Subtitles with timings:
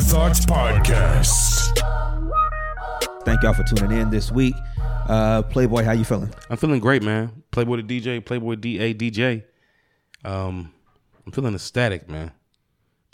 [0.00, 1.78] Sober Thoughts Podcast.
[3.24, 4.54] Thank y'all for tuning in this week.
[5.08, 6.32] Uh, Playboy, how you feeling?
[6.48, 7.42] I'm feeling great, man.
[7.50, 9.44] Playboy the DJ, Playboy DA DJ.
[10.24, 10.72] Um,
[11.26, 12.30] I'm feeling ecstatic, man.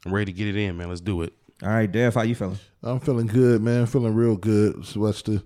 [0.04, 0.88] I'm ready to get it in, man.
[0.88, 1.32] Let's do it.
[1.62, 2.58] All right, Dev, how you feeling?
[2.82, 3.80] I'm feeling good, man.
[3.80, 4.84] I'm Feeling real good.
[4.84, 5.42] So what's the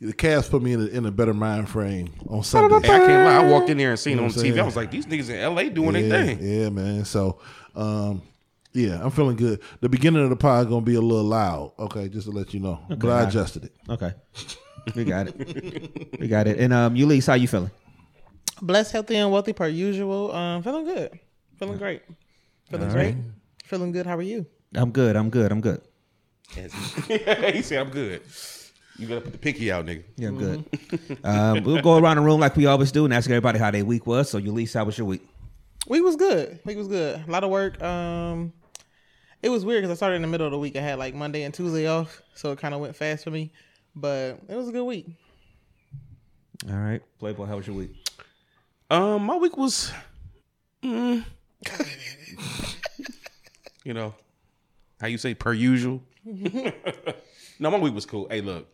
[0.00, 2.86] the cast put me in a, in a better mind frame on Sunday.
[2.86, 3.48] Hey, I can't lie.
[3.48, 4.60] I walked in there and seen You know it on TV.
[4.60, 6.38] I was like, these niggas in LA doing yeah, their thing.
[6.40, 7.04] Yeah, man.
[7.04, 7.40] So,
[7.74, 8.22] um,
[8.72, 9.60] yeah, I'm feeling good.
[9.80, 11.72] The beginning of the pod is gonna be a little loud.
[11.78, 12.80] Okay, just to let you know.
[12.88, 13.72] but I adjusted it.
[13.88, 14.12] Okay,
[14.94, 16.20] we got it.
[16.20, 16.58] we got it.
[16.58, 17.70] And um, Ulysses, how you feeling?
[18.60, 20.32] Blessed, healthy, and wealthy per usual.
[20.32, 21.18] Um, feeling good.
[21.58, 22.02] Feeling great.
[22.70, 23.16] Feeling great.
[23.64, 24.06] Feeling good.
[24.06, 24.46] How are you?
[24.74, 25.16] I'm good.
[25.16, 25.50] I'm good.
[25.50, 25.80] I'm good.
[26.54, 28.22] he said, I'm good.
[28.98, 30.02] You gotta put the pinky out, nigga.
[30.16, 30.64] Yeah, I'm good.
[31.24, 33.84] um, we'll go around the room like we always do and ask everybody how their
[33.84, 34.30] week was.
[34.30, 35.26] So, Ulysses, how was your week?
[35.88, 36.60] Week was good.
[36.66, 37.24] Week was good.
[37.26, 37.82] A lot of work.
[37.82, 38.52] Um,
[39.42, 40.76] it was weird because I started in the middle of the week.
[40.76, 43.50] I had like Monday and Tuesday off, so it kind of went fast for me.
[43.96, 45.06] But it was a good week.
[46.68, 47.92] All right, Playboy, how was your week?
[48.90, 49.90] Um, my week was,
[50.82, 51.24] mm,
[53.84, 54.14] you know,
[55.00, 56.02] how you say per usual.
[56.24, 58.26] no, my week was cool.
[58.28, 58.70] Hey, look,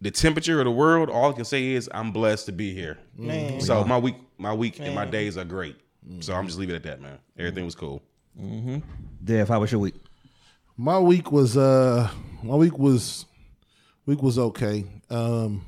[0.00, 1.10] the temperature of the world.
[1.10, 2.98] All I can say is I'm blessed to be here.
[3.16, 3.60] Man.
[3.60, 5.76] So my week, my week, and my days are great.
[6.20, 7.18] So I'm just leaving it at that, man.
[7.38, 8.02] Everything was cool.
[8.40, 8.78] Mm-hmm.
[9.22, 9.94] Dev, how was your week?
[10.76, 12.10] My week was uh
[12.42, 13.26] my week was
[14.06, 14.84] week was okay.
[15.08, 15.64] Um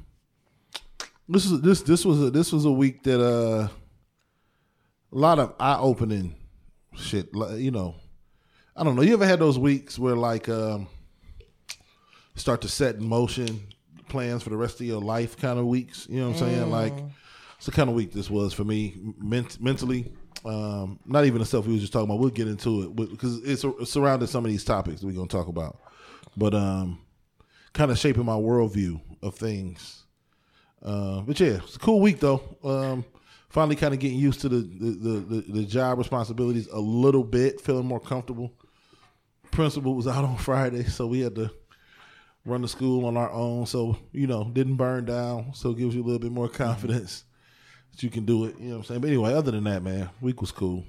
[1.28, 5.54] this is this this was a this was a week that uh a lot of
[5.58, 6.34] eye opening
[6.94, 7.94] shit, you know.
[8.74, 9.02] I don't know.
[9.02, 10.88] You ever had those weeks where like um
[12.34, 13.68] start to set in motion
[14.08, 16.70] plans for the rest of your life kind of weeks, you know what I'm saying?
[16.70, 16.94] Like
[17.56, 20.12] it's the kind of week this was for me ment- mentally.
[20.44, 22.20] Um, not even the stuff we was just talking about.
[22.20, 25.48] We'll get into it because it's, it's surrounding some of these topics we're gonna talk
[25.48, 25.78] about.
[26.36, 27.00] But um,
[27.72, 30.04] kind of shaping my worldview of things.
[30.82, 32.42] Uh, but yeah, it's a cool week though.
[32.62, 33.04] Um,
[33.48, 37.24] finally, kind of getting used to the the, the the the job responsibilities a little
[37.24, 38.52] bit, feeling more comfortable.
[39.50, 41.50] Principal was out on Friday, so we had to
[42.46, 43.66] run the school on our own.
[43.66, 47.24] So you know, didn't burn down, so it gives you a little bit more confidence
[47.92, 48.58] that you can do it.
[48.58, 49.00] You know what I'm saying?
[49.02, 50.84] But anyway, other than that, man, week was cool.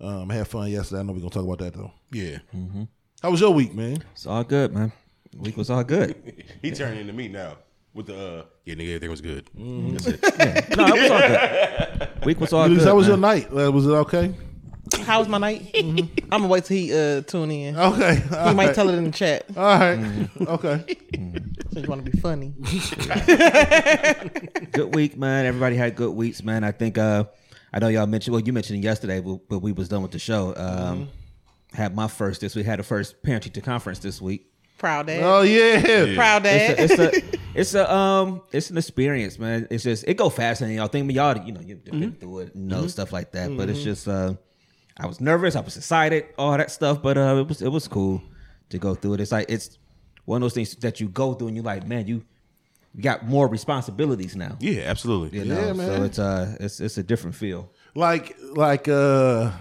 [0.00, 1.00] Um, I had fun yesterday.
[1.00, 1.92] I know we're gonna talk about that though.
[2.12, 2.38] Yeah.
[3.22, 4.02] How was your week, man?
[4.12, 4.92] It's all good, man.
[5.36, 6.44] Week was all good.
[6.62, 7.56] He turned into me now
[7.94, 9.50] with the uh, yeah, nigga, everything was good.
[9.56, 9.96] Mm-hmm.
[9.96, 10.76] That's it.
[10.76, 12.08] No, it was all good.
[12.24, 12.82] Week was all good.
[12.82, 13.10] how was man.
[13.10, 13.46] your night?
[13.52, 14.34] Uh, was it okay?
[14.98, 15.70] How was my night?
[15.74, 17.76] I'm gonna wait till he uh tune in.
[17.76, 18.16] Okay.
[18.16, 19.44] He might tell it in the chat.
[19.56, 20.28] All right.
[20.40, 20.96] Okay.
[21.72, 22.54] So you want to be funny?
[24.72, 25.46] good week, man.
[25.46, 26.64] Everybody had good weeks, man.
[26.64, 27.24] I think uh
[27.72, 30.10] I know y'all mentioned well, you mentioned it yesterday, but, but we was done with
[30.10, 30.54] the show.
[30.56, 31.08] Um
[31.72, 34.46] had my first this week, had the first parent teacher conference this week.
[34.78, 35.22] Proud dad.
[35.22, 36.14] Oh yeah.
[36.14, 36.78] Proud dad.
[36.78, 39.68] It's a, it's a it's a um it's an experience, man.
[39.70, 41.06] It's just it go faster than y'all think.
[41.06, 43.56] But y'all, you know, you've been through it, you know, stuff like that.
[43.56, 44.34] But it's just uh
[45.02, 47.88] I was nervous, I was excited, all that stuff, but uh it was it was
[47.88, 48.22] cool
[48.70, 49.20] to go through it.
[49.20, 49.78] It's like it's
[50.26, 52.24] one of those things that you go through and you're like, man, you
[52.94, 54.56] you got more responsibilities now.
[54.60, 55.38] Yeah, absolutely.
[55.40, 56.02] You know, Yeah, so man.
[56.04, 57.70] it's uh it's it's a different feel.
[57.94, 59.52] Like like uh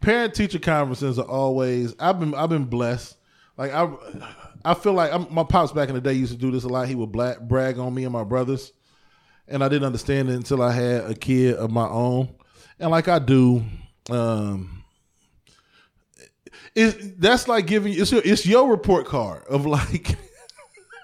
[0.00, 3.16] parent teacher conferences are always I've been I've been blessed.
[3.56, 3.88] Like I
[4.64, 6.68] I feel like I'm, my pops back in the day used to do this a
[6.68, 6.86] lot.
[6.88, 8.72] He would bla brag on me and my brothers,
[9.48, 12.34] and I didn't understand it until I had a kid of my own.
[12.78, 13.62] And like I do,
[14.08, 14.84] um,
[16.74, 20.16] it, that's like giving it's your, it's your report card of like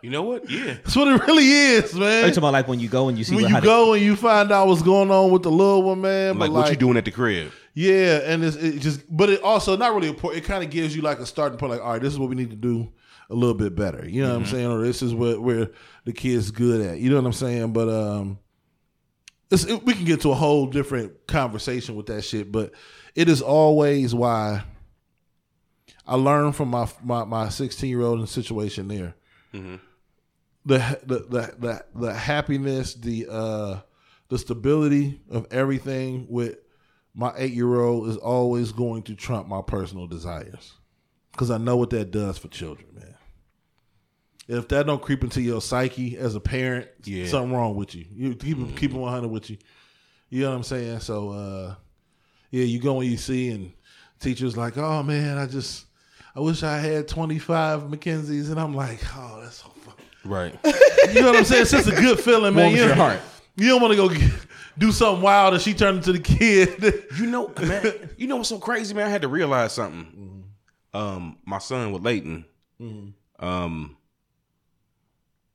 [0.02, 0.48] You know what?
[0.48, 0.74] Yeah.
[0.84, 2.16] That's what it really is, Are man.
[2.16, 3.66] you talking about like when you go and you see When what, you how they-
[3.66, 6.38] go and you find out what's going on with the little one, man.
[6.38, 7.50] Like, but what you doing at the crib?
[7.74, 10.44] Yeah, and it's it just, but it also not really important.
[10.44, 11.72] It kind of gives you like a starting point.
[11.72, 12.92] Like, all right, this is what we need to do
[13.28, 14.08] a little bit better.
[14.08, 14.66] You know what I'm saying?
[14.70, 15.70] Or this is what where
[16.04, 16.98] the kid's good at.
[16.98, 17.72] You know what I'm saying?
[17.72, 18.45] But um, it's,
[19.50, 22.50] it, we can get to a whole different conversation with that shit.
[22.50, 22.72] But
[23.14, 24.64] it is always why
[26.06, 29.14] I learned from my my my 16 year old in the situation there.
[30.64, 33.80] The, the the the the happiness, the uh,
[34.28, 36.58] the stability of everything with
[37.14, 40.74] my eight year old is always going to trump my personal desires
[41.32, 43.15] because I know what that does for children, man.
[44.48, 47.26] If that don't creep into your psyche as a parent, Yeah.
[47.26, 48.04] something wrong with you.
[48.14, 49.58] You keep keep it one hundred with you.
[50.30, 51.00] You know what I'm saying?
[51.00, 51.74] So, uh,
[52.50, 53.72] yeah, you go and you see, and
[54.20, 55.86] teachers like, oh man, I just,
[56.34, 59.94] I wish I had 25 Mackenzies, and I'm like, oh, that's so fun.
[60.24, 60.54] Right.
[61.14, 61.62] You know what I'm saying?
[61.62, 62.72] It's just a good feeling, man.
[62.72, 63.20] You your don't- heart.
[63.54, 64.28] You don't want to go get,
[64.76, 67.04] do something wild, and she turned into the kid.
[67.16, 68.10] You know, man.
[68.18, 69.06] You know what's so crazy, man?
[69.06, 70.44] I had to realize something.
[70.92, 72.44] Um, my son with Leighton.
[73.38, 73.95] Um,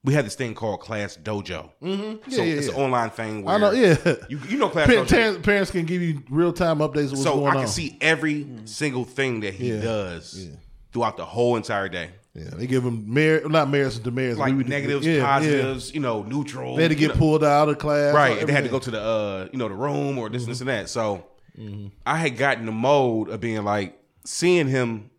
[0.03, 1.69] we had this thing called Class Dojo.
[1.81, 2.31] Mm-hmm.
[2.31, 2.73] So Yeah, yeah, it's yeah.
[2.73, 3.43] an online thing.
[3.43, 3.95] Where I know, yeah.
[4.29, 5.09] You you know Class Pa- Dojo.
[5.09, 7.61] parents, parents can give you real time updates of what's so going I on.
[7.63, 9.81] can see every single thing that he Yeah.
[9.81, 10.55] does Yeah.
[10.91, 12.09] throughout the whole entire day.
[12.33, 14.39] Yeah, they give them mer- not merits and demerits.
[14.39, 15.25] Like We negatives, yeah, yeah.
[15.25, 16.77] positives, you know, neutral.
[16.77, 17.19] They had to you get know.
[17.19, 18.15] pulled out of class.
[18.15, 20.45] right and they had to go to the uh you know the room or this
[20.45, 21.25] this and that so
[21.59, 21.87] Mm-hmm.
[22.05, 25.09] i had gotten the mode of being like seeing him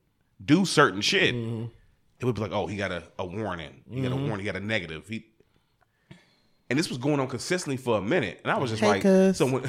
[0.42, 1.64] do certain shit Mm-hmm.
[2.22, 3.82] It would be like oh he got a, a warning.
[3.90, 4.28] He got a Mm-hmm.
[4.28, 4.46] warning.
[4.46, 5.06] He got a negative.
[5.08, 5.26] He
[6.70, 8.40] and this was going on consistently for a minute.
[8.44, 9.64] And i was just Hey, like so when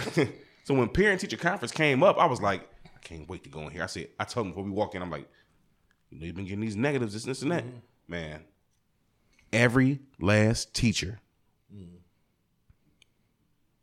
[0.63, 3.61] so when parent teacher conference came up i was like i can't wait to go
[3.61, 3.83] in here.
[3.83, 5.27] I said i told him before we walk in i'm like
[6.11, 7.63] you know you've been getting these negatives this and this and that.
[7.65, 7.77] Mm-hmm.
[8.07, 8.43] man
[9.51, 11.19] every last teacher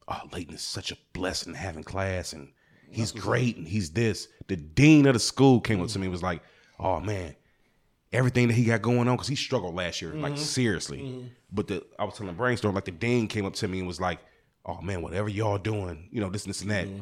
[0.09, 2.49] oh, Leighton is such a blessing having class, and
[2.91, 4.29] he's great, and he's this.
[4.49, 6.43] The dean of the school came up to me and was like,
[6.79, 7.37] "Oh man,
[8.13, 10.43] everything that he got going on because he struggled last year, like mm-hmm.
[10.43, 11.27] seriously." Mm-hmm.
[11.53, 14.01] But the I was telling brainstorm, like the dean came up to me and was
[14.01, 14.19] like,
[14.65, 17.01] "Oh man, whatever y'all doing, you know, this, this, and that." Mm-hmm.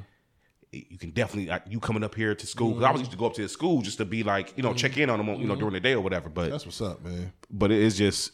[0.70, 2.74] You can definitely like, you coming up here to school.
[2.74, 4.62] 'Cause I was used to go up to the school just to be like, you
[4.62, 6.28] know, check in on them, you know, during the day or whatever.
[6.28, 7.32] But That's what's up, man.
[7.50, 8.32] but it is just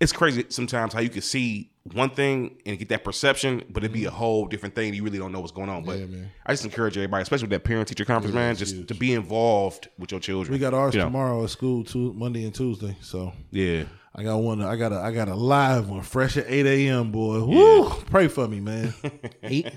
[0.00, 3.92] it's crazy sometimes how you can see one thing and get that perception, but it'd
[3.92, 4.16] be a mm-hmm.
[4.16, 4.92] whole different thing.
[4.94, 5.84] You really don't know what's going on.
[5.84, 6.30] But Yeah, man.
[6.46, 8.88] I just encourage everybody, especially with that parent teacher conference, man, just huge.
[8.88, 10.52] to be involved with your children.
[10.52, 11.06] We got ours You know?
[11.06, 12.96] tomorrow at school, too, Monday and Tuesday.
[13.00, 13.84] So Yeah.
[14.14, 14.60] I got one.
[14.60, 14.96] I got a.
[14.96, 17.12] I got a live one, fresh at eight a.m.
[17.12, 17.90] Boy, woo!
[18.06, 18.92] Pray for me, man.
[19.44, 19.72] Eight,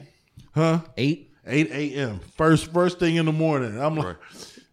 [0.55, 0.79] huh?
[0.97, 1.31] eight.
[1.45, 2.19] Eight a.m.
[2.35, 3.79] First, first thing in the morning.
[3.79, 4.15] I'm like, Right.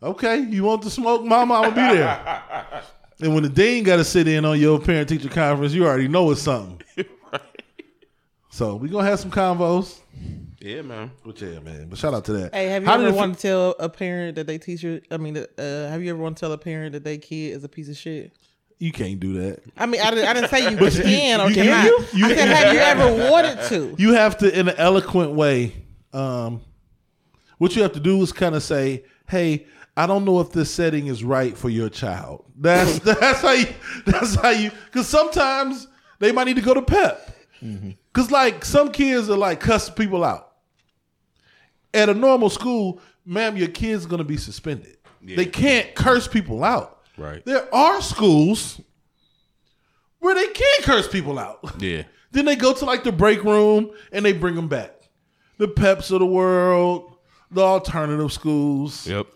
[0.03, 1.55] okay, you want to smoke, Mama?
[1.57, 2.83] I'm gonna be there.
[3.23, 6.09] and when the dean got to sit in on your parent teacher conference, you already
[6.09, 6.81] know it's something.
[8.53, 10.01] So we gonna have some convos.
[10.61, 11.13] Yeah, man.
[11.25, 11.87] But yeah, man.
[11.89, 12.55] But shout out to that.
[12.55, 15.01] Hey, have you How ever it want to tell a parent that they teacher?
[15.11, 15.45] I mean, uh,
[15.89, 17.97] have you ever want to tell a parent that they kid is a piece of
[17.97, 18.33] shit?
[18.79, 19.61] You can't do that.
[19.77, 21.85] I mean, I didn't, I didn't say you can or you- cannot.
[21.85, 23.95] you- you- I said, have you ever wanted to?
[23.99, 25.75] You have to, in an eloquent way,
[26.13, 26.61] um,
[27.59, 29.67] what you have to do is kind of say, "Hey,
[29.97, 33.67] I don't know if this setting is right for your child." That's that's how you.
[34.07, 34.71] That's how you.
[34.87, 35.87] Because sometimes
[36.19, 37.31] they might need to go to PEP.
[37.63, 37.91] Mm-hmm.
[38.13, 40.53] Because like some kids are like cuss people out.
[41.93, 44.97] At a normal school, ma'am, your kid's gonna be suspended.
[45.23, 47.03] They can't curse people out.
[47.19, 47.45] Right.
[47.45, 48.81] There are schools
[50.21, 51.59] where they can curse people out.
[51.81, 52.05] Yeah.
[52.33, 54.93] Then they go to like the break room and they bring them back.
[55.59, 57.17] The Peps of the world,
[57.51, 59.27] the alternative schools, Yep.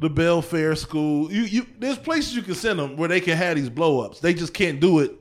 [0.00, 1.30] The Bellefaire school.
[1.30, 4.20] You, you, there's places you can send them where they can have these blow ups.
[4.20, 5.12] They just can't do it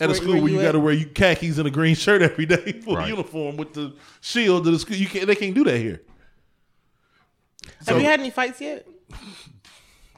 [0.00, 1.94] at a school where where you you got to wear you khakis and a green
[1.94, 3.08] shirt every day for Right.
[3.08, 4.96] uniform with the shield of the school.
[4.96, 5.26] You can't.
[5.26, 6.02] They can't do that here.
[7.86, 8.86] Have you had any fights yet?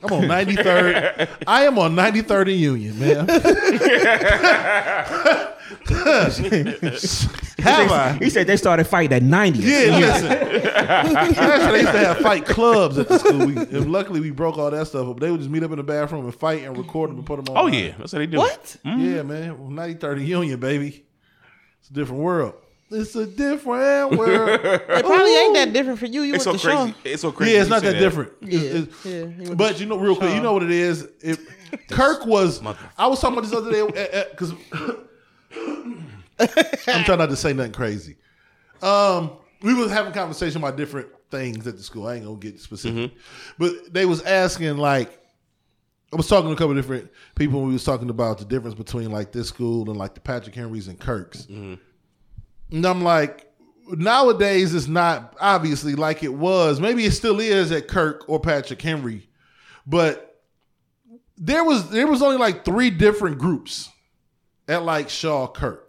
[0.04, 1.28] I'm on 93rd.
[1.46, 3.26] I am on 93rd and Union, man.
[7.62, 8.12] Have I?
[8.14, 9.58] He said they started fighting at 90.
[9.60, 10.32] Yeah, listen.
[10.32, 13.46] Actually, they used to have fight clubs at the school.
[13.46, 15.20] We, and luckily, we broke all that stuff up.
[15.20, 17.44] They would just meet up in the bathroom and fight and record them and put
[17.44, 17.64] them on.
[17.64, 18.36] Oh yeah, that's how they do.
[18.36, 18.40] it.
[18.40, 18.76] What?
[18.84, 19.00] Mm-hmm.
[19.00, 19.74] yeah, man.
[19.74, 21.04] Ninety thirty Union, baby.
[21.80, 22.54] It's a different world.
[22.90, 24.60] It's a different world.
[24.64, 26.22] It probably ain't that different for you.
[26.22, 26.90] You It's so went to crazy.
[26.92, 26.98] Shaw.
[27.04, 27.52] It's so crazy.
[27.54, 28.32] yeah, it's not say that different.
[28.42, 31.08] Yeah, it's- yeah, but you know, real quick, you know what it is.
[31.20, 31.38] It,
[31.88, 32.62] Kirk was.
[32.98, 34.52] I was talking about this other day because
[36.88, 38.16] I'm trying not to say nothing crazy.
[38.82, 39.32] Um,
[39.62, 42.06] we was having conversation about different things at the school.
[42.06, 43.12] I ain't gonna get specific,
[43.58, 45.18] but they was asking like,
[46.12, 48.44] I was talking to a couple of different people when we was talking about the
[48.44, 51.46] difference between like this school and like the Patrick Henrys and Kirks.
[52.70, 53.50] And I'm like,
[53.88, 56.80] nowadays it's not obviously like it was.
[56.80, 59.28] Maybe it still is at Kirk or Patrick Henry,
[59.86, 60.40] but
[61.38, 63.88] there was there was only like three different groups
[64.68, 65.81] at like Shaw Kirk.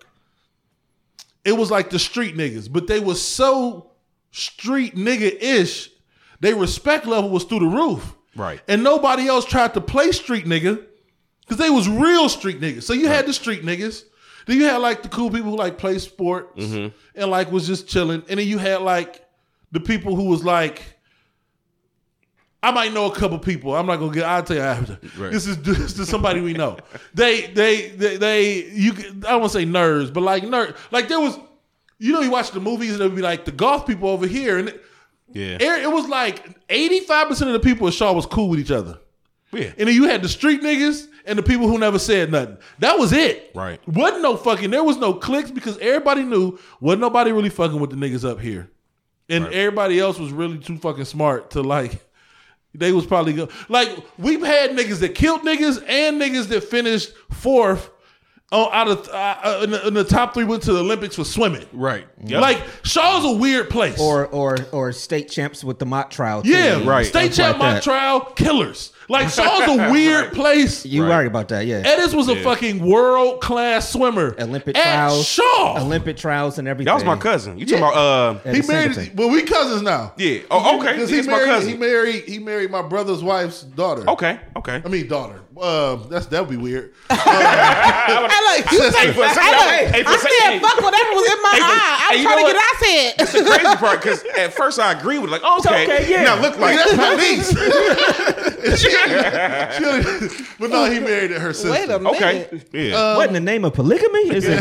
[1.45, 3.91] It was like the street niggas, but they was so
[4.31, 5.89] street nigga ish.
[6.39, 8.15] Their respect level was through the roof.
[8.35, 8.61] Right.
[8.67, 10.83] And nobody else tried to play street nigga
[11.41, 12.83] because they was real street niggas.
[12.83, 14.03] So you had the street niggas.
[14.45, 16.95] Then you had like the cool people who like play sports mm-hmm.
[17.15, 18.23] and like was just chilling.
[18.27, 19.25] And then you had like
[19.71, 20.81] the people who was like,
[22.63, 23.75] I might know a couple people.
[23.75, 24.23] I'm not gonna get.
[24.23, 24.95] I'll tell you after.
[25.29, 26.77] This is this is somebody we know.
[27.13, 28.93] They they they, they you.
[28.93, 30.77] I don't want to say nerds, but like nerd.
[30.89, 31.37] Like there was,
[31.99, 34.25] you know, you watch the movies and it would be like the golf people over
[34.25, 34.81] here, and it,
[35.33, 35.57] Yeah.
[35.61, 38.97] it was like 85 percent of the people at Shaw was cool with each other.
[39.51, 39.71] Yeah.
[39.77, 42.57] And then you had the street niggas and the people who never said nothing.
[42.79, 43.51] That was it.
[43.53, 43.79] Right.
[43.87, 44.71] Wasn't no fucking.
[44.71, 48.39] There was no clicks because everybody knew wasn't nobody really fucking with the niggas up
[48.39, 48.71] here,
[49.29, 52.01] and everybody else was really too fucking smart to like.
[52.75, 57.13] They was probably go like we've had niggas that killed niggas and niggas that finished
[57.31, 57.89] fourth.
[58.55, 59.11] Oh, out of uh,
[59.43, 61.65] uh, in, the, in the top three went to the Olympics for swimming.
[61.73, 62.05] Right.
[62.23, 62.39] Yep.
[62.39, 63.99] Like Shaw's a weird place.
[63.99, 66.43] Or or or state champs with the mock trial.
[66.43, 66.49] too.
[66.49, 67.03] yeah, right.
[67.03, 67.83] State Stuff champ like mock that.
[67.83, 68.92] trial killers.
[69.09, 70.85] Like Shaw's a weird place.
[70.85, 71.83] You right about that, yeah.
[71.83, 74.35] Edis was a fucking world class swimmer.
[74.39, 75.77] Olympic at trials, Shaw.
[75.81, 76.85] Olympic trials, and everything.
[76.85, 77.57] that was my cousin.
[77.57, 77.89] You talking Yeah.
[77.89, 77.97] about
[78.45, 78.93] uh At he married.
[78.95, 79.15] Singleton.
[79.15, 80.13] Well, we cousins now.
[80.17, 80.39] Yeah.
[80.49, 80.93] Oh, okay.
[80.93, 81.49] Because He's he my married.
[81.49, 81.69] cousin.
[81.71, 82.23] He married.
[82.25, 84.09] He married my brother's wife's daughter.
[84.09, 84.39] Okay.
[84.55, 84.81] Okay.
[84.83, 85.41] I mean daughter.
[85.59, 86.93] Uh, that's that would be weird.
[87.09, 88.99] I like you Sister.
[88.99, 90.59] say, for a second, I, hey, hey, for a I second, said hey.
[90.59, 91.97] fuck whatever was in my Hey, eye.
[91.99, 92.75] I hey, was you trying know to get what?
[92.75, 93.13] I said.
[93.17, 96.23] That's the crazy part because at first I agree with like, okay, okay, yeah.
[96.23, 97.53] Now look like Like, that's my niece.
[98.63, 101.71] She- she- but no, he married her sister.
[101.71, 102.15] Wait a minute.
[102.15, 102.95] okay, yeah.
[102.95, 104.29] Uh, what in the name of polygamy?
[104.33, 104.59] Is it?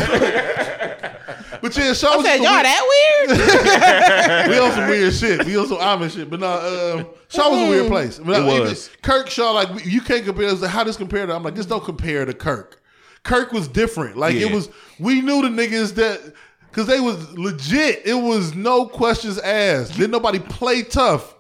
[1.62, 4.49] But yeah, Shaw I was said, just y'all weird- that weird?
[4.50, 5.47] we on some weird shit.
[5.47, 6.28] We on some Amish shit.
[6.28, 8.19] But no, um, Shaw was a weird place.
[8.19, 8.90] But It no, even was.
[9.02, 10.49] Kirk Shaw, like you can't compare.
[10.49, 11.35] It was like, how this compare to?
[11.35, 12.83] I'm like, this don't compare to Kirk.
[13.23, 14.16] Kirk was different.
[14.16, 14.69] Like it was.
[14.99, 16.35] We knew the niggas that
[16.71, 18.02] because they was legit.
[18.04, 19.92] It was no questions asked.
[19.95, 21.37] Didn't nobody play tough.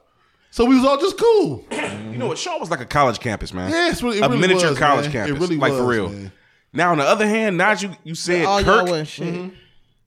[0.52, 1.64] So we was all just cool.
[1.72, 2.38] You know what?
[2.38, 3.70] Shaw was like a college campus, man.
[3.70, 5.24] Yeah, it's really- a really miniature was, college man.
[5.24, 5.40] It campus.
[5.40, 6.10] really like for real.
[6.10, 6.30] man.
[6.74, 8.88] Now on the other hand, now you you said All y'all Kirk.
[8.90, 9.08] was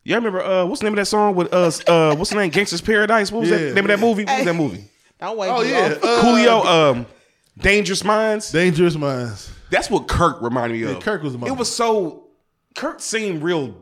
[0.05, 0.09] shit.
[0.09, 2.37] Yeah, I remember uh, what's the name of that song with uh, uh what's the
[2.37, 2.51] name?
[2.51, 3.31] Gangsta's Paradise.
[3.31, 3.57] What was Yeah.
[3.57, 4.25] that name of that movie?
[4.25, 4.89] What was that movie?
[5.19, 5.49] Don't wait.
[5.49, 5.91] Oh yeah, long.
[5.93, 6.65] uh, Coolio.
[6.65, 7.05] Um,
[7.57, 8.51] Dangerous Minds.
[8.51, 9.51] Dangerous Minds.
[9.69, 11.03] That's what Kirk reminded me Yeah, of.
[11.03, 11.51] Kirk was the mind.
[11.53, 12.27] It was so.
[12.75, 13.77] Kirk seemed real dim.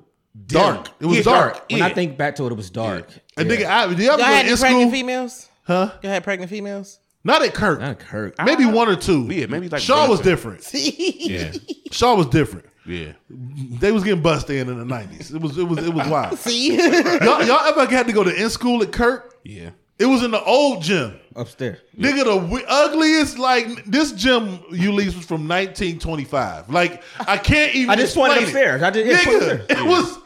[0.45, 0.89] Dark.
[0.99, 1.65] It was Yeah, dark.
[1.69, 1.85] When Yeah.
[1.87, 3.09] I think back to it, it was dark.
[3.35, 4.91] And nigga, I, do you ever Y'all had in pregnant school?
[4.91, 5.49] females?
[5.65, 5.91] Huh?
[6.03, 6.99] Y'all had pregnant females?
[7.23, 7.79] Not at Kirk.
[7.79, 8.35] Not at Kirk.
[8.45, 9.23] Maybe one or two.
[9.31, 10.69] Yeah, maybe like Shaw was different.
[10.73, 11.53] Yeah,
[11.91, 12.65] Shaw was different.
[12.85, 13.13] Yeah.
[13.29, 15.31] They was getting busted in in the nineties.
[15.31, 16.37] It was it was it was wild.
[16.39, 16.75] See?
[16.75, 19.35] y'all, y'all ever had to go to in school at Kirk?
[19.43, 19.71] Yeah.
[19.99, 21.19] It was in the old gym.
[21.35, 21.79] Upstairs.
[21.97, 26.69] Nigga, the wi- ugliest like this gym you leased was from 1925.
[26.69, 27.89] Like I can't even.
[27.91, 28.75] I just pointed explain it.
[28.75, 28.83] upstairs.
[28.83, 29.65] I just- yeah, Nigga, upstairs.
[29.69, 30.19] it was.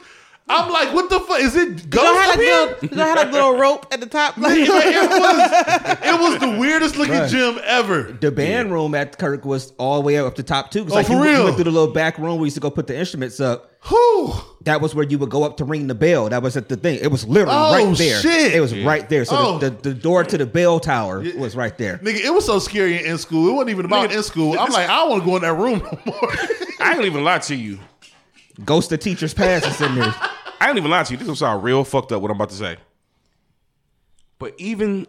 [0.50, 1.68] I'm like, what the fuck is it?
[1.70, 2.56] Y'all Ghost had up like here?
[2.82, 4.38] little, y'all had like little rope at the top.
[4.38, 7.30] Like, it was it was the weirdest looking Right.
[7.30, 8.04] gym ever.
[8.20, 10.84] The band room at Kirk was all the way up the top too.
[10.84, 12.56] 'Cause, Oh, like for you, you went through the little back room where we used
[12.56, 13.72] to go put the instruments up.
[13.89, 14.34] Whew.
[14.63, 16.30] That was where you would go up to ring the bell.
[16.30, 17.00] That was at the thing.
[17.01, 18.20] It was literally Oh, right there.
[18.22, 18.54] shit.
[18.54, 19.24] It was right there.
[19.25, 19.58] So Oh.
[19.60, 21.98] the, the, the door to the bell tower was right there.
[22.00, 23.50] Nigga, it was so scary in school.
[23.50, 24.58] It wasn't even about Nigga, in school.
[24.60, 26.32] I'm like, I don't want to go in that room no more.
[26.80, 27.80] I ain't even lie to you.
[28.65, 30.13] Ghost of teacher's pass is in there.
[30.59, 31.17] I ain't even lie to you.
[31.17, 32.77] This will sound real fucked up what I'm about to say.
[34.39, 35.07] But even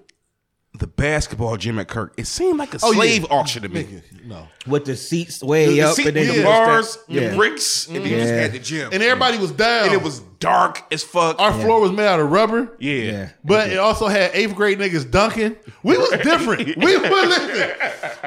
[0.75, 2.97] the basketball gym at Kirk, it seemed like a Oh, yeah.
[2.99, 3.85] slave auction to me.
[3.85, 4.49] Nigga, no.
[4.67, 7.87] With the seats way The, the up seat- and then the the bars, the bricks,
[7.87, 8.41] and then you just Yeah.
[8.41, 8.91] had the gym.
[8.93, 9.87] And everybody was down.
[9.87, 11.39] And it was dark as fuck.
[11.41, 12.77] our floor was made out of rubber.
[12.79, 12.95] yeah.
[12.99, 13.29] Yeah.
[13.45, 15.57] But it also had eighth grade niggas dunking.
[15.83, 16.77] We was different.
[16.77, 17.71] we were listen.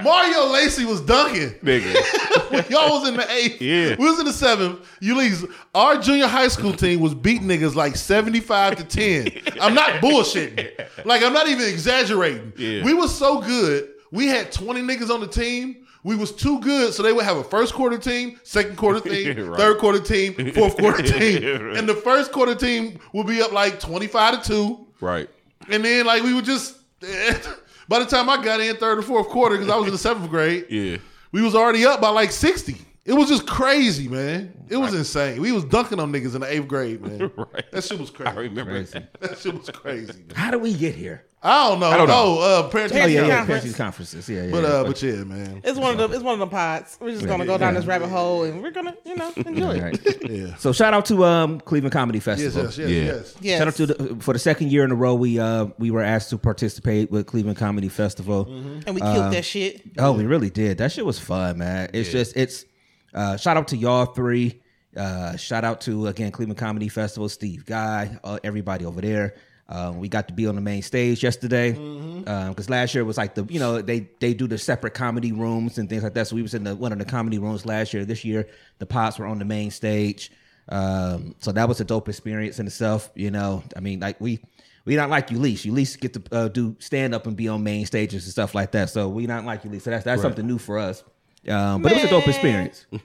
[0.03, 1.51] Mario Lacey was dunking.
[1.59, 2.69] Nigga.
[2.69, 3.61] Y'all was in the eighth.
[3.61, 3.95] Yeah.
[3.97, 4.85] We was in the seventh.
[4.99, 9.59] Ulysses, our junior high school team was beating niggas like 75 to 10.
[9.61, 11.05] I'm not bullshitting.
[11.05, 12.53] Like, I'm not even exaggerating.
[12.57, 12.83] Yeah.
[12.83, 13.89] We was so good.
[14.11, 15.80] We had 20 niggas on the team.
[16.03, 19.49] We was too good, so they would have a first quarter team, second quarter team,
[19.49, 19.59] Right.
[19.59, 21.75] third quarter team, fourth quarter team.
[21.75, 24.87] And the first quarter team would be up like 25 to 2.
[25.01, 25.29] right.
[25.69, 26.77] And then like we would just
[27.87, 29.97] by the time I got in third or fourth quarter, because I was in the
[29.99, 30.97] seventh grade, Yeah.
[31.31, 32.77] we was already up by like 60.
[33.03, 34.53] It was just crazy, man.
[34.69, 35.41] It was insane.
[35.41, 37.31] We was dunking on niggas in the eighth grade, man.
[37.37, 37.71] Right.
[37.71, 38.31] That shit was crazy.
[38.31, 38.71] I remember.
[38.73, 39.03] Crazy.
[39.19, 40.13] That shit was crazy.
[40.13, 40.35] Man.
[40.35, 41.25] How do we get here?
[41.43, 41.87] I don't know.
[41.87, 42.13] I don't know.
[42.15, 43.75] Oh, uh, parent Oh yeah, teacher yeah, conference.
[43.75, 44.29] conferences.
[44.29, 44.51] Yeah, yeah.
[44.51, 45.61] But uh, but yeah, man.
[45.63, 46.99] It's one of the it's one of the pods.
[47.01, 49.81] We're just gonna go down this rabbit hole and we're gonna you know enjoy it.
[49.81, 50.17] Right.
[50.31, 50.55] Yeah.
[50.57, 52.65] So shout out to um Cleveland Comedy Festival.
[52.65, 53.03] yes, yes, Yeah.
[53.03, 53.35] yes.
[53.41, 53.57] Yes.
[53.57, 56.03] Shout out to the, for the second year in a row we uh we were
[56.03, 58.45] asked to participate with Cleveland Comedy Festival.
[58.85, 59.81] and we killed that shit.
[59.97, 60.77] Oh, we really did.
[60.77, 61.89] That shit was fun, man.
[61.93, 62.65] It's just it's
[63.13, 64.61] uh shout out to y'all three.
[64.95, 69.35] Uh shout out to again Cleveland Comedy Festival, Steve Guy, uh, everybody over there.
[69.71, 73.35] Um, we got to be on the main stage yesterday because last year was like
[73.35, 76.27] the you know they they do the separate comedy rooms and things like that.
[76.27, 78.03] So we was in the one of the comedy rooms last year.
[78.03, 78.47] This year
[78.79, 80.29] the pots were on the main stage.
[80.67, 83.11] Um, so that was a dope experience in itself.
[83.15, 84.41] You know, I mean, like we
[84.83, 85.65] we not like Ulysses.
[85.65, 88.71] Ulysses get to uh, do stand up and be on main stages and stuff like
[88.71, 88.89] that.
[88.89, 89.85] So we not like Ulysses.
[89.85, 91.01] So that's that's something new for us.
[91.47, 92.85] Um, but it was a dope experience.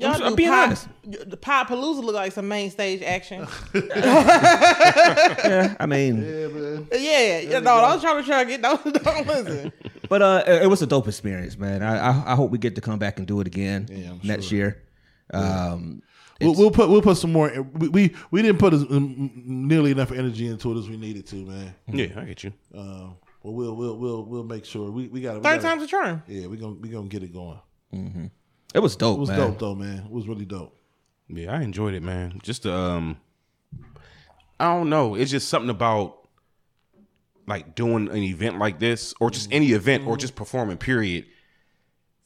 [0.00, 0.88] Y'all I'm do being pop, honest.
[1.04, 3.46] The Pop Palooza look like some main stage action.
[3.74, 6.88] Yeah, I mean, Yeah, man.
[6.92, 9.72] yeah, you know, I was trying to try to get don't, don't listen.
[10.08, 11.82] but uh, it it was a dope experience, man.
[11.82, 14.20] I, I I hope we get to come back and do it again Yeah, I'm
[14.22, 14.82] next year.
[15.32, 16.02] Um,
[16.40, 17.50] We'll, we'll put we'll put some more.
[17.74, 21.26] We we, we didn't put as, um, nearly enough energy into it as we needed
[21.26, 21.74] to, man.
[21.88, 22.52] Yeah, I get you.
[22.72, 23.08] Uh,
[23.42, 26.22] but we'll we'll we'll we'll make sure we we got to Third time's a charm.
[26.26, 27.60] Yeah, we gonna we gonna get it going.
[28.74, 29.38] it was dope, It was man.
[29.38, 30.04] dope though, man.
[30.04, 30.74] It was really dope.
[31.28, 32.40] Yeah, I enjoyed it, man.
[32.42, 33.18] Just um,
[34.58, 35.14] I don't know.
[35.14, 36.16] It's just something about
[37.46, 40.76] like doing an event like this, or just any event, or just performing.
[40.78, 41.26] Period.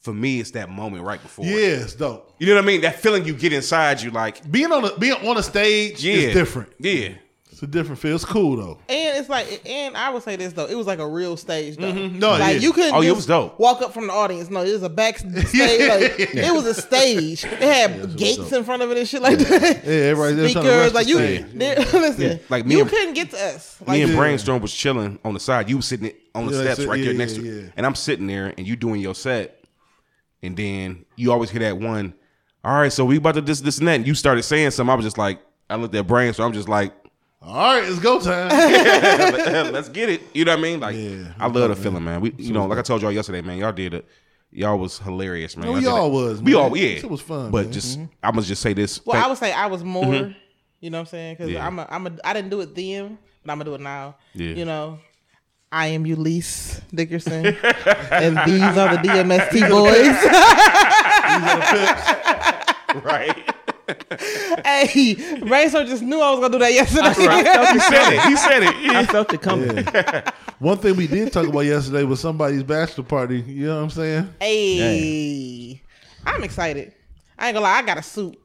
[0.01, 1.45] For me, it's that moment right before.
[1.45, 2.33] Yeah, it's dope.
[2.37, 2.81] you know what I mean.
[2.81, 6.13] That feeling you get inside you, like Being on a being on a stage yeah,
[6.15, 6.73] is different.
[6.77, 7.17] Yeah, It's
[7.63, 8.15] a different feel.
[8.15, 8.77] It's cool though.
[8.89, 11.77] And it's like, and I would say this though, it was like a real stage
[11.77, 11.91] though.
[11.91, 12.19] Mm-hmm.
[12.19, 12.59] No, like yeah.
[12.59, 13.59] you couldn't Oh, yeah, it just was dope.
[13.59, 14.49] walk up from the audience.
[14.49, 15.33] No, it was a backstage.
[15.53, 17.43] Like, It was a stage.
[17.45, 19.83] It had gates in front of it and shit like that.
[19.85, 21.45] Yeah, everybody there trying to Speakers, like the you, stage.
[21.53, 23.81] there- listen, Like me you and- couldn't get to us.
[23.87, 24.17] me and Yeah.
[24.17, 25.69] Brainstorm was chilling on the side.
[25.69, 26.89] You was sitting on the Yeah, steps that's it.
[26.89, 27.69] right there next yeah, to yeah.
[27.77, 29.59] and I'm sitting there and you doing your set.
[30.41, 32.13] And then you always hear that one,
[32.65, 33.95] all right, so we about to this, this, and that.
[33.95, 34.91] And you started saying something.
[34.91, 36.47] I was just like, I looked at Brainstorm.
[36.47, 36.93] I'm just like,
[37.45, 38.49] All right, it's go time.
[39.73, 40.21] let's get it.
[40.33, 40.79] You know what I mean?
[40.79, 41.33] Like, Yeah.
[41.39, 42.21] I love the feeling, man.
[42.21, 44.05] We, you know, like I told y'all yesterday, man, y'all did it.
[44.51, 45.65] Y'all was hilarious, man.
[45.65, 46.61] No, Y'all y'all was, We man.
[46.61, 46.97] all, yeah.
[46.99, 47.73] It was fun, But man.
[47.73, 48.13] just, mm-hmm.
[48.21, 49.03] I'm gonna just say this.
[49.05, 50.03] well, Thank- I would say I was more.
[50.05, 50.31] Mm-hmm.
[50.79, 51.35] You know what I'm saying?
[51.35, 51.65] Because Yeah.
[51.65, 54.15] I'm a, I'm a, I didn't do it then, but I'm gonna do it now.
[54.33, 54.53] Yeah.
[54.53, 54.99] You know,
[55.71, 60.15] I am Ulysses Dickerson, and these are the DMST boys.
[63.03, 63.52] right.
[64.65, 67.09] hey, Razor just knew I was gonna do that yesterday.
[67.73, 68.21] he said it.
[68.23, 68.95] He said it.
[68.95, 69.85] I felt it coming.
[70.59, 73.41] One thing we did talk about yesterday was somebody's bachelor party.
[73.41, 74.33] You know what I'm saying?
[74.39, 75.81] Hey,
[76.25, 76.93] I'm excited.
[77.37, 78.37] I ain't gonna lie, I got a suit.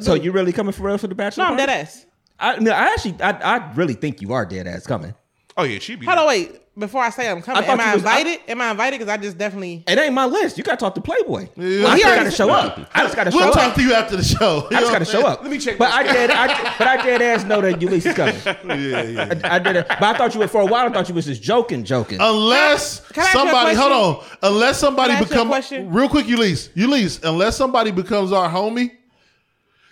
[0.00, 1.44] So you really coming for real for the bachelor?
[1.44, 1.72] No, I'm party?
[1.72, 2.06] dead ass.
[2.38, 5.14] I, no, I actually, I, I really think you are dead ass coming.
[5.56, 6.06] Oh yeah, she be.
[6.06, 6.60] Hold on, wait.
[6.76, 8.40] Before I say I'm coming, I am I you was- I- invited?
[8.50, 8.98] am I invited?
[8.98, 9.84] Because I just definitely.
[9.86, 10.58] It ain't my list.
[10.58, 11.48] You got to talk to Playboy.
[11.56, 11.86] Yeah.
[11.86, 12.90] I He just already got to show up.
[12.92, 13.74] I just got to We'll show talk up.
[13.76, 14.66] to you after the show.
[14.72, 15.42] I just got to show up.
[15.42, 16.30] Let me check But I did.
[16.30, 18.34] I, but I did ass know that Ulysses is coming.
[18.90, 19.40] Yeah, yeah.
[19.44, 19.86] I, I did.
[19.86, 20.88] But I thought you were for a while.
[20.88, 22.18] I thought you was just joking, joking.
[22.20, 24.24] Unless Can I ask you somebody, hold on.
[24.42, 25.92] Unless somebody Can I ask you a become question?
[25.92, 27.20] real quick, Ulysses, Ulysses.
[27.22, 28.90] Unless somebody becomes our homie,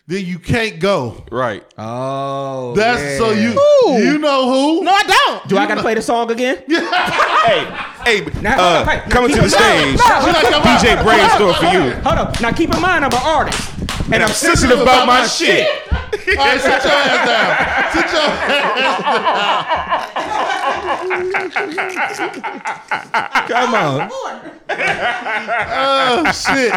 [0.06, 1.24] then you can't go.
[1.30, 1.64] right.
[1.78, 3.18] oh, That's yeah.
[3.18, 3.98] so you Who?
[4.02, 4.82] you know who?
[4.84, 5.48] No, I don't.
[5.48, 6.56] Do I got to play the song again?
[6.68, 7.64] hey,
[8.04, 11.92] hey, Now, uh, on, hey, coming keep to the it- stage, DJ Brainstorm for you.
[12.02, 12.40] Hold up.
[12.40, 13.70] Now keep in mind, I'm an artist.
[14.12, 15.66] And I'm sensitive about my shit.
[15.88, 15.98] All
[16.36, 17.92] right, sit your ass down.
[17.92, 20.12] Sit your ass.
[23.48, 24.10] Come on.
[25.74, 26.72] Oh shit.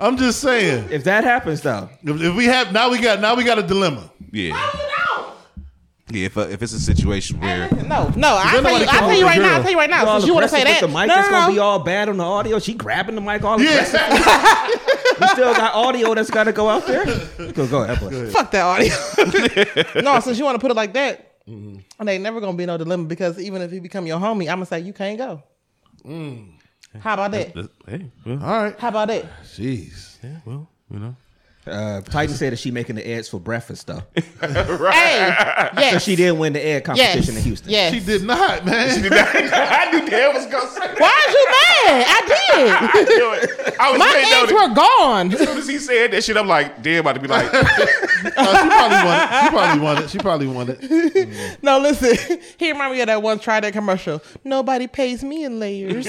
[0.00, 0.88] I'm just saying.
[0.90, 3.62] If that happens, though, If, if we have now, we got now we got a
[3.62, 4.10] dilemma.
[4.32, 4.58] Yeah.
[6.12, 8.36] Yeah, if, uh, if it's a situation where No, no.
[8.36, 9.50] I tell nobody you, I tell you right the now.
[9.52, 9.62] I girl.
[9.62, 10.06] tell you right now.
[10.06, 11.46] all Since you want to say aggressive that, with the mic, no, it's no, gonna
[11.46, 11.52] no.
[11.52, 12.58] be all bad on the audio.
[12.58, 13.70] She grabbing the mic all Yeah.
[13.86, 14.86] aggressive.
[15.20, 17.04] We still got audio that's got to go out there.
[17.52, 17.98] Go, go ahead.
[17.98, 18.30] play.
[18.30, 20.00] Fuck that audio.
[20.02, 22.78] no, since you want to put it like that, and ain't never gonna be no
[22.78, 25.42] dilemma because even if he become your homie, I'm gonna say you can't go.
[26.98, 27.54] How about that?
[27.86, 28.78] hey, well, All right.
[28.78, 29.24] How about that?
[29.44, 30.18] Jeez.
[30.24, 31.14] yeah, well, you know.
[31.66, 34.02] Uh, Titan said that she making the ads for breakfast though.
[34.40, 35.28] Hey,
[35.76, 37.70] yes, She did win the ad Yes, competition in Houston.
[37.70, 37.92] Yes.
[37.92, 38.94] She did not, man.
[38.96, 39.28] She did not.
[39.34, 42.04] I knew Dan was gonna say Why is you mad?
[42.08, 42.20] I
[43.68, 43.78] did.
[43.78, 44.54] I was My waiting on eggs it.
[44.54, 45.32] were gone.
[45.32, 47.64] As soon as he said that shit, I'm like, Dan about to be like, Uh,
[48.22, 50.10] she probably won it.
[50.10, 50.80] She probably won it.
[50.80, 51.62] She probably won it.
[51.62, 52.38] No, listen.
[52.58, 54.22] He reminded me of that one try that commercial.
[54.44, 56.06] Nobody pays me in layers.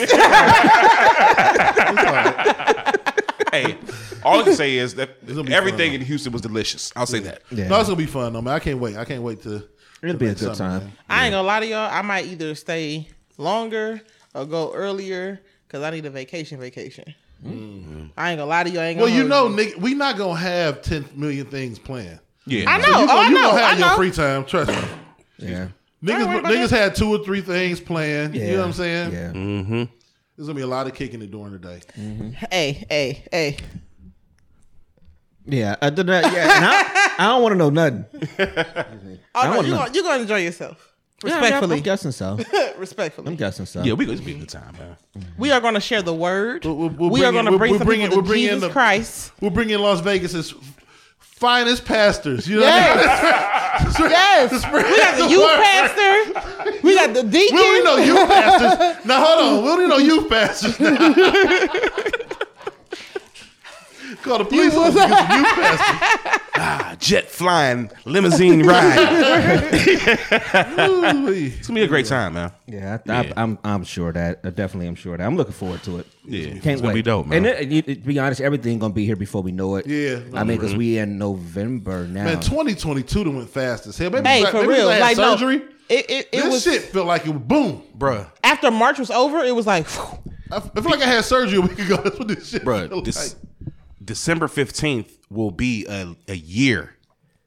[3.51, 3.77] Hey,
[4.23, 5.17] all I can say is that
[5.49, 5.95] everything fun.
[5.95, 6.91] in Houston was delicious.
[6.95, 7.41] I'll say that.
[7.51, 7.67] Yeah.
[7.67, 8.53] No, it's gonna be fun though, man.
[8.53, 8.95] I can't wait.
[8.97, 9.67] I can't wait to.
[10.01, 10.83] It'll to be a good time.
[10.83, 10.91] man.
[11.09, 11.89] I ain't gonna lie to y'all.
[11.91, 14.01] I might either stay longer
[14.33, 16.59] or go earlier because I need a vacation.
[16.59, 17.13] Vacation.
[17.45, 18.11] Mm.
[18.17, 18.79] I ain't gonna lie to you.
[18.79, 21.77] I ain't Well, gonna you hold know, nigga, we not gonna have ten million things
[21.79, 22.19] planned.
[22.45, 22.65] Yeah.
[22.67, 22.87] I know.
[22.87, 23.41] You oh, gonna, I you know.
[23.41, 23.95] gonna I have your know.
[23.95, 24.45] free time.
[24.45, 24.77] Trust me.
[25.39, 25.67] Yeah.
[26.03, 26.79] Niggas, niggas that.
[26.79, 28.33] had two or three things planned.
[28.35, 28.45] Yeah.
[28.45, 29.11] You know what I'm saying?
[29.11, 29.31] Yeah.
[29.33, 29.83] Mm-hmm.
[30.41, 31.81] There's gonna be a lot of kicking it during the day.
[31.95, 32.29] Mm-hmm.
[32.49, 33.57] Hey, hey, hey.
[35.45, 35.75] Yeah.
[35.79, 36.55] I, did not, yeah.
[36.55, 38.05] And I, I don't want to know nothing.
[39.35, 40.93] Oh no, you're, gonna you gonna enjoy yourself.
[41.23, 42.39] Yeah, I'm Respectfully, guessing so.
[42.79, 43.27] respectfully.
[43.27, 43.83] I'm guessing so.
[43.83, 44.97] Yeah, we gonna be a good time, man.
[45.37, 46.65] We are going to share the word.
[46.65, 48.25] We'll- we'll- we'll we are going to we'll- bring we'll some bring in- people we'll
[48.25, 49.31] to bring in the- Christ.
[49.41, 50.55] We'll bring in Las Vegas's
[51.41, 52.47] finest pastors.
[52.47, 54.51] You know, Yes, yes.
[54.71, 56.79] We got the youth pastor.
[56.83, 57.55] We got the deacon.
[57.57, 59.05] we don't know youth pastors.
[59.05, 60.79] Now hold on, we don't know youth pastors.
[60.79, 60.97] Now.
[64.21, 64.99] Call the police officer.
[64.99, 66.41] Get some youth pastors.
[66.53, 68.97] Ah, jet flying limousine ride.
[70.53, 72.51] It's gonna be a great time, man.
[72.67, 73.33] Yeah, I, I, Yeah.
[73.37, 76.07] I'm I'm sure that Definitely, I definitely am sure that I'm looking forward to it.
[76.25, 76.93] Yeah, can't it's gonna wait.
[76.95, 77.45] be dope, man.
[77.45, 79.87] And it, it- to be honest, everything gonna be here before we know it.
[79.87, 80.19] Yeah.
[80.33, 82.25] I mean, because we in November now.
[82.25, 84.09] Man, 2022 done went fast as hell.
[84.11, 84.89] Maybe Hey, like, for maybe real.
[84.89, 85.63] Had Like no, surgery.
[85.89, 87.81] it it, it this was shit felt like it was boom.
[87.97, 89.39] Bruh, after March was over.
[89.39, 90.19] It was like, whew.
[90.51, 91.95] I, I feel like I had surgery a week ago.
[92.03, 92.89] That's what this shit bruh.
[92.89, 93.50] felt This like.
[94.11, 96.97] December 15th will be a, a year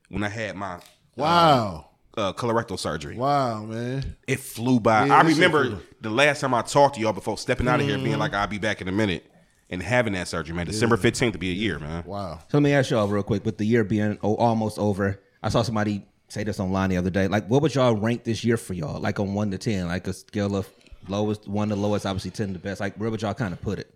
[0.09, 0.81] when I had my
[1.15, 1.91] Wow.
[2.17, 3.17] uh, colorectal surgery.
[3.19, 4.17] Wow, man.
[4.27, 5.05] It flew by.
[5.05, 7.97] Yeah, I remember the last time I talked to y'all before stepping out of here,
[7.97, 8.05] Mm-hmm.
[8.05, 9.31] being like, "I'll be back in a minute,"
[9.69, 10.65] and having that surgery, man.
[10.65, 12.03] December 15th to be a year, man.
[12.07, 12.39] Wow.
[12.49, 13.45] So let me ask y'all real quick.
[13.45, 17.11] With the year being o- almost over, I saw somebody say this online the other
[17.11, 17.29] day.
[17.29, 19.01] Like, what would y'all rank this year for y'all?
[19.03, 20.67] Like on one to ten, like a scale of
[21.09, 22.81] lowest one to lowest, obviously ten to best.
[22.81, 23.94] Like, where would y'all kind of put it?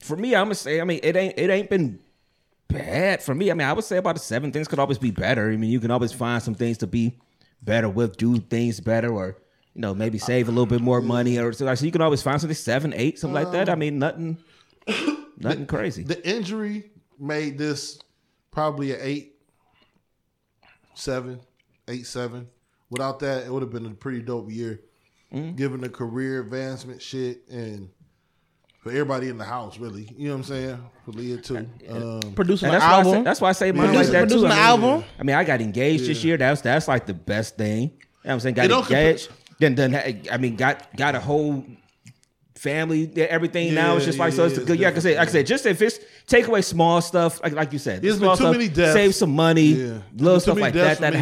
[0.00, 0.80] For me, I'm gonna say.
[0.80, 2.00] I mean, it ain't it ain't been
[2.68, 3.50] bad for me.
[3.50, 4.52] I mean, I would say about a seven.
[4.52, 5.50] Things could always be better.
[5.50, 7.18] I mean, you can always find some things to be
[7.62, 9.36] better with, do things better, or
[9.74, 11.64] you know, maybe save a little bit more money, or so.
[11.64, 13.68] Like, so you can always find something seven, eight, something like that.
[13.68, 14.38] I mean, nothing,
[15.38, 16.02] nothing crazy.
[16.02, 18.00] The injury made this
[18.50, 19.34] probably an eight,
[20.94, 21.40] seven,
[21.88, 22.48] eight, seven.
[22.88, 24.80] Without that, it would have been a pretty dope year.
[25.32, 25.54] Mm-hmm.
[25.54, 27.88] Given the career advancement shit and
[28.80, 30.08] for everybody in the house, really.
[30.16, 30.90] You know what I'm saying?
[31.04, 31.56] For Leah too.
[31.88, 33.24] Um, producing an that's why, I say, album.
[33.24, 34.26] that's why I say mine like producing that too.
[34.26, 35.04] producing I an mean, album.
[35.18, 36.36] I mean, I got engaged this year.
[36.36, 37.82] That's that's like the best thing.
[37.82, 38.54] You know what I'm saying?
[38.56, 39.28] Got don't engaged.
[39.58, 39.94] Then then
[40.30, 41.64] I mean, got got a whole
[42.54, 43.10] family.
[43.14, 44.44] yeah, Everything now it's Yeah, just like so.
[44.46, 44.70] It's yeah, good.
[44.74, 47.42] it's Yeah, like I said, like I said, just if it's take away small stuff,
[47.42, 48.92] like like you said, There's small been too stuff, many deaths.
[48.94, 49.98] save some money, Yeah.
[50.16, 51.18] Little stuff like that that me.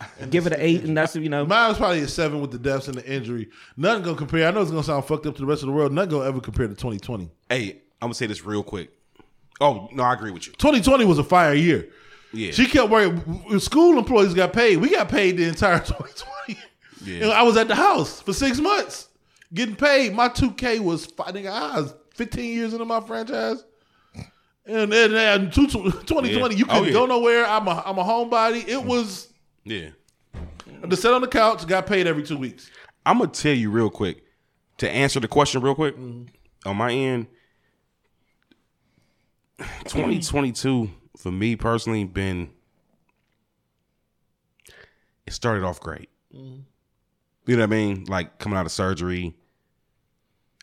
[0.00, 0.32] Happened.
[0.32, 1.44] Give it an eight, and that's you know.
[1.46, 3.48] Mine was probably a seven with the deaths and the injury.
[3.76, 4.46] Nothing gonna compare.
[4.48, 5.92] I know it's gonna sound fucked up to the rest of the world.
[5.92, 7.30] Nothing gonna ever compare to 2020.
[7.48, 8.90] Hey, I'm gonna say this real quick.
[9.60, 10.52] Oh no, I agree with you.
[10.54, 11.88] 2020 was a fire year.
[12.32, 13.58] Yeah, She kept working.
[13.60, 14.76] School employees got paid.
[14.78, 16.58] We got paid the entire 2020.
[17.04, 17.24] Yeah.
[17.24, 19.08] And I was at the house for six months
[19.54, 20.12] getting paid.
[20.14, 21.44] My 2K was, fighting.
[21.44, 23.64] think I was 15 years into my franchise.
[24.66, 26.48] And then 2020, Yeah.
[26.48, 26.92] you Oh, couldn't yeah.
[26.92, 27.46] go nowhere.
[27.46, 28.66] I'm a, I'm a homebody.
[28.66, 28.88] It hmm.
[28.88, 29.28] was
[29.66, 29.90] yeah.
[30.88, 32.70] to sit on the couch, got paid every two weeks.
[33.04, 34.24] I'm gonna tell you real quick
[34.78, 37.26] to answer the question real quick on my end.
[39.58, 42.50] 2022 for me personally been
[45.26, 46.08] it started off great.
[47.46, 48.04] You know what I mean?
[48.04, 49.34] Like coming out of surgery,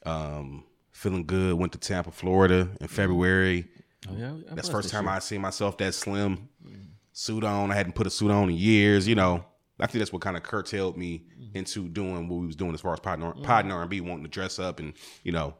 [0.05, 1.55] um, feeling good.
[1.55, 3.67] Went to Tampa, Florida in February.
[4.09, 6.49] Oh, yeah, That's first time I seen myself that slim.
[7.13, 7.71] Suit on.
[7.71, 9.07] I hadn't put a suit on in years.
[9.07, 9.45] You know,
[9.79, 11.57] I think that's what kind of curtailed me mm-hmm.
[11.57, 13.89] into doing what we was doing as far as pod and pod and R and
[13.89, 15.55] B, wanting to dress up and you know.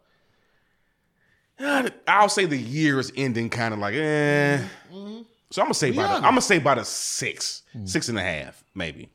[2.08, 4.58] I'll say the year is ending kind of like eh.
[4.58, 4.96] Mm-hmm.
[4.96, 5.22] Mm-hmm.
[5.52, 7.88] So I'm gonna say about I'm gonna say about a six, mm.
[7.88, 9.12] six and a half, maybe.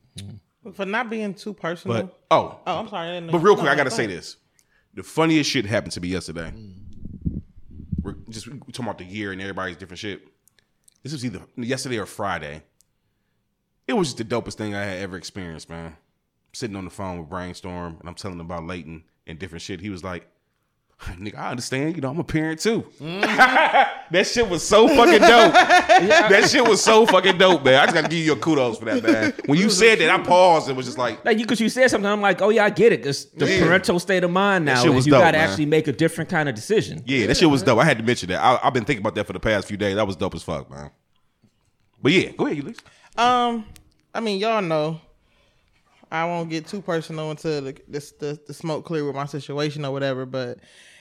[0.73, 2.03] For not being too personal.
[2.03, 3.21] But oh, oh, I'm sorry.
[3.21, 4.37] But real quick, No, I gotta go say this:
[4.95, 6.53] the funniest shit happened to me yesterday.
[6.55, 7.43] Mm.
[8.03, 10.23] We're just we talking about the year and everybody's different shit.
[11.03, 12.63] This was either yesterday or Friday.
[13.87, 15.97] It was just the dopest thing I had ever experienced, man.
[16.53, 19.81] Sitting on the phone with Brainstorm, and I'm telling him about Leighton and different shit.
[19.81, 20.29] He was like,
[21.19, 21.95] "Nigga, I understand.
[21.97, 25.53] You know, I'm a parent too." that shit was so fucking dope.
[25.53, 27.75] that shit was so fucking dope, man.
[27.77, 29.33] I just gotta give you your kudos for that, man.
[29.47, 31.89] When you said that, I paused and was just like, Like you, because you said
[31.89, 33.07] something, I'm like, oh yeah, I get it.
[33.07, 33.65] It's the Yeah.
[33.65, 34.83] parental state of mind now.
[34.83, 35.49] shit was you dope, got to man.
[35.49, 37.03] actually make a different kind of decision.
[37.07, 37.79] Yeah, that shit was dope.
[37.79, 38.43] I had to mention that.
[38.43, 39.95] I, I've been thinking about that for the past few days.
[39.97, 40.91] That was dope as fuck, man.
[42.03, 42.83] But yeah, go ahead, Ulysses.
[43.17, 43.65] Um,
[44.15, 45.01] I mean, y'all know.
[46.11, 49.85] I won't get too personal until the, this, the the smoke clear with my situation
[49.85, 50.25] or whatever.
[50.27, 50.59] But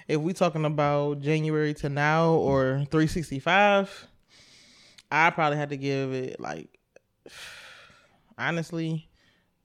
[0.07, 4.07] if we talking about January to now or 365,
[5.11, 6.77] I probably had to give it like
[8.37, 9.09] honestly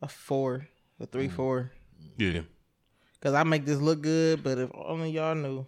[0.00, 0.66] a four,
[1.00, 1.32] a three, mm.
[1.32, 1.72] four.
[2.16, 2.42] Yeah.
[3.20, 5.64] Cause I make this look good, but if only y'all knew.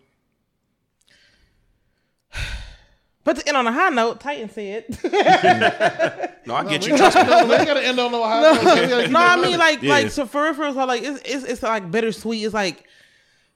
[3.25, 6.31] But to end on a high note, Titan said.
[6.47, 6.97] No, I get you.
[6.97, 7.23] Trust me.
[7.23, 9.07] No, we gotta end on no high note.
[9.07, 9.93] We no, I mean like Yeah.
[9.93, 12.45] like so for real, for real, so like it's, it's it's like bittersweet.
[12.45, 12.85] It's like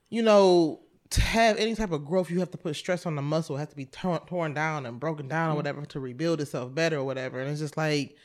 [0.09, 3.23] you know to have any type of growth, you have to put stress on the
[3.23, 3.57] muscle.
[3.57, 5.57] It has to be torn, torn down and broken down or mm-hmm.
[5.57, 7.41] whatever to rebuild itself better or whatever.
[7.41, 8.17] And it's just like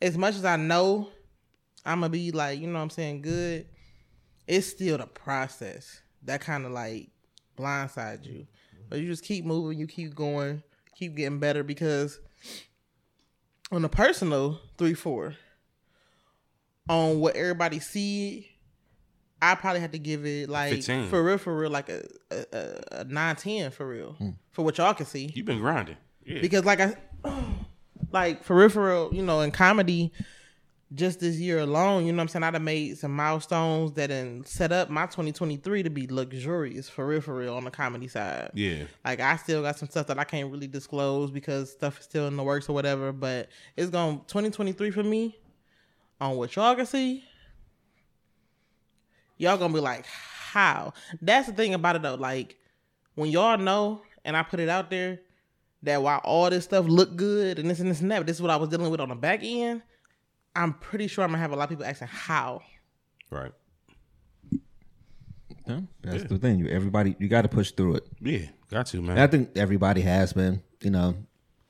[0.00, 1.08] as much as I know
[1.84, 3.66] I'm gonna be like you know what I'm saying good,
[4.46, 7.10] it's still the process that kind of like
[7.58, 8.46] blindsides you.
[8.88, 10.62] But you just keep moving, you keep going,
[10.96, 12.18] keep getting better because
[13.70, 15.34] on a personal three four
[16.88, 18.48] on what everybody see,
[19.42, 21.08] I probably had to give it like 15.
[21.08, 24.30] for real, for real, like a a, a, a nine ten for real, hmm.
[24.52, 25.30] for what y'all can see.
[25.34, 25.96] You've been grinding.
[26.24, 26.40] Yeah.
[26.40, 26.94] Because like I,
[28.12, 30.12] like for real, for real, you know, in comedy,
[30.94, 34.10] just this year alone, you know what I'm saying, I'd have made some milestones that
[34.10, 38.06] and set up my 2023 to be luxurious for real, for real on the comedy
[38.06, 38.50] side.
[38.54, 38.84] yeah.
[39.04, 42.28] Like I still got some stuff that I can't really disclose because stuff is still
[42.28, 43.12] in the works or whatever.
[43.12, 45.36] But it's going 2023 for me
[46.20, 47.24] on what y'all can see.
[49.38, 50.92] Y'all gonna be like, how?
[51.20, 52.14] That's the thing about it though.
[52.14, 52.56] Like
[53.16, 55.20] when y'all know, and I put it out there
[55.82, 58.36] that while all this stuff look good and this and this and that, but this
[58.36, 59.82] is what I was dealing with on the back end.
[60.56, 62.62] I'm pretty sure I'm gonna have a lot of people asking how.
[63.30, 63.52] Right.
[65.66, 66.60] Yeah, that's the thing.
[66.60, 68.06] You everybody you got to push through it.
[68.20, 68.46] Yeah.
[68.70, 69.12] Got to, man.
[69.12, 70.62] And I think everybody has been.
[70.80, 71.16] You know,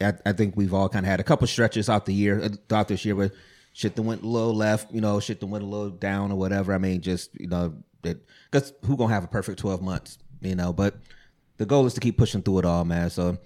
[0.01, 2.49] I, I think we've all kind of had a couple stretches out the year, uh,
[2.69, 3.31] throughout this year, where
[3.73, 4.93] shit that went a little left.
[4.93, 6.75] You know, shit that went a little down or whatever.
[6.75, 10.19] I mean, just you know because who gonna have a perfect twelve months?
[10.41, 10.97] You know, but
[11.57, 13.11] the goal is to keep pushing through it all, man.
[13.11, 13.39] So.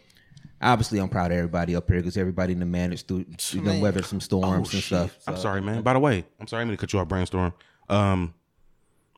[0.62, 3.80] Obviously, I'm proud of everybody up here because everybody done managed through, you know, Man.
[3.80, 5.16] weather some storms and stuff.
[5.26, 5.82] I'm sorry, man.
[5.82, 6.62] By the way, I'm sorry.
[6.62, 7.54] I'm gonna cut you off, brainstorm.
[7.88, 8.34] Um,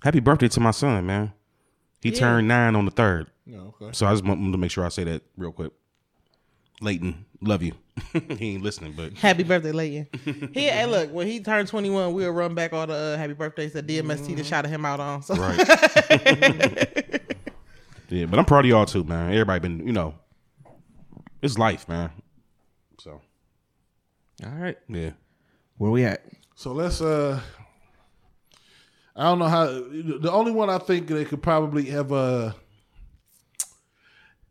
[0.02, 1.32] happy birthday to my son, man.
[2.00, 3.28] He turned nine on the third.
[3.46, 3.92] No, okay.
[3.92, 5.72] So I just want to make sure I say that real quick.
[6.80, 7.72] Leighton, love you.
[8.38, 10.08] he ain't listening, but Happy birthday, Leighton.
[10.52, 13.72] He, hey, look, when he turned 21, we'll run back all the uh, happy birthdays
[13.74, 15.22] that DMST that shouted him out on.
[15.22, 15.58] So right.
[18.08, 19.32] yeah, but I'm proud of y'all too, man.
[19.32, 20.14] Everybody been, you know,
[21.42, 22.10] it's life, man.
[22.98, 23.20] So
[24.44, 25.10] All right, yeah,
[25.76, 26.24] where we at?
[26.54, 27.00] So let's.
[27.00, 27.40] uh
[29.14, 29.66] I don't know how.
[29.66, 32.52] The only one I think that could probably have uh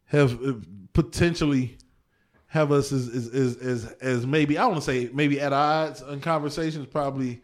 [0.05, 0.53] have uh,
[0.93, 1.77] potentially
[2.47, 6.01] have us as is is as, as maybe I want to say maybe at odds
[6.01, 7.41] in conversations probably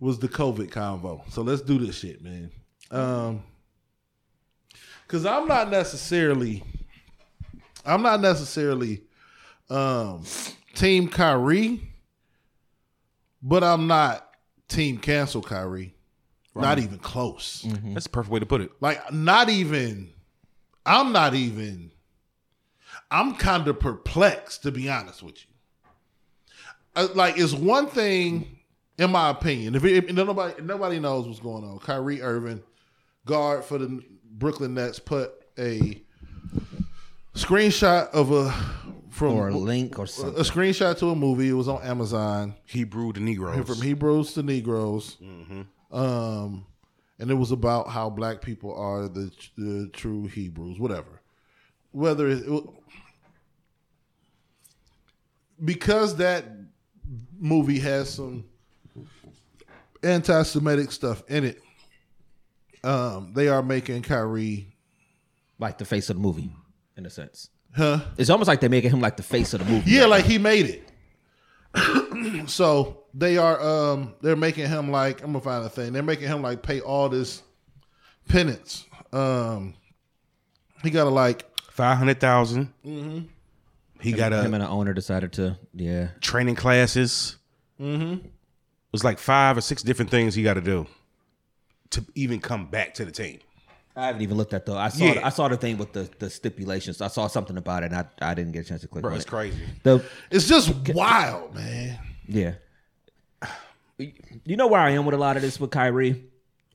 [0.00, 1.22] was the COVID convo.
[1.30, 2.50] So let's do this shit, man.
[2.90, 3.42] Um,
[5.06, 6.62] because I'm not necessarily,
[7.88, 9.02] I'm not necessarily,
[9.70, 10.24] um,
[10.74, 11.80] team Kyrie,
[13.42, 14.28] but I'm not
[14.68, 15.94] team cancel Kyrie.
[16.54, 17.64] Not even close.
[17.84, 18.72] that's the perfect way to put it.
[18.80, 20.10] Like not even.
[20.84, 21.92] I'm not even.
[23.10, 25.48] I'm kind of perplexed to be honest with you.
[26.96, 28.58] Uh, like it's one thing,
[28.98, 29.76] in my opinion.
[29.76, 32.62] If, if nobody if nobody knows what's going on, Kyrie Irving,
[33.24, 36.02] guard for the Brooklyn Nets, put a
[37.34, 38.52] screenshot of a
[39.10, 41.48] from Or a link or a screenshot to a movie.
[41.48, 43.66] It was on Amazon Hebrew to Negroes.
[43.66, 45.16] from Hebrews to Negroes.
[45.20, 45.96] Mm-hmm.
[45.96, 46.66] Um,
[47.18, 51.20] and it was about how black people are the, the true Hebrews, whatever.
[51.90, 52.44] Whether it,
[55.64, 56.44] because that
[57.40, 58.44] movie has some
[60.04, 61.62] anti-Semitic stuff in it,
[62.84, 64.68] um, they are making Kyrie,
[65.58, 66.52] like the face of the movie,
[66.98, 67.48] in a sense.
[67.74, 68.00] huh?
[68.18, 69.90] It's almost like they're making him like the face of the movie.
[69.90, 70.88] Yeah, like he made it.
[72.48, 75.92] so they are um they're making him like I'm gonna find a thing.
[75.92, 77.42] They're making him like pay all this
[78.28, 78.86] penance.
[79.12, 79.74] Um
[80.82, 82.72] he gotta like five hundred thousand.
[82.84, 83.20] Mm-hmm.
[84.00, 86.10] He got him a and the owner decided to, yeah.
[86.20, 87.36] training classes.
[87.80, 88.24] Mm-hmm.
[88.24, 90.86] It was like five or six different things he got to do
[91.90, 93.40] to even come back to the team.
[93.98, 94.74] I haven't even looked at the.
[94.74, 95.04] I saw.
[95.04, 95.14] Yeah.
[95.14, 97.00] The, I saw the thing with the the stipulations.
[97.00, 97.92] I saw something about it.
[97.92, 99.28] and I I didn't get a chance to click Bro, it's it.
[99.28, 99.58] crazy.
[99.82, 101.98] The it's just wild, man.
[102.26, 102.54] yeah.
[104.44, 106.24] You know where I am with a lot of this with Kyrie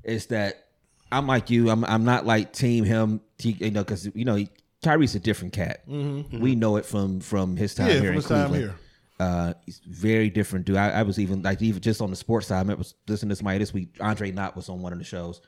[0.03, 0.65] is that
[1.11, 1.69] I'm like you.
[1.69, 3.21] I'm I'm not like team him.
[3.39, 4.49] He, you know, because you know he,
[4.83, 5.83] Kyrie's a different cat.
[5.87, 8.73] We know it from from his time Yeah, here from in his time Cleveland.
[8.73, 8.79] here.
[9.19, 10.75] Uh, he's very different dude.
[10.75, 12.69] I, I was even like even just on the sports side.
[12.69, 13.95] I was listening to somebody this week.
[14.01, 15.39] Andre Knott was on one of the shows,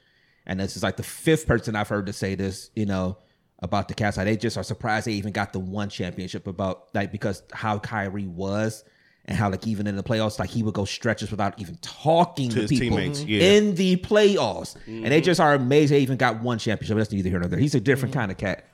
[0.46, 2.70] and this is like the fifth person I've heard to say this.
[2.76, 3.18] You know,
[3.60, 4.18] about the Cavs.
[4.18, 7.80] How they just are surprised they even got the one championship about like because how
[7.80, 8.84] Kyrie was
[9.26, 12.50] and how like even in the playoffs, like he would go stretches without even talking
[12.50, 13.42] to, his people teammates, yeah.
[13.42, 15.26] in the playoffs, and they mm-hmm.
[15.26, 16.98] just are amazed they even got one championship.
[16.98, 17.60] That's neither here nor there.
[17.60, 18.20] He's a different mm-hmm.
[18.20, 18.66] kind of cat.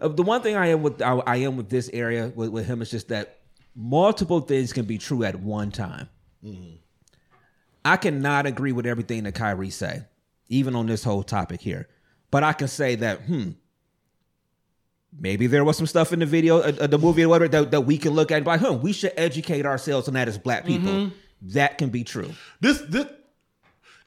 [0.00, 2.66] Uh, the one thing I am with I, I am with this area with, with
[2.66, 3.40] him is just that
[3.74, 6.08] multiple things can be true at one time.
[6.44, 6.76] Mm-hmm.
[7.84, 10.02] I cannot agree with everything that Kyrie say,
[10.48, 11.88] even on this whole topic here.
[12.30, 13.50] But I can say that, hmm,
[15.18, 17.70] maybe there was some stuff in the video, uh, uh, the movie or whatever, that,
[17.70, 20.28] that we can look at and be like, huh, we should educate ourselves on that
[20.28, 21.10] as black people.
[21.42, 22.30] That can be true.
[22.60, 23.06] This this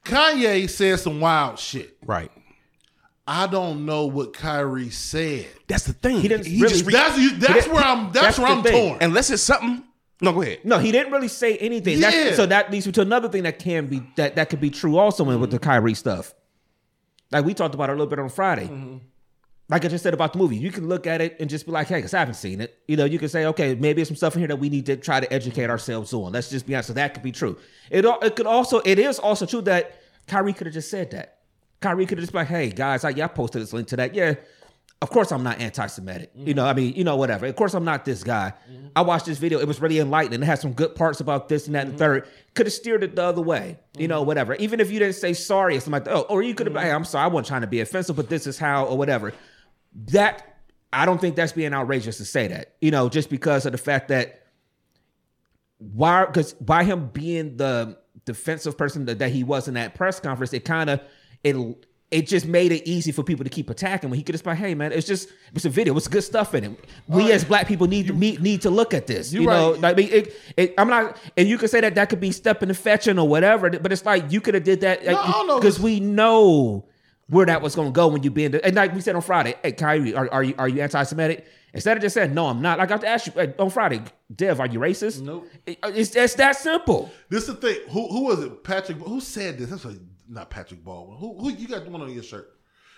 [0.03, 1.97] Kanye said some wild shit.
[2.05, 2.31] Right.
[3.27, 5.45] I don't know what Kyrie said.
[5.67, 6.19] That's the thing.
[6.21, 8.47] He didn't He really- just re- That's you, that's didn't- where I'm that's, that's where
[8.47, 8.89] I'm thing.
[8.89, 8.97] torn.
[9.03, 9.83] unless it's something.
[10.21, 10.59] No, go ahead.
[10.65, 11.99] No, he didn't really say anything.
[11.99, 12.11] Yeah.
[12.11, 14.69] That's, so that leads me to another thing that can be that that could be
[14.69, 16.33] true also with the Kyrie stuff.
[17.31, 18.67] Like we talked about a little bit on Friday.
[18.67, 18.97] Mm-hmm.
[19.69, 21.71] Like I just said about the movie, you can look at it and just be
[21.71, 24.07] like, "Hey, because I haven't seen it." You know, you can say, "Okay, maybe there's
[24.07, 26.65] some stuff in here that we need to try to educate ourselves on." Let's just
[26.65, 26.87] be honest.
[26.87, 27.57] So that could be true.
[27.91, 31.37] It it could also it is also true that Kyrie could have just said that.
[31.81, 33.95] Kyrie could have just been like, "Hey guys, I, yeah, I posted this link to
[33.97, 34.15] that.
[34.15, 34.35] Yeah,
[35.01, 36.31] of course I'm not anti-Semitic.
[36.35, 37.45] You know, I mean, you know, whatever.
[37.45, 38.53] Of course I'm not this guy.
[38.69, 38.87] Mm-hmm.
[38.95, 39.59] I watched this video.
[39.59, 40.41] It was really enlightening.
[40.41, 41.99] It had some good parts about this and that and mm-hmm.
[41.99, 42.27] third.
[42.53, 43.79] Could have steered it the other way.
[43.97, 44.27] You know, mm-hmm.
[44.27, 44.55] whatever.
[44.55, 46.15] Even if you didn't say sorry or something like that.
[46.15, 47.23] Oh, or you could have been, hey, I'm sorry.
[47.23, 49.33] I wasn't trying to be offensive, but this is how or whatever.
[50.07, 50.57] That
[50.91, 52.75] I don't think that's being outrageous to say that.
[52.81, 54.47] You know, just because of the fact that
[55.77, 60.19] why because by him being the defensive person that, that he was in that press
[60.19, 60.99] conference, it kind of
[61.43, 61.55] it
[62.11, 64.49] it just made it easy for people to keep attacking when he could just be
[64.49, 66.79] like, hey man, it's just it's a video, it's good stuff in it.
[67.07, 69.31] We as black people need to need, need to look at this.
[69.31, 69.93] You, you know, right.
[69.93, 72.69] I mean, it, it, I'm not, and you could say that that could be stepping
[72.69, 76.87] and fetching or whatever, but it's like you could have did that because we know
[77.27, 79.15] where that was going to go when you be in the, and like we said
[79.15, 81.45] on Friday, hey Kyrie, are, are you are you anti-Semitic?
[81.71, 82.79] Instead of just saying no, I'm not.
[82.79, 84.01] Like I have to ask you hey, on Friday,
[84.35, 85.21] Dev, are you racist?
[85.21, 85.47] Nope.
[85.67, 87.11] It- it's it's that simple.
[87.29, 87.81] This is the thing.
[87.89, 88.63] Who who was it?
[88.63, 88.97] Patrick.
[88.97, 89.69] Who said this?
[89.69, 89.97] That's like,
[90.29, 91.17] not Patrick Baldwin.
[91.17, 92.51] Who who you got the one on your shirt?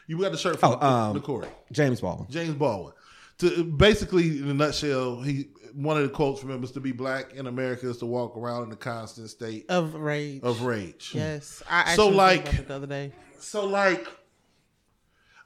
[0.08, 1.48] You got the shirt from Oh, um, the Corey.
[1.72, 2.28] James Baldwin.
[2.30, 2.94] James Baldwin.
[3.40, 6.92] To basically, in a nutshell, he one of the quotes from him is to be
[6.92, 10.42] black in America is to walk around in a constant state Of rage.
[10.44, 11.12] of rage.
[11.16, 11.64] yes.
[11.70, 13.12] I So, actually was like- about the other day.
[13.40, 14.08] So like,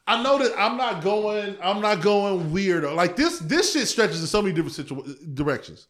[0.07, 1.57] I know that I'm not going.
[1.63, 2.83] I'm not going weird.
[2.83, 3.39] Like this.
[3.39, 5.87] This shit stretches in so many different situ- directions.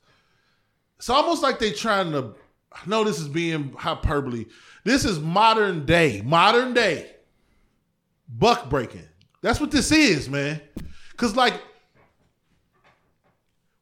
[0.97, 2.33] It's almost like they trying to.
[2.71, 4.45] I know this is being hyperbole.
[4.83, 6.21] This is modern day.
[6.23, 7.11] Modern day.
[8.27, 9.07] Buck breaking.
[9.41, 10.61] That's what this is, man.
[11.17, 11.61] Cause like,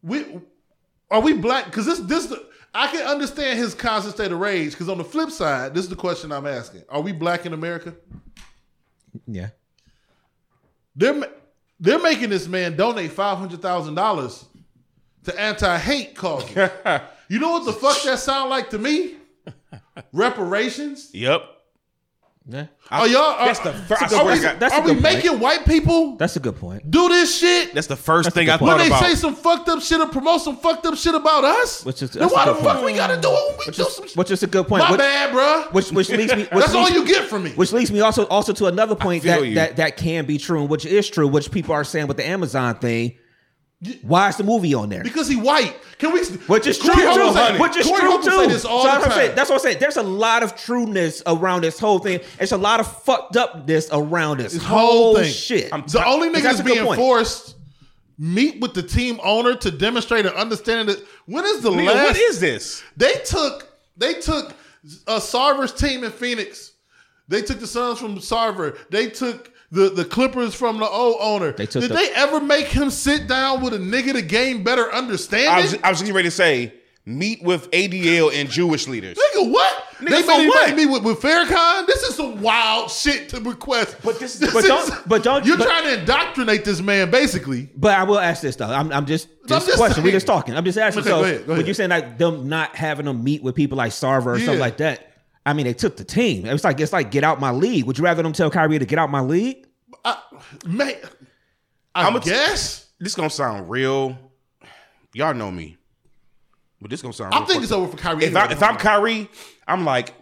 [0.01, 0.25] we
[1.09, 1.71] are we black?
[1.71, 2.33] Cause this this
[2.73, 4.75] I can understand his constant state of rage.
[4.75, 7.53] Cause on the flip side, this is the question I'm asking: Are we black in
[7.53, 7.95] America?
[9.27, 9.49] Yeah.
[10.95, 11.23] They're
[11.79, 14.45] they're making this man donate five hundred thousand dollars
[15.23, 16.55] to anti hate causes.
[17.33, 19.15] you know what the fuck that sound like to me?
[20.11, 21.09] Reparations.
[21.13, 21.41] Yep.
[22.45, 22.65] Yeah.
[22.91, 23.21] Are y'all?
[23.21, 25.15] Are, That's the first- Are we, that's are we good point.
[25.15, 26.91] making white people That's a good point.
[26.91, 27.73] do this shit?
[27.73, 28.67] That's the first That's thing good I point.
[28.67, 29.01] when they about.
[29.05, 32.11] say some fucked up shit or promote some fucked up shit about us, Which is-
[32.11, 32.85] then that's why the good fuck point.
[32.87, 34.17] we gotta do it when we Which do is some shit?
[34.17, 34.83] which is a good point.
[34.83, 35.71] My Which, bad, bruh.
[35.73, 36.41] which which leads me.
[36.43, 37.51] Which That's all leads- you get from me.
[37.51, 39.55] Which leads me also also to another point that, you.
[39.55, 42.27] that that can be true and which is true, which people are saying with the
[42.27, 43.15] Amazon thing.
[44.01, 45.03] Why is the movie on there?
[45.03, 45.75] because he white.
[45.97, 46.23] Can we?
[46.25, 47.33] Which is true Corey.
[47.33, 48.47] Say- Which is Corey true too.
[48.47, 49.35] this all So the that's, what I'm saying.
[49.35, 49.77] that's what I'm saying.
[49.79, 52.19] There's a lot of trueness around this whole thing.
[52.39, 55.31] It's a lot of fucked upness around this, This whole whole thing.
[55.31, 55.69] shit.
[55.71, 57.55] The only nigga That's that's a being forced
[58.17, 62.03] meet with the team owner to demonstrate an understanding that when is the Nigga, last
[62.09, 62.83] what is this?
[62.95, 63.67] they took
[63.97, 64.53] they took
[65.07, 66.71] uh Sarver's team in Phoenix.
[67.29, 68.77] They took the Suns from Sarver.
[68.89, 71.51] They took the, the Clippers from the old owner.
[71.51, 74.63] They took Did the- they ever make him sit down with a nigga to gain
[74.63, 75.49] better understanding?
[75.49, 76.73] I was, I was getting ready to say,
[77.05, 79.17] meet with ADL and Jewish leaders.
[79.17, 79.83] Nigga, what?
[79.99, 80.67] Nigga, they for made what?
[80.69, 81.85] anybody meet with, with Farrakhan?
[81.87, 83.97] This is some wild shit to request.
[84.03, 87.09] But this- This but don't- is- but don't- You're but- trying to indoctrinate this man,
[87.11, 87.69] basically.
[87.75, 88.67] But I will ask this though.
[88.67, 90.03] I'm, I'm just I'm just question.
[90.03, 90.55] We're just talking.
[90.55, 91.01] I'm just asking.
[91.01, 91.67] Okay, so go ahead, go when ahead.
[91.67, 94.45] you're saying like them not having them meet with people like Sarver or Yeah.
[94.45, 95.09] something like that,
[95.45, 96.45] I mean they took the team.
[96.45, 97.83] It was like it's like get out my league.
[97.85, 99.67] Would you rather them tell Kyrie to get out my league?
[100.05, 100.17] I,
[100.65, 100.95] man,
[101.95, 102.87] I I'ma t- guess.
[102.99, 104.17] This gonna sound real.
[105.13, 105.77] Y'all know me,
[106.81, 107.33] but this gonna sound.
[107.33, 108.25] I think it's over for Kyrie.
[108.25, 109.29] If, I, if I'm Kyrie,
[109.67, 110.13] I'm like,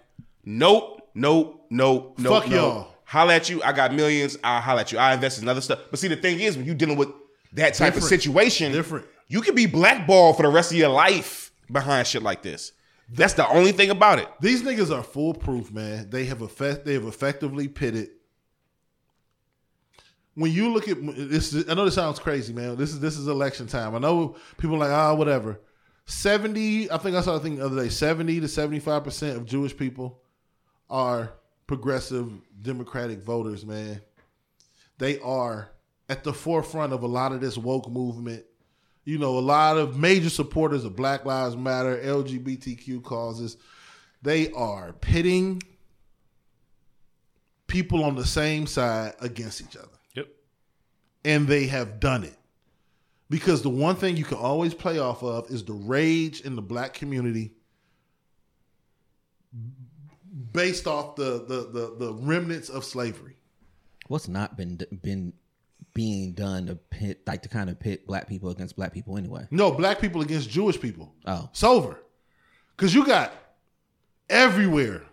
[0.43, 2.43] nope, nope, nope, nope.
[2.43, 2.53] Fuck nope.
[2.53, 2.87] y'all.
[3.05, 3.61] Holla at you.
[3.63, 4.37] I got millions.
[4.43, 4.97] I'll holla at you.
[4.97, 5.79] I invest in other stuff.
[5.89, 7.09] But see, the thing is, when you're dealing with
[7.53, 9.05] that type of situation, Different.
[9.27, 12.71] you can be blackballed for the rest of your life behind shit like this.
[13.09, 14.29] That's the only thing about it.
[14.39, 16.09] These niggas are foolproof, man.
[16.09, 16.85] They have effect.
[16.85, 18.11] They have effectively pitted
[20.35, 22.77] when you look at this, I know this sounds crazy, man.
[22.77, 23.95] This is this is election time.
[23.95, 25.59] I know people are like ah whatever.
[26.05, 27.89] Seventy, I think I saw a thing the other day.
[27.89, 30.21] Seventy to seventy five percent of Jewish people
[30.89, 31.33] are
[31.67, 33.65] progressive Democratic voters.
[33.65, 34.01] Man,
[34.97, 35.69] they are
[36.09, 38.45] at the forefront of a lot of this woke movement.
[39.03, 43.57] You know, a lot of major supporters of Black Lives Matter, LGBTQ causes.
[44.21, 45.63] They are pitting
[47.65, 49.87] people on the same side against each other.
[51.23, 52.37] And they have done it.
[53.29, 56.61] Because the one thing you can always play off of is the rage in the
[56.61, 57.53] black community
[60.53, 63.37] based off the the the, the remnants of slavery.
[64.07, 65.33] What's not been been
[65.93, 69.47] being done to pit like to kind of pit black people against black people anyway?
[69.49, 71.13] No, black people against Jewish people.
[71.25, 71.47] Oh.
[71.51, 71.99] It's over.
[72.77, 73.31] Cause you got
[74.29, 75.03] everywhere.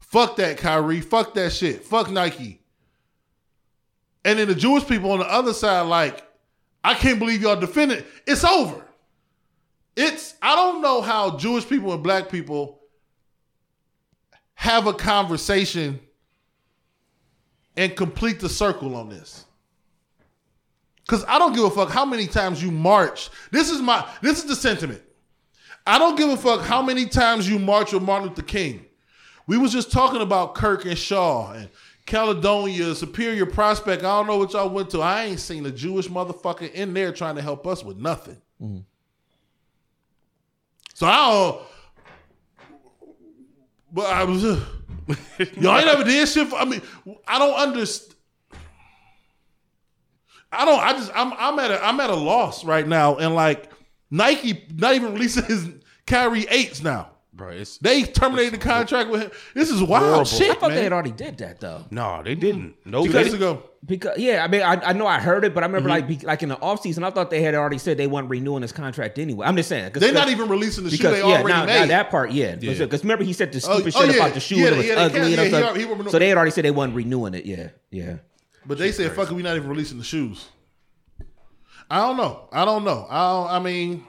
[0.00, 1.00] Fuck that Kyrie.
[1.00, 1.84] Fuck that shit.
[1.84, 2.60] Fuck Nike.
[4.26, 6.24] And then the Jewish people on the other side, like,
[6.82, 8.02] I can't believe y'all defending.
[8.26, 8.84] It's over.
[9.96, 12.80] It's I don't know how Jewish people and black people
[14.54, 16.00] have a conversation
[17.76, 19.44] and complete the circle on this.
[21.06, 23.30] Cause I don't give a fuck how many times you march.
[23.52, 25.02] This is my this is the sentiment.
[25.86, 28.86] I don't give a fuck how many times you march with Martin Luther King.
[29.46, 31.68] We was just talking about Kirk and Shaw and
[32.06, 34.04] Caledonia, Superior Prospect.
[34.04, 35.00] I don't know what y'all went to.
[35.00, 38.40] I ain't seen a Jewish motherfucker in there trying to help us with nothing.
[38.62, 38.78] Mm-hmm.
[40.94, 41.62] So I don't.
[43.92, 44.42] But I was.
[45.56, 46.48] y'all ain't never did shit.
[46.48, 46.80] For, I mean,
[47.26, 48.14] I don't understand.
[50.52, 50.80] I don't.
[50.80, 51.10] I just.
[51.14, 51.32] I'm.
[51.36, 51.84] I'm at a.
[51.84, 53.70] I'm at a loss right now, and like
[54.10, 55.68] Nike, not even releasing his
[56.06, 57.10] Kyrie eights now.
[57.36, 59.30] Bro, it's They terminated the contract with him.
[59.52, 60.24] This is wild Horrible.
[60.24, 60.76] shit, I thought man.
[60.78, 61.84] they had already did that though.
[61.90, 62.76] no, they didn't.
[62.86, 63.42] No, Two they days didn't.
[63.42, 63.62] ago.
[63.84, 65.74] Because yeah, I mean, I, I know I heard it, but I Mm-hmm.
[65.74, 68.30] remember like be, like in the offseason, I thought they had already said they weren't
[68.30, 69.46] renewing his contract anyway.
[69.46, 71.66] I'm just saying 'cause- They're not even releasing the shoe because they yeah, already now,
[71.66, 71.80] made.
[71.80, 72.86] now that part, yeah, because Yeah.
[73.02, 74.22] remember he said the Oh, stupid oh, shit yeah.
[74.22, 76.04] about the shoe Yeah, and it was yeah, ugly can't- and yeah, he stuff.
[76.04, 77.44] he so they had already said they weren't renewing it.
[77.44, 78.14] Yeah, yeah.
[78.64, 80.46] But they said, "Fuck it, we not even releasing the shoes."
[81.90, 82.48] I don't know.
[82.52, 83.06] I don't know.
[83.08, 84.04] I don't, I mean,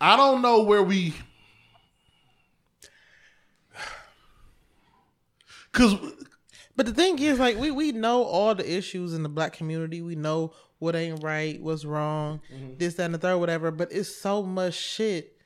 [0.00, 1.12] I don't know where we.
[5.72, 5.96] Cause
[6.74, 10.00] But the thing is, like, we we know all the issues in the black community.
[10.00, 12.76] We know what ain't right, what's wrong, mm-hmm.
[12.78, 13.70] this, that, and the third, whatever.
[13.70, 15.36] But it's so much shit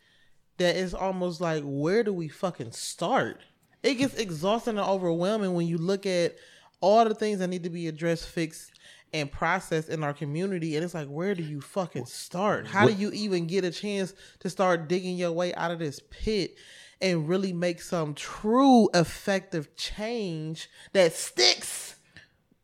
[0.56, 3.42] that it's almost like, where do we fucking start?
[3.82, 6.36] It gets exhausting and overwhelming when you look at
[6.80, 8.72] all the things that need to be addressed, fixed,
[9.12, 10.74] and processed in our community.
[10.74, 12.66] And it's like, where do you fucking start?
[12.66, 16.00] How do you even get a chance to start digging your way out of this
[16.10, 16.56] pit?
[17.00, 21.96] And really make some true effective change that sticks.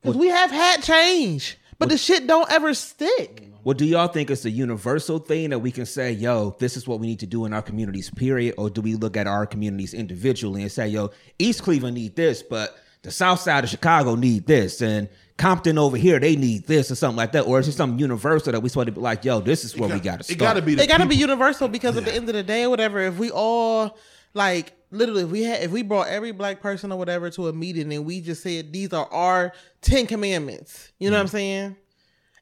[0.01, 3.49] Because we have had change, but the shit don't ever stick.
[3.65, 6.89] Well, do y'all think it's a universal thing that we can say, yo, this is
[6.89, 8.57] what we need to do in our communities, period?
[8.59, 12.43] Or do we look at our communities individually and say, yo, East Cleveland need this,
[12.43, 16.91] but the South Side of Chicago need this, and Compton over here they need this
[16.91, 17.43] or something like that?
[17.43, 19.89] Or is it something universal that we sort of be like, yo, this is where
[19.89, 20.37] we got to start?
[20.37, 20.75] it got to be.
[20.75, 23.01] The It got to be universal because at the end of the day or whatever,
[23.01, 23.97] if we all
[24.35, 27.53] like literally if we had if we brought every black person or whatever to a
[27.53, 29.53] meeting and we just said these are our
[29.83, 31.37] 10 commandments, you know what I'm mm-hmm.
[31.37, 31.77] saying?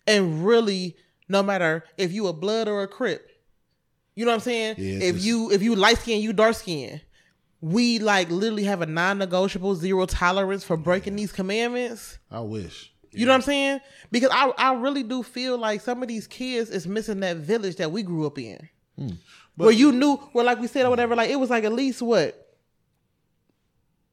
[0.06, 0.96] And really
[1.28, 3.30] no matter if you a blood or a crip,
[4.14, 4.74] you know what I'm saying?
[4.78, 7.00] Yeah, if just- you if you light skin, you dark skin.
[7.62, 12.18] We like literally have a non-negotiable zero tolerance for breaking these commandments.
[12.30, 12.90] I wish.
[13.12, 13.80] You know what I'm saying?
[14.10, 17.76] Because I, I really do feel like some of these kids is missing that village
[17.76, 18.68] that we grew up in.
[18.96, 19.10] Hmm.
[19.56, 22.02] Where you knew, where like we said or whatever, like it was like at least
[22.02, 22.46] what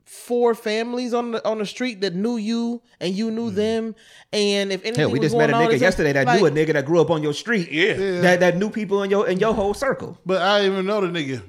[0.07, 3.93] four families on the on the street that knew you and you knew them.
[4.31, 6.39] And if anything, Hell, we was just met a going on, nigga yesterday that like,
[6.39, 7.71] knew a nigga that grew up on your street.
[7.71, 8.21] Yeah.
[8.21, 10.17] That that knew people in your in your whole circle.
[10.25, 11.43] But I didn't even know the nigga.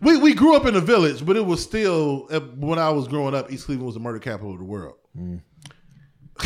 [0.00, 3.06] We we grew up in a village, but it was still uh, when I was
[3.08, 3.52] growing up.
[3.52, 4.96] East Cleveland was the murder capital of the world.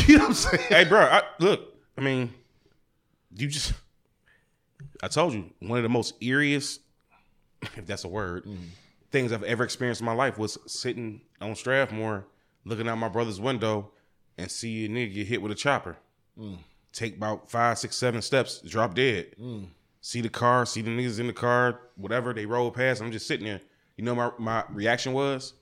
[0.05, 0.63] You know what I'm saying?
[0.67, 2.31] Hey, bro, I, look, I mean,
[3.35, 3.73] you just,
[5.01, 6.79] I told you, one of the most eeriest,
[7.61, 8.63] if that's a word, mm-hmm.
[9.11, 12.25] things I've ever experienced in my life was sitting on Strathmore,
[12.65, 13.91] looking out my brother's window
[14.37, 15.97] and see a nigga get hit with a chopper.
[16.39, 16.59] Mm.
[16.93, 19.35] Take about five, six, seven steps, drop dead.
[19.41, 19.67] Mm.
[20.01, 23.01] See the car, see the niggas in the car, whatever, they roll past.
[23.01, 23.61] I'm just sitting there.
[23.97, 25.53] You know my, my reaction was?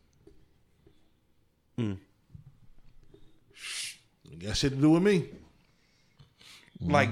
[1.77, 1.97] Mm.
[4.31, 5.29] It got shit to do with me.
[6.81, 7.09] Like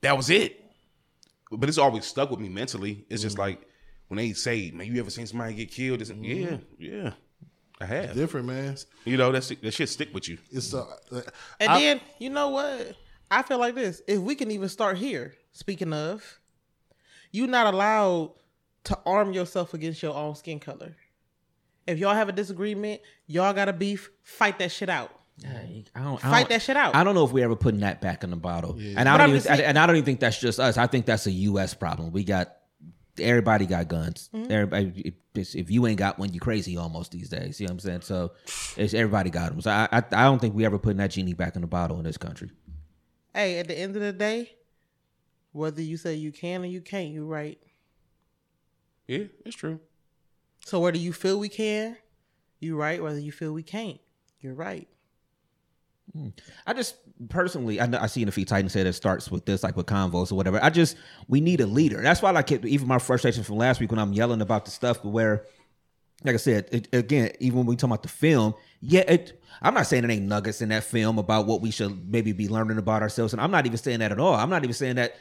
[0.00, 0.62] that was it.
[1.50, 3.04] But it's always stuck with me mentally.
[3.08, 3.26] It's Mm-hmm.
[3.26, 3.60] just like
[4.08, 7.12] when they say, "Man, you ever seen somebody get killed?" It's, Yeah, yeah.
[7.80, 8.14] I have.
[8.14, 8.76] Different, man.
[9.04, 10.38] You know, that's that shit stick with you.
[10.50, 10.84] It's uh,
[11.60, 12.96] And I- then you know what?
[13.30, 14.02] I feel like this.
[14.06, 16.40] If we can even start here, speaking of,
[17.32, 18.32] you're not allowed
[18.84, 20.94] to arm yourself against your own skin color.
[21.86, 25.10] If y'all have a disagreement, y'all got a beef, fight that shit out.
[25.44, 26.94] I don't, I Fight don't- that shit out.
[26.94, 29.18] I don't know if we ever putting that back in the bottle, and I But
[29.18, 30.76] don't even, just saying- and I don't even think that's just us.
[30.78, 31.74] I think that's a U.S.
[31.74, 32.10] problem.
[32.12, 32.56] We got
[33.18, 34.28] everybody got guns.
[34.34, 34.50] Mm-hmm.
[34.52, 37.60] Everybody, if, if you ain't got one, you crazy almost these days.
[37.60, 38.00] You know what I'm saying?
[38.02, 38.32] So
[38.76, 39.60] it's everybody got them.
[39.60, 41.98] So I, I, I don't think we ever putting that genie back in the bottle
[41.98, 42.50] in this country.
[43.34, 44.52] Hey, at the end of the day,
[45.52, 47.58] whether you say you can or you can't, you're right.
[49.06, 49.80] Yeah, it's true.
[50.64, 51.96] So whether you feel we can,
[52.60, 53.02] you're right.
[53.02, 54.00] Whether you feel we can't,
[54.40, 54.88] you're right.
[56.12, 56.28] Hmm.
[56.66, 56.96] I just
[57.28, 59.86] personally, I know I seen a few Titans say that starts with this, like with
[59.86, 60.62] convos or whatever.
[60.62, 60.96] I just
[61.28, 62.00] we need a leader.
[62.00, 64.70] That's why, like, it, even my frustration from last week when I'm yelling about the
[64.70, 65.44] stuff, where,
[66.24, 69.42] like I said, it, again, even when we talk about the film, yeah, it.
[69.62, 72.46] I'm not saying it ain't nuggets in that film about what we should maybe be
[72.46, 74.34] learning about ourselves, and I'm not even saying that at all.
[74.34, 75.16] I'm not even saying that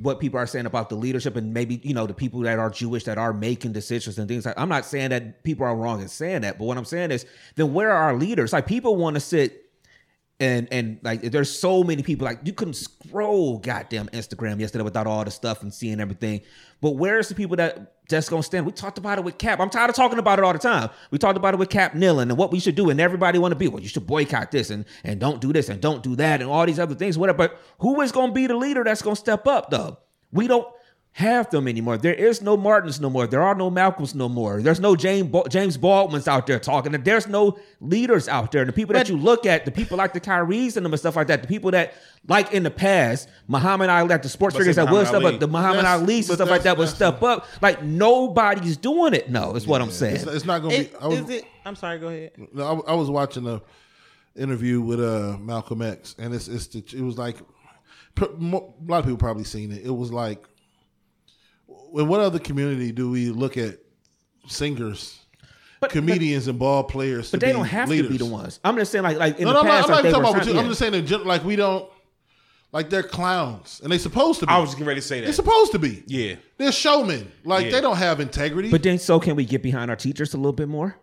[0.00, 2.70] what people are saying about the leadership and maybe you know the people that are
[2.70, 4.54] Jewish that are making decisions and things like.
[4.58, 7.26] I'm not saying that people are wrong in saying that, but what I'm saying is,
[7.56, 8.52] then where are our leaders?
[8.52, 9.67] Like people want to sit
[10.40, 15.06] and and like there's so many people like you couldn't scroll goddamn Instagram yesterday without
[15.06, 16.42] all the stuff and seeing everything.
[16.80, 18.64] But where's the people that just gonna stand?
[18.64, 19.58] We talked about it with Cap.
[19.58, 20.90] I'm tired of talking about it all the time.
[21.10, 23.50] We talked about it with Cap Nillen and what we should do, and everybody want
[23.52, 23.82] to be well.
[23.82, 26.64] You should boycott this and and don't do this and don't do that and all
[26.66, 27.18] these other things.
[27.18, 27.38] Whatever.
[27.38, 29.98] But who is gonna be the leader that's gonna step up though?
[30.30, 30.68] We don't
[31.12, 31.98] have them anymore.
[31.98, 33.26] There is no Martins no more.
[33.26, 34.62] There are no Malcolms no more.
[34.62, 36.92] There's no James Ba- James Baldwin's out there talking.
[36.92, 38.62] There's no leaders out there.
[38.62, 41.00] And the people that you look at, the people like the Kyries and them and
[41.00, 41.94] stuff like that, the people that
[42.28, 45.40] like in the past, Muhammad Ali, like the sports figures that would Muhammad step up,
[45.40, 47.46] the Muhammad That's- Ali's and stuff like that that's- would step up.
[47.60, 49.28] Like nobody's doing it.
[49.28, 50.16] No, is what I'm saying.
[50.16, 50.90] it's, it's not gonna be.
[51.00, 51.44] I was, is it?
[51.64, 51.98] I'm sorry.
[51.98, 52.32] Go ahead.
[52.52, 53.60] No, I, I was watching a
[54.36, 57.38] interview with uh, Malcolm X, and it's it's the, it was like
[58.20, 59.84] a lot of people probably seen it.
[59.84, 60.44] It was like,
[61.94, 63.78] in what other community do we look at
[64.46, 65.18] singers,
[65.88, 67.30] comedians, and ball players?
[67.30, 68.06] but to they be don't have leaders?
[68.06, 68.60] to be the ones.
[68.64, 70.02] I'm just saying, like, like in No, the no, I'm not, past, I'm not like
[70.04, 70.42] they talking about.
[70.42, 70.60] trying- you.
[70.62, 71.88] I'm just saying, in gen- like we don't,
[72.72, 74.52] like they're clowns, and they supposed to be.
[74.52, 75.24] I was getting ready to say that.
[75.26, 76.02] They're supposed to be.
[76.06, 76.34] Yeah.
[76.58, 77.30] They're showmen.
[77.44, 77.70] Like Yeah.
[77.72, 78.70] they don't have integrity.
[78.70, 80.96] But then, so can we get behind our teachers a little bit more?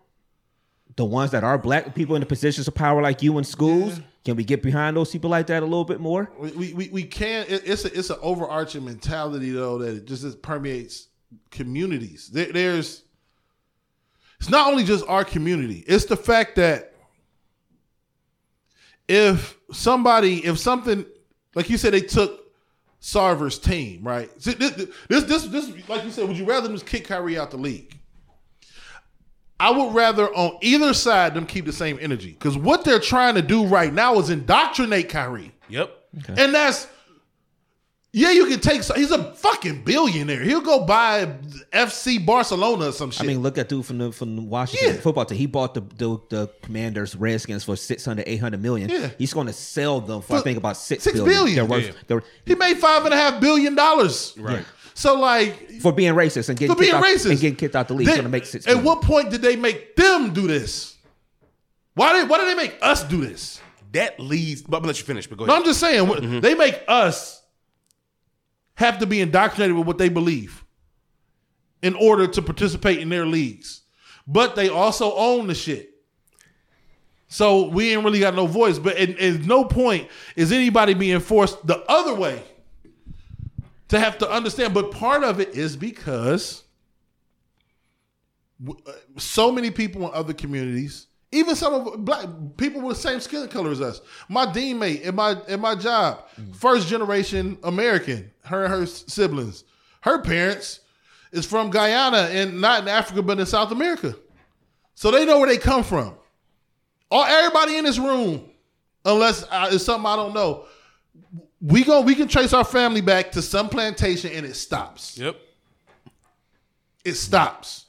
[0.96, 4.00] The ones that are black people in the positions of power, like you in schools,
[4.26, 6.28] can we get behind those people like that a little bit more?
[6.36, 10.22] we we, we, we can it's a, it's an overarching mentality though that it just,
[10.22, 11.06] just permeates
[11.52, 12.28] communities.
[12.32, 13.04] There, there's
[14.40, 16.92] it's not only just our community it's the fact that
[19.06, 21.06] if somebody if something
[21.54, 22.52] like you said they took
[23.00, 24.28] Sarver's team right?
[24.40, 24.54] This,
[25.08, 27.58] this this this like you said would you rather them just kick Kyrie out the
[27.58, 27.95] league
[29.58, 33.36] I would rather on either side them keep the same energy because what they're trying
[33.36, 35.52] to do right now is indoctrinate Kyrie.
[35.68, 35.90] Yep.
[36.28, 36.86] And that's
[38.12, 38.82] yeah, you can take.
[38.82, 40.40] He's a fucking billionaire.
[40.42, 41.26] He'll go buy
[41.70, 43.20] FC Barcelona or some shit.
[43.22, 45.00] I mean, look at dude from the from Washington Yeah.
[45.02, 45.36] football team.
[45.36, 48.88] He bought the, the the Commanders Redskins for 600, 800 million.
[48.88, 49.10] Yeah.
[49.18, 51.34] He's going to sell them for, I think about six six billion.
[51.34, 51.92] billion, They're worth, yeah.
[52.06, 54.34] they're, he made five and a half billion dollars.
[54.38, 54.64] Right.
[54.98, 57.76] So like for being racist and getting for being kicked out, racist and getting kicked
[57.76, 58.06] out the league.
[58.08, 58.66] He's Then- going to make six.
[58.66, 60.96] At what point did they make them do this?
[61.94, 63.60] Why did why did they make us do this?
[63.92, 64.62] That leads.
[64.62, 65.26] But I'm gonna let you finish.
[65.26, 65.54] But go No.
[65.54, 66.40] I'm just saying Mm-hmm.
[66.40, 67.42] they make us
[68.76, 70.64] have to be indoctrinated with what they believe
[71.82, 73.82] in order to participate in their leagues.
[74.26, 75.90] But they also own the shit.
[77.28, 78.78] So we ain't really got no voice.
[78.78, 82.42] But at, at no point is anybody being forced the other way
[83.88, 84.74] to have to understand.
[84.74, 86.64] But part of it is because
[88.68, 92.26] uh, so many people in other communities, even some of black
[92.56, 94.00] people with the same skin color as us.
[94.28, 96.24] My dean mate in my in my job,
[96.54, 98.30] first generation American.
[98.44, 99.64] Her and her siblings.
[100.00, 100.80] Her parents
[101.32, 104.14] is from Guyana and not in Africa, but in South America.
[104.94, 106.14] So they know where they come from.
[107.10, 108.48] All everybody in this room,
[109.04, 110.66] unless uh, it's something I don't know,
[111.60, 115.18] we go we can trace our family back to some plantation and it stops.
[115.18, 115.36] Yep.
[117.04, 117.86] It stops.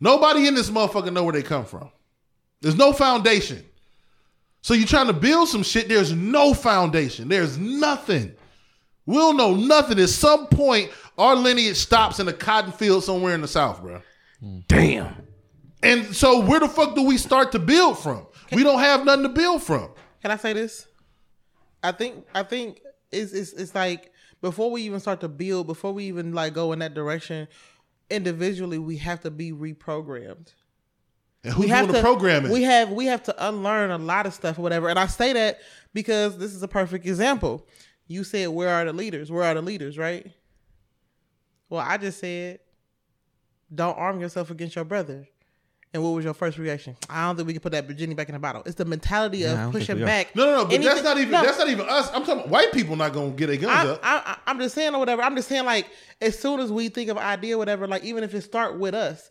[0.00, 1.90] Nobody in this motherfucker know where they come from.
[2.60, 3.64] There's no foundation.
[4.60, 5.88] So you're trying to build some shit.
[5.88, 7.28] There's no foundation.
[7.28, 8.34] There's nothing.
[9.06, 9.98] We'll know nothing.
[9.98, 14.02] At some point, our lineage stops in a cotton field somewhere in the south, bro.
[14.66, 15.14] Damn.
[15.82, 18.26] And so where the fuck do we start to build from?
[18.52, 19.90] We don't have nothing to build from.
[20.20, 20.87] Can I say this?
[21.82, 25.92] I think I think it's it's it's like before we even start to build, before
[25.92, 27.48] we even like go in that direction,
[28.10, 30.52] individually we have to be reprogrammed.
[31.44, 32.52] And who's doing the to, programming?
[32.52, 34.88] We have we have to unlearn a lot of stuff or whatever.
[34.88, 35.60] And I say that
[35.94, 37.66] because this is a perfect example.
[38.08, 39.30] You said, "Where are the leaders?
[39.30, 40.32] Where are the leaders?" Right.
[41.68, 42.60] Well, I just said,
[43.72, 45.28] "Don't arm yourself against your brother."
[45.94, 46.96] And what was your first reaction?
[47.08, 48.62] I don't think we can put that Virginia back in the bottle.
[48.66, 50.36] It's the mentality of don't pushing back.
[50.36, 50.64] no, no, no.
[50.66, 51.42] But that's not even no.
[51.42, 52.10] that's not even us.
[52.12, 54.00] I'm talking white people not gonna get their guns I, up.
[54.02, 55.22] I, I, I'm just saying or whatever.
[55.22, 55.86] I'm just saying like
[56.20, 58.94] as soon as we think of idea, or whatever, like even if it start with
[58.94, 59.30] us,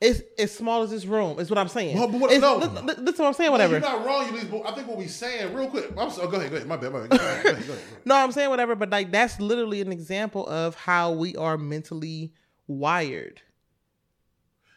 [0.00, 1.38] it's as small as this room.
[1.38, 1.96] Is what I'm saying.
[1.96, 2.56] Well, but what- It's- no.
[2.56, 3.48] li- li- That's what I'm saying.
[3.48, 3.74] No, Whatever.
[3.74, 5.92] You're not wrong, Ulysses, but I think what we saying real quick.
[5.96, 6.68] I'm sorry, go ahead, go ahead.
[6.68, 7.10] My bad, my bad.
[7.10, 7.84] Go ahead, go ahead, go ahead.
[8.04, 12.32] No, I'm saying whatever, but like that's literally an example of how we are mentally
[12.66, 13.42] wired.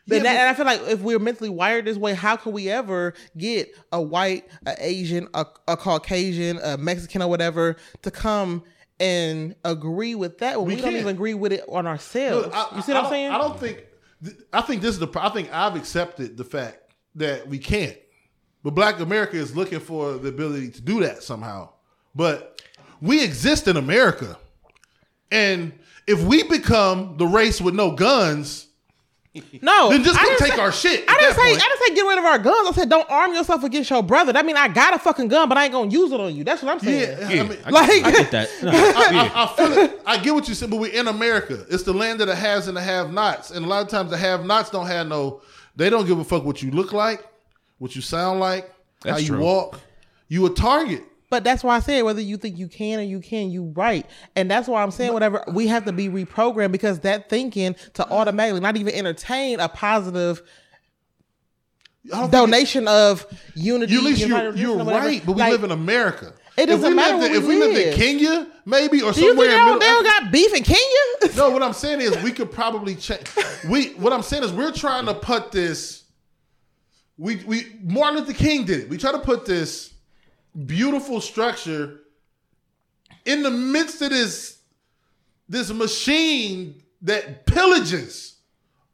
[0.07, 2.35] Yeah, and, that- but- and I feel like if we're mentally wired this way, how
[2.35, 7.75] can we ever get a white, a Asian, a, a Caucasian, a Mexican, or whatever
[8.03, 8.63] to come
[8.99, 12.45] and agree with that when we, We don't even agree with it on ourselves?
[12.47, 13.31] Look, I- you see I what I'm saying?
[13.31, 13.83] I don't think.
[14.53, 15.07] I think this is the.
[15.19, 16.79] I think I've accepted the fact
[17.15, 17.97] that we can't.
[18.63, 21.69] But Black America is looking for the ability to do that somehow.
[22.15, 22.61] But
[23.01, 24.37] we exist in America,
[25.31, 25.73] and
[26.07, 28.64] if we become the race with no guns,
[29.61, 31.03] no, then just I go didn't take say- our shit.
[31.09, 31.61] I didn't say point.
[31.61, 32.69] I didn't say get rid of our guns.
[32.69, 34.33] I said don't arm yourself against your brother.
[34.33, 36.43] That mean I got a fucking gun, but I ain't gonna use it on you.
[36.43, 37.17] That's what I'm saying.
[37.19, 38.49] Yeah, Yeah, I mean, I, like- I get that.
[38.63, 40.01] No, I, I, I feel it.
[40.05, 41.65] I get what you said, but we're in America.
[41.69, 44.17] It's the land of the haves and the have-nots, and a lot of times the
[44.17, 45.41] have-nots don't have no.
[45.75, 47.25] They don't give a fuck what you look like,
[47.79, 48.71] what you sound like,
[49.03, 49.39] how you true.
[49.39, 49.79] walk.
[50.29, 51.03] You a target.
[51.35, 54.05] But that's why I said whether you think you can or you can, you right.
[54.37, 58.09] And that's why I'm saying whatever we have to be reprogrammed because that thinking to
[58.09, 60.41] automatically not even entertain a positive
[62.29, 63.91] donation of unity.
[63.91, 66.31] You, at least you're, you're right, but we Like, live in America.
[66.55, 67.95] It If doesn't we matter lived If we lived in.
[67.97, 69.79] Kenya, maybe, or Do you somewhere think don't, middle.
[69.79, 71.35] they don't got beef in Kenya?
[71.35, 73.23] no, what I'm saying is we could probably change.
[73.69, 76.05] We what I'm saying is we're trying to put this.
[77.17, 78.89] We we Martin Luther King did it.
[78.89, 79.91] We try to put this
[80.65, 81.99] beautiful structure
[83.25, 84.59] in the midst of this
[85.47, 88.35] this machine that pillages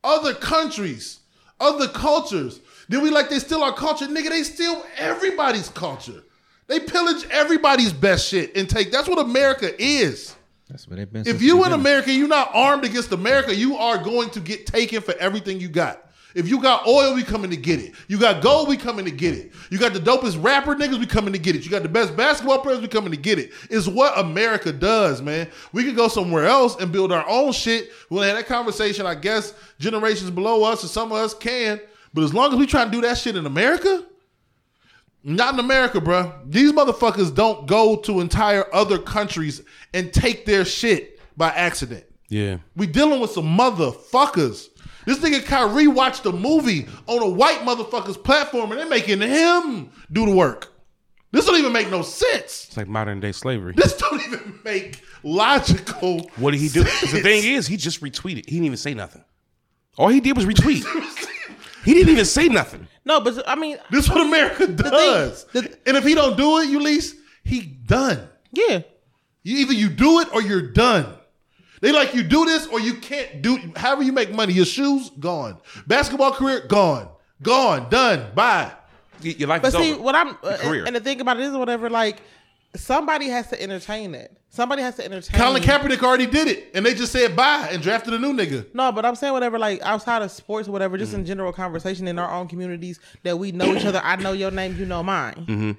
[0.03, 1.19] other countries,
[1.59, 2.59] other cultures.
[2.89, 4.29] Then we like they steal our culture, nigga.
[4.29, 6.23] They steal everybody's culture.
[6.67, 8.91] They pillage everybody's best shit and take.
[8.91, 10.35] That's what America is.
[10.69, 11.27] That's what they've been.
[11.27, 11.73] If you in.
[11.73, 15.67] America, you're not armed against America, you are going to get taken for everything you
[15.69, 16.10] got.
[16.33, 17.93] If you got oil, we coming to get it.
[18.07, 19.51] You got gold, we coming to get it.
[19.69, 21.63] You got the dopest rapper niggas, we coming to get it.
[21.65, 23.51] You got the best basketball players, we coming to get it.
[23.69, 25.49] It's what America does, man.
[25.73, 27.89] We can go somewhere else and build our own shit.
[28.09, 31.79] We'll have that conversation, I guess, generations below us, or some of us can.
[32.13, 34.05] But as long as we try to do that shit in America,
[35.23, 36.33] not in America, bro.
[36.45, 39.61] These motherfuckers don't go to entire other countries
[39.93, 42.05] and take their shit by accident.
[42.27, 42.57] Yeah.
[42.75, 44.69] We dealing with some motherfuckers.
[45.05, 49.89] This nigga Kyrie watched a movie on a white motherfucker's platform and they're making him
[50.11, 50.67] do the work.
[51.31, 52.65] This don't even make no sense.
[52.67, 53.73] It's like modern day slavery.
[53.75, 56.29] This don't even make logical.
[56.35, 56.83] What did he do?
[56.83, 58.45] 'Cause the thing is, he just retweeted.
[58.47, 59.23] He didn't even say nothing.
[59.97, 60.85] All he did was retweet.
[61.85, 62.87] he didn't even say nothing.
[63.05, 65.45] no, but I mean, This is what America does.
[65.53, 68.27] the- and if he don't do it, Ulysses, he done.
[68.51, 68.81] yeah.
[69.43, 71.07] You either you do it or you're done.
[71.81, 73.57] They like you do this or you can't do.
[73.75, 75.57] However you make money, your shoes gone,
[75.87, 77.09] basketball career gone,
[77.41, 78.71] gone, done, bye.
[79.23, 80.01] Y- Your life But is see, over.
[80.01, 80.85] what I'm uh, career.
[80.85, 81.89] and the thing about it is whatever.
[81.89, 82.21] Like
[82.75, 84.31] somebody has to entertain that.
[84.53, 85.39] Somebody has to entertain.
[85.39, 88.65] Colin Kaepernick already did it, and they just said bye and drafted a new nigga.
[88.73, 91.03] No, but I'm saying whatever, like outside of sports or whatever, Mm-hmm.
[91.03, 94.01] just in general conversation in our own communities that we know each other.
[94.03, 95.45] I know your name, you know mine.
[95.47, 95.71] Mm-hmm.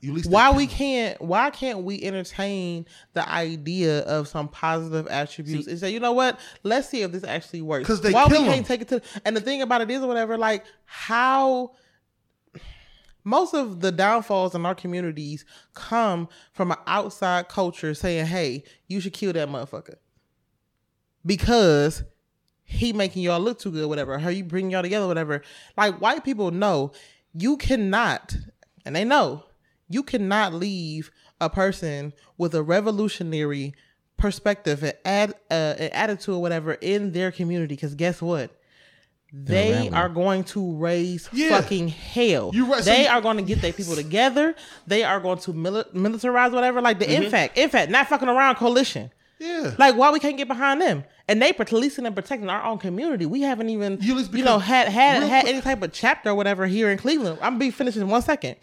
[0.00, 1.18] You least Why we can't?
[1.22, 2.84] Why can't we entertain
[3.14, 6.38] the idea of some positive attributes and say, you know what?
[6.64, 7.86] Let's see if this actually works.
[7.86, 9.00] 'Cause they why we can't take it to?
[9.24, 11.72] And the thing about it is, whatever, like how
[13.28, 19.00] most of the downfalls in our communities come from an outside culture saying, "Hey, you
[19.00, 19.96] should kill that motherfucker,"
[21.24, 22.04] because
[22.64, 24.18] he making y'all look too good, whatever.
[24.18, 25.42] How you bring y'all together, whatever.
[25.76, 26.92] Like white people know
[27.34, 28.36] you cannot,
[28.84, 29.44] and they know
[29.88, 31.10] you cannot leave
[31.40, 33.74] a person with a revolutionary
[34.16, 37.74] perspective and add uh, an attitude or whatever in their community.
[37.74, 38.57] Because guess what?
[39.32, 41.60] They are going to raise Yeah.
[41.60, 42.50] fucking hell.
[42.54, 44.54] You right, so They you- are going to get their people together.
[44.86, 46.80] They are going to mili- militarize whatever.
[46.80, 47.34] Like the Mm-hmm.
[47.34, 49.10] NFAC, NFAC, not fucking around coalition.
[49.38, 49.74] Yeah.
[49.78, 51.04] Like why we can't get behind them?
[51.28, 53.26] And they policing and protecting our own community.
[53.26, 56.34] We haven't even You you, know had had had quick- any type of chapter or
[56.34, 57.38] whatever here in Cleveland.
[57.42, 58.56] I'm gonna be finished in one second.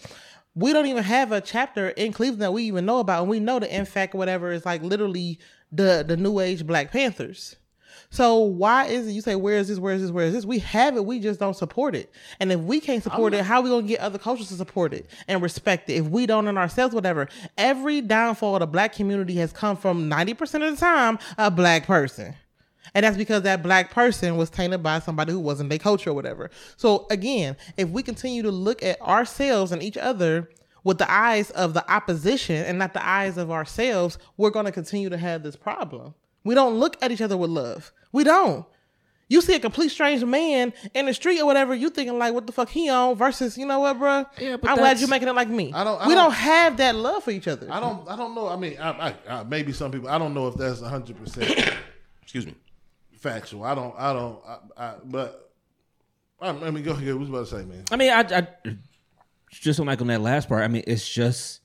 [0.56, 3.40] We don't even have a chapter in Cleveland that we even know about, and we
[3.40, 5.40] know the in fact whatever is like literally
[5.72, 7.56] the the new age Black Panthers.
[8.16, 10.46] So why is it you say where is this, where is this, where is this?
[10.46, 12.10] We have it, we just don't support it.
[12.40, 14.94] And if we can't support it, how are we gonna get other cultures to support
[14.94, 15.96] it and respect it?
[15.96, 17.28] If we don't in ourselves, whatever.
[17.58, 21.88] Every downfall of the black community has come from 90% of the time a black
[21.88, 22.36] person.
[22.94, 26.14] And that's because that black person was tainted by somebody who wasn't their culture or
[26.14, 26.52] whatever.
[26.78, 30.50] So again, if we continue to look at ourselves and each other
[30.86, 34.72] with the eyes of the opposition and not the eyes of ourselves, we're going to
[34.72, 36.14] continue to have this problem.
[36.46, 37.92] We don't look at each other with love.
[38.16, 38.66] We don't.
[39.28, 42.46] You see a complete strange man in the street or whatever, you thinking like, what
[42.46, 43.16] the fuck he on?
[43.16, 44.24] Versus, you know what, bro?
[44.40, 45.74] Yeah, but I'm glad you're making it like me.
[45.74, 47.68] I don't- I we don't- don't have that love for each other.
[47.72, 48.08] I don't.
[48.08, 48.48] I don't know.
[48.48, 50.10] I mean, I, I, I, maybe some people.
[50.10, 51.50] I don't know if that's hundred percent
[52.22, 52.54] Excuse me.
[53.20, 53.64] factual.
[53.64, 53.96] I don't.
[53.98, 54.40] I don't.
[54.48, 55.52] I, I, but
[56.40, 57.08] I, I mean, go ahead.
[57.14, 57.84] What was you about to say, man?
[57.92, 58.48] I mean, I, I
[59.52, 60.64] just on like on that last part.
[60.64, 61.62] I mean, it's just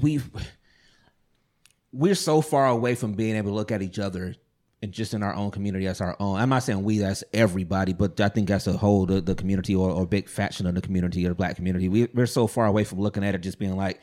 [0.00, 0.20] we
[1.92, 4.34] we're so far away from being able to look at each other
[4.82, 6.38] and just in our own community as our own.
[6.38, 9.74] I'm not saying we, that's everybody, but I think that's a whole the, the community
[9.74, 11.88] or, or big faction of the community or the black community.
[11.88, 14.00] We, we're so far away from looking at it just being like,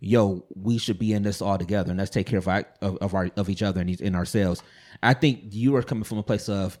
[0.00, 2.96] yo, we should be in this all together and let's take care of our of,
[2.98, 4.62] of our of each other and in ourselves.
[5.02, 6.78] I think you are coming from a place of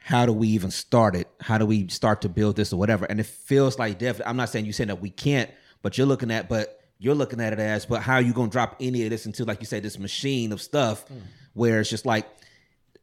[0.00, 1.28] how do we even start it?
[1.40, 3.06] How do we start to build this or whatever?
[3.06, 4.30] And it feels like definitely.
[4.30, 5.50] I'm not saying you saying that we can't,
[5.82, 8.48] but you're looking at, but you're looking at it as, but how are you going
[8.48, 11.04] to drop any of this into, like you said, this machine of stuff,
[11.52, 12.26] where it's just like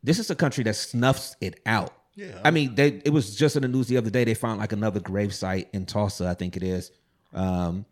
[0.03, 1.93] this is a country that snuffs it out.
[2.15, 2.39] Yeah.
[2.43, 4.23] I mean, they it was just in the news the other day.
[4.23, 6.91] They found like another grave site in Tulsa, I think it is,
[7.33, 7.85] um,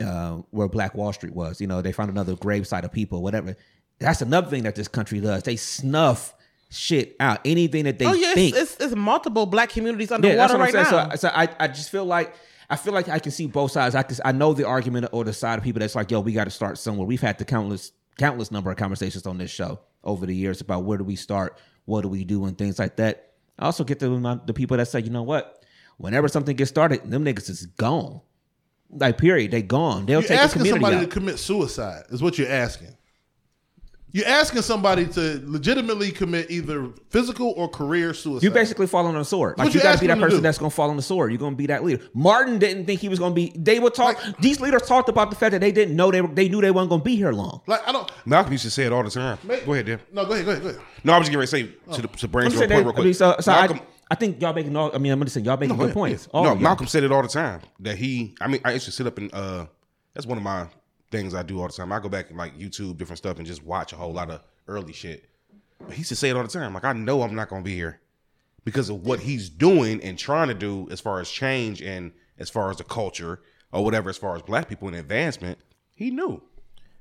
[0.00, 1.60] uh, where Black Wall Street was.
[1.60, 3.56] You know, they found another grave site of people, whatever.
[3.98, 5.44] That's another thing that this country does.
[5.44, 6.34] They snuff
[6.70, 7.40] shit out.
[7.44, 8.54] Anything that they oh yeah, think.
[8.54, 11.10] it's, it's, it's multiple black communities Yeah, underwater what right now.
[11.10, 12.34] So, so I, I just feel like
[12.70, 13.94] I feel like I can see both sides.
[13.94, 16.32] I can, I know the argument or the side of people that's like, yo, we
[16.32, 17.06] got to start somewhere.
[17.06, 20.84] We've had the countless countless number of conversations on this show over the years about
[20.84, 23.32] where do we start, what do we do, and things like that.
[23.58, 25.64] I also get the the people that say, you know what,
[25.96, 28.20] whenever something gets started, them niggas is gone.
[28.90, 30.06] Like period, they gone.
[30.06, 31.08] They'll You're take the asking community somebody out.
[31.10, 32.04] to commit suicide.
[32.10, 32.96] Is what you're asking.
[34.10, 38.42] You're asking somebody to legitimately commit either physical or career suicide.
[38.42, 39.58] You basically fall on the sword.
[39.58, 41.02] Like you you got to be that them to person that's gonna fall on the
[41.02, 41.30] sword.
[41.30, 42.02] You're gonna be that leader.
[42.14, 43.52] Martin didn't think he was gonna be.
[43.54, 44.18] They would talk.
[44.40, 46.70] these leaders talked about the fact that they didn't know they were, they knew they
[46.70, 47.60] weren't gonna be here long.
[47.66, 48.10] like I don't.
[48.24, 49.36] Malcolm used to say it all the time.
[49.44, 50.00] Mate- Go ahead, Dan.
[50.12, 50.46] No, go ahead.
[50.46, 50.62] Go ahead.
[50.62, 50.80] Go ahead.
[51.04, 52.78] No, I was just getting ready to say to, the, to I'm brainstorm point that-
[52.78, 53.04] real I quick.
[53.04, 54.90] mean, so, so Malcolm, I, I think y'all making all.
[54.94, 56.28] I mean, I'm gonna say y'all making No, good go ahead, points.
[56.32, 56.42] yeah.
[56.44, 56.54] No.
[56.54, 58.34] Malcolm said it all the time that he.
[58.40, 59.66] I mean, I used to sit up and uh,
[60.14, 60.66] that's one of my
[61.10, 61.92] things I do all the time.
[61.92, 64.40] I go back and like YouTube different stuff and just watch a whole lot of
[64.66, 65.28] early shit.
[65.80, 66.74] But he used to say it all the time.
[66.74, 68.00] Like I know I'm not gonna be here
[68.64, 72.50] because of what he's doing and trying to do as far as change and as
[72.50, 73.40] far as the culture
[73.72, 75.58] or whatever, as far as black people and advancement.
[75.94, 76.42] He knew.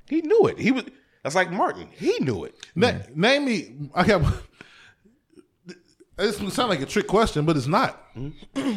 [0.10, 0.58] He knew it.
[0.58, 0.86] He was.
[1.24, 1.90] That's like Martin.
[1.92, 2.56] He knew it.
[2.76, 3.90] Na- Name me.
[3.94, 4.24] I got.
[6.16, 8.02] This sound like a trick question, but it's not.
[8.14, 8.30] Hmm?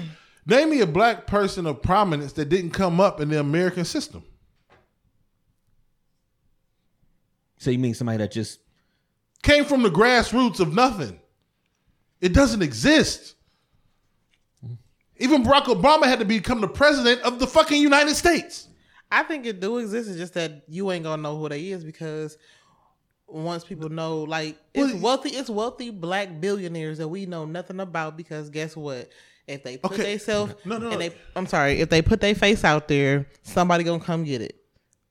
[0.47, 4.25] name me a black person of prominence that didn't come up in the American system.
[7.61, 8.59] So you mean somebody that just
[9.43, 11.19] Came from the grassroots of nothing.
[12.21, 13.37] It doesn't exist.
[15.17, 18.69] Even Barack Obama had to become the president of the fucking United States.
[19.11, 20.09] I think it do exist.
[20.11, 22.37] It's just that you ain't gonna know who they is because
[23.27, 28.17] once people know, like it's wealthy, it's wealthy black billionaires that we know nothing about.
[28.19, 29.09] Because guess what?
[29.47, 30.03] If they put Okay.
[30.13, 30.91] themselves, No, no, no.
[30.93, 34.43] and they, I'm sorry, if they put their face out there, somebody gonna come get
[34.43, 34.60] it.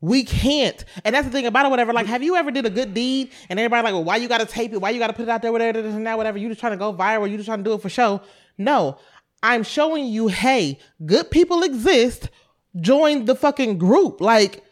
[0.01, 1.69] We can't, and that's the thing about it.
[1.69, 4.29] Whatever, like, have you ever did a good deed and everybody like, well, why you
[4.29, 4.77] got to tape it?
[4.77, 5.51] Why you got to put it out there?
[5.51, 6.37] Whatever, this and that, whatever.
[6.37, 7.29] You just trying to go viral.
[7.29, 8.21] You just trying to do it for show.
[8.57, 8.97] No,
[9.43, 12.29] I'm showing you, hey, good people exist.
[12.79, 14.21] Join the fucking group.
[14.21, 14.63] Like,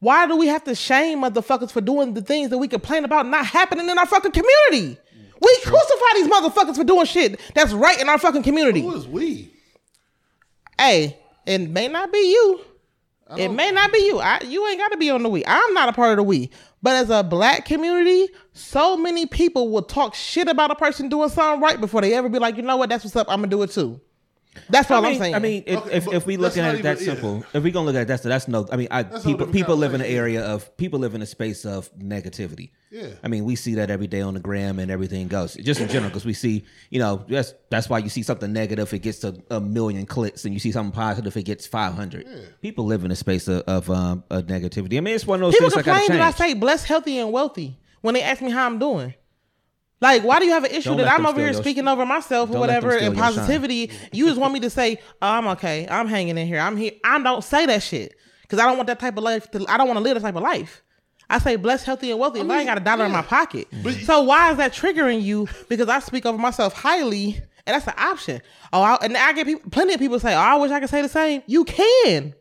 [0.00, 3.26] why do we have to shame motherfuckers for doing the things that we complain about
[3.26, 4.98] not happening in our fucking community?
[4.98, 8.80] Mm, we crucify these motherfuckers for doing shit that's right in our fucking community.
[8.80, 9.52] Who is we?
[10.76, 12.64] Hey, it may not be you.
[13.38, 14.18] It may not be you.
[14.18, 15.44] I, you ain't got to be on the we.
[15.46, 16.50] I'm not a part of the we.
[16.82, 21.28] But as a black community, so many people will talk shit about a person doing
[21.28, 23.26] something right before they ever be like, you know what, that's what's up.
[23.28, 24.00] I'm gonna do it too.
[24.68, 25.34] That's all I I'm mean, saying.
[25.34, 27.12] I mean, if, Okay, if, if we that's looking at it that even- yeah.
[27.14, 28.68] simple, if we gonna look at that, so that's no.
[28.70, 31.22] I mean, I a whole people people live in an area of people live in
[31.22, 32.70] a space of negativity.
[32.90, 33.06] Yeah.
[33.22, 35.54] I mean, we see that every day on the gram and everything goes.
[35.54, 38.92] Just in general, because we see, you know, that's that's why you see something negative,
[38.92, 42.26] it gets to a million clicks, and you see something positive, it gets five hundred.
[42.62, 44.96] People live in a space of, of um of negativity.
[44.96, 46.36] I mean, it's one of those people things that gotta complain change.
[46.36, 49.14] that I say blessed, healthy, and wealthy when they ask me how I'm doing.
[50.00, 51.88] Like, why do you have an issue Don't that I'm over here steal your- speaking
[51.88, 53.90] over myself or Don't let whatever and positivity?
[54.12, 55.86] You just want me to say, oh, I'm okay.
[55.90, 56.58] I'm hanging in here.
[56.58, 56.92] I'm here.
[57.04, 59.50] I don't say that shit because I don't want that type of life.
[59.50, 60.82] To, I don't want to live that type of life.
[61.28, 62.40] I say blessed, healthy, and wealthy.
[62.40, 63.68] if I ain't got a dollar in my pocket.
[63.70, 64.04] But- mm-hmm.
[64.04, 65.48] so why is that triggering you?
[65.68, 67.36] Because I speak over myself highly,
[67.66, 68.40] and that's an option.
[68.72, 70.88] Oh, I, and I get people, plenty of people say, "Oh, I wish I could
[70.90, 72.34] say the same." You can.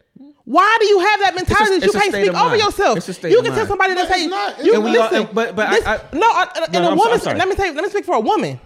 [0.50, 2.62] Why do you have that mentality it's that you can't speak over mind.
[2.62, 2.98] yourself?
[2.98, 3.68] It's a state you of can tell mind.
[3.70, 4.66] somebody that No, say, not.
[4.66, 6.80] "You And we all- listen." and- but- but I- this- I- no, I, and No,
[6.82, 7.28] no, a I'm so- woman.
[7.28, 8.60] I'm let me tell you, let me speak for a woman.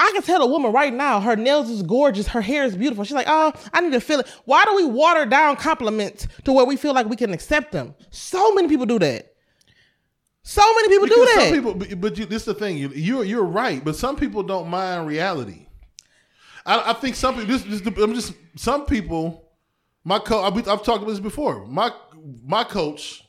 [0.00, 3.04] I can tell a woman right now, her nails is gorgeous, her hair is beautiful.
[3.04, 4.26] She's like, oh, I need to feel it.
[4.46, 7.94] Why do we water down compliments to where we feel like we can accept them?
[8.10, 9.32] So many people do that.
[10.42, 11.40] So many people do that.
[11.44, 12.78] some people, but, but you, this is the thing.
[12.78, 15.66] You, you're you're right, but some people don't mind reality.
[16.66, 17.56] I, I think some people.
[17.58, 19.44] This, this, I'm just some people.
[20.04, 20.56] My coach.
[20.56, 21.66] I've, talked about this before.
[21.66, 21.90] My
[22.44, 23.24] my coach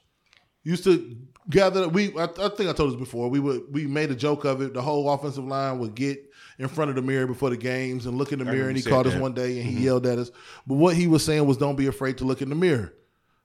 [0.63, 1.17] used to
[1.49, 1.87] gather.
[1.89, 3.29] We I, I think I told this before.
[3.29, 4.73] We would we made a joke of it.
[4.73, 6.19] The whole offensive line would get
[6.57, 8.67] in front of the mirror before the games and look in the mirror.
[8.67, 10.29] And he called us one day and he yelled at us.
[10.67, 12.93] But what he was saying was, don't be afraid to look in the mirror.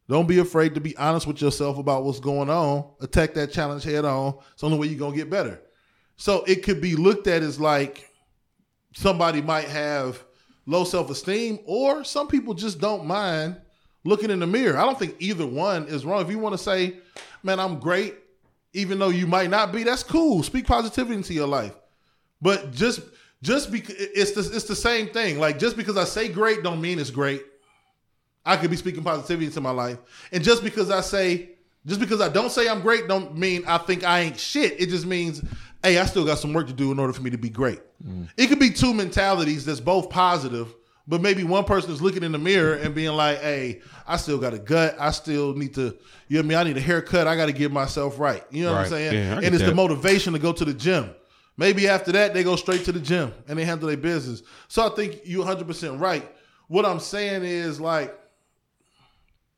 [0.09, 2.85] Don't be afraid to be honest with yourself about what's going on.
[3.01, 4.35] Attack that challenge head on.
[4.53, 5.63] It's the only way you're gonna get better.
[6.17, 8.11] So it could be looked at as like
[8.95, 10.24] somebody might have
[10.67, 13.57] low self esteem, or some people just don't mind
[14.05, 14.77] looking in the mirror.
[14.77, 16.23] I don't think either one is wrong.
[16.23, 16.99] If you want to say,
[17.43, 18.15] "Man, I'm great,"
[18.73, 20.43] even though you might not be, that's cool.
[20.43, 21.75] Speak positivity into your life.
[22.41, 23.01] But just
[23.43, 25.39] just because it's the, it's the same thing.
[25.39, 27.43] Like just because I say great, don't mean it's great.
[28.45, 29.99] I could be speaking positivity into my life.
[30.33, 31.51] And just because I say,
[31.87, 34.81] just because I don't say I'm great, don't mean I think I ain't shit.
[34.81, 35.43] It just means,
[35.85, 37.81] hey, I still got some work to do in order for me to be great.
[38.37, 40.75] It could be two mentalities that's both positive,
[41.07, 44.39] but maybe one person is looking in the mirror and being like, hey, I still
[44.39, 44.97] got a gut.
[44.99, 46.59] I still need to, you know what I mean?
[46.59, 47.27] I need a haircut.
[47.27, 48.43] I got to get myself right.
[48.51, 49.15] You know what I'm saying?
[49.15, 51.11] Yeah, and it's the motivation to go to the gym.
[51.57, 54.43] Maybe after that, they go straight to the gym and they handle their business.
[54.69, 56.29] So I think you're 100% right.
[56.67, 58.19] What I'm saying is like,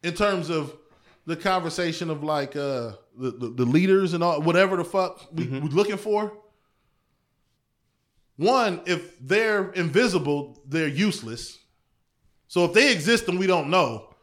[0.02, 0.76] in terms of
[1.24, 5.44] the conversation of like uh the, the, the leaders and all whatever the fuck we,
[5.46, 5.60] Mm-hmm.
[5.66, 6.32] we're looking for.
[8.36, 11.58] One, if they're invisible, they're useless.
[12.48, 14.14] So if they exist and we don't know,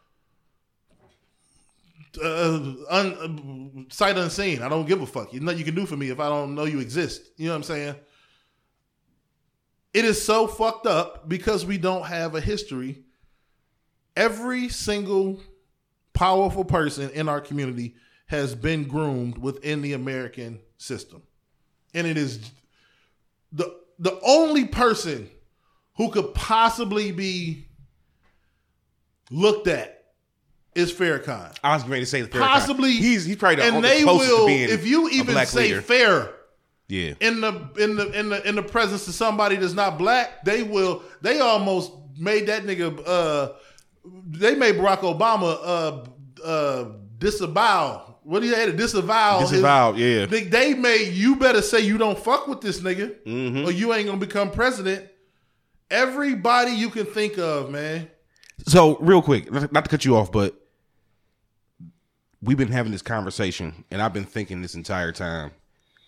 [2.24, 5.32] uh, un, uh, sight unseen, I don't give a fuck.
[5.32, 7.24] There's nothing you can do for me if I don't know you exist.
[7.38, 7.96] You know what I'm saying?
[9.94, 13.04] It is so fucked up because we don't have a history.
[14.16, 15.40] Every single
[16.14, 17.96] powerful person in our community
[18.26, 21.22] has been groomed within the American system.
[21.94, 22.52] And it is
[23.52, 25.30] the the only person
[25.98, 27.68] who could possibly be
[29.30, 30.04] looked at
[30.76, 31.56] is Farrakhan.
[31.64, 32.48] I was ready to say the Farrakhan.
[32.48, 35.82] Possibly he's he's probably the, and they will if you even say leader.
[35.82, 36.34] fair
[36.88, 37.14] yeah.
[37.20, 40.64] in the in the in the in the presence of somebody that's not black, they
[40.64, 43.54] will they almost made that nigga uh
[44.28, 48.13] they made Barack Obama uh uh disavow.
[48.24, 49.40] What do you had to disavow?
[49.40, 49.62] his-
[49.98, 50.26] yeah.
[50.26, 53.66] They, they made you better say you don't fuck with this nigga Mm-hmm.
[53.68, 55.08] or you ain't gonna become president.
[55.92, 58.10] Everybody you can think of, man.
[58.68, 60.56] So real quick, not not to cut you off, but
[62.42, 65.52] we've been having this conversation, and I've been thinking this entire time.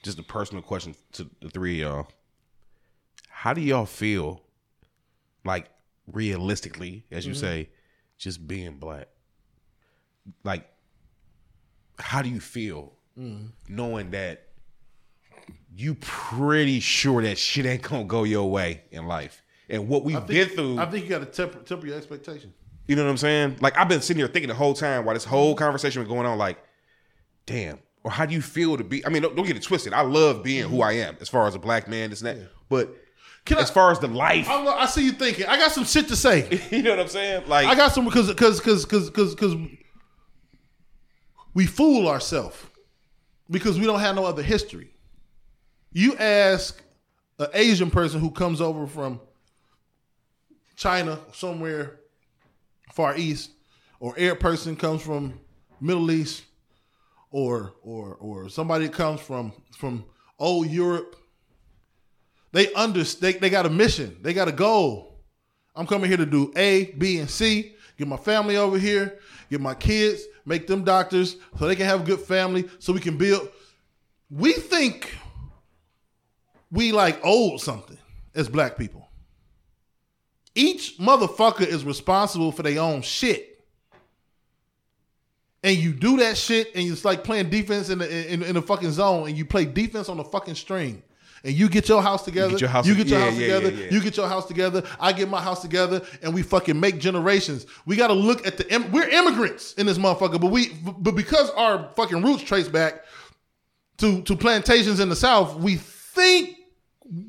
[0.03, 2.07] Just a personal question to the three of y'all:
[3.29, 4.41] How do y'all feel,
[5.43, 5.67] like
[6.11, 7.69] realistically, as you say,
[8.17, 9.07] just being black?
[10.43, 10.67] Like,
[11.99, 13.49] how do you feel mm.
[13.67, 14.47] knowing that
[15.75, 19.43] you pretty sure that shit ain't gonna go your way in life?
[19.69, 22.53] And what we've I been through, I think you got to temper, temper your expectations.
[22.87, 23.57] you know what I'm saying?
[23.61, 26.25] Like I've been sitting here thinking the whole time while this whole conversation was going
[26.25, 26.37] on.
[26.37, 26.59] Like,
[27.45, 27.79] damn.
[28.03, 29.03] Or how do you feel to be?
[29.03, 29.91] I mean, don't, don't get it twisted.
[29.91, 32.49] I love being who I am as far as a black man, this and that.
[32.69, 32.95] But
[33.45, 35.47] Can I- as far as the life, I, I see you thinking.
[35.47, 36.61] I got some shit to say.
[36.71, 37.47] you know what I'm saying?
[37.47, 39.55] Like, I got some because because because because because
[41.55, 42.57] we fool ourselves
[43.49, 44.93] because we don't have no other history.
[45.91, 46.79] You ask
[47.39, 49.19] an Asian person who comes over from
[50.75, 52.01] China somewhere
[52.91, 53.51] far east,
[53.99, 55.39] or Arab person comes from
[55.79, 56.43] Middle East,
[57.31, 60.03] or or or somebody comes from from
[60.37, 61.15] old Europe.
[62.51, 64.17] They under they, they got a mission.
[64.21, 65.21] They got a goal.
[65.75, 67.75] I'm coming here to do A, B, and C.
[67.97, 69.19] Get my family over here.
[69.55, 70.25] Get my kids.
[70.45, 72.69] Make them doctors so they can have a good family.
[72.79, 73.47] So we can build.
[74.29, 75.15] We think
[76.69, 77.97] we like old something
[78.35, 79.07] as black people.
[80.55, 83.65] Each motherfucker is responsible for their own shit.
[85.63, 88.61] And you do that shit, and it's like playing defense in the in, in the
[88.61, 91.01] fucking zone, and you play defense on the fucking string.
[91.45, 93.39] And you get your house together, you get your house- get your yeah, house yeah,
[93.39, 96.77] together, yeah, you get your house together, I get my house together, and we fucking
[96.77, 97.67] make generations.
[97.85, 101.51] We got to look at the we're immigrants in this motherfucker, but we but because
[101.51, 103.05] our fucking roots trace back
[103.99, 106.57] to to plantations in the South, we think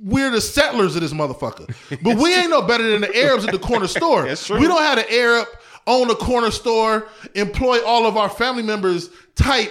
[0.03, 1.75] we're the settlers of this motherfucker.
[2.03, 4.23] But we ain't no better than the Arabs at the corner store.
[4.51, 5.47] We don't have an Arab
[5.87, 9.71] own a corner store, employ all of our family members type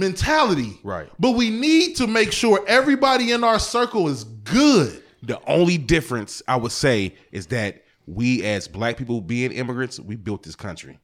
[0.00, 0.78] mentality.
[0.82, 1.08] Right.
[1.18, 5.02] But we need to make sure everybody in our circle is good.
[5.22, 10.16] The only difference I would say is that we as black people being immigrants, we
[10.16, 10.98] built this country.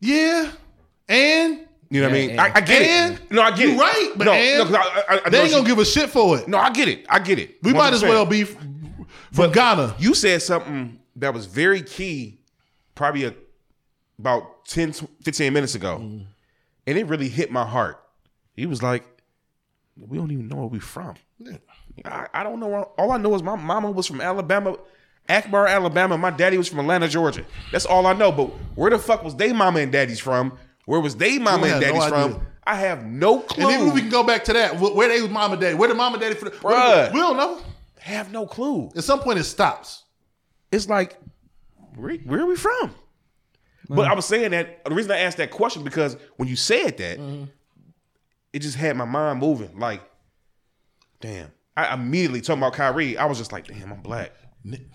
[0.00, 0.50] Yeah.
[1.08, 2.38] And You know what I mean?
[2.38, 3.30] I, I get and it.
[3.30, 3.78] No, I get you it.
[3.78, 6.08] right, but no, and no, 'cause I, I, I they ain't gonna give a shit
[6.10, 6.48] for it.
[6.48, 7.04] No, I get it.
[7.10, 7.56] I get it.
[7.62, 8.56] we might as well be f-
[9.32, 9.96] from Ghana.
[9.98, 12.38] You said something that was very key,
[12.94, 13.34] probably a,
[14.18, 15.98] about 10, 15 minutes ago.
[15.98, 16.26] Mm.
[16.86, 18.02] And it really hit my heart.
[18.54, 19.04] He was like,
[19.96, 21.14] We don't even know where we from.
[22.04, 22.68] I, I don't know.
[22.68, 24.76] where- All I know is my mama was from Alabama,
[25.28, 26.18] Akbar, Alabama.
[26.18, 27.44] My daddy was from Atlanta, Georgia.
[27.72, 28.32] That's all I know.
[28.32, 30.58] But where the fuck was they mama and daddy's from?
[30.86, 32.46] Where was they mama and have no daddy's from?
[32.66, 33.68] I have no clue.
[33.70, 34.78] And even we can go back to that.
[34.78, 35.74] Where they was mama daddy?
[35.74, 37.12] Where the mama daddy for the Bruh.
[37.12, 37.60] We don't know.
[38.00, 38.90] have no clue.
[38.96, 40.04] At some point it stops.
[40.72, 41.16] it's like,
[41.94, 42.94] where, where are we from?
[43.88, 44.12] But mm-hmm.
[44.12, 47.18] I was saying that the reason I asked that question because when you said that,
[47.18, 47.44] mm-hmm.
[48.54, 49.78] It just had my mind moving.
[49.78, 50.00] Like,
[51.20, 51.50] damn.
[51.76, 53.18] I immediately talking about Kyrie.
[53.18, 54.30] I was just like, damn, I'm black.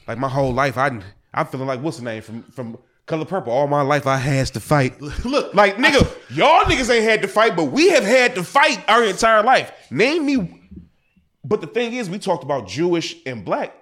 [0.07, 0.99] Like my whole life, I
[1.33, 3.51] I'm feeling like what's the name from from Color Purple.
[3.53, 4.99] All my life, I has to fight.
[5.25, 8.83] Look, like nigga, y'all niggas ain't had to fight, but we have had to fight
[8.87, 9.71] our entire life.
[9.91, 10.61] Name me.
[11.43, 13.75] But the thing is, we talked about Jewish and black.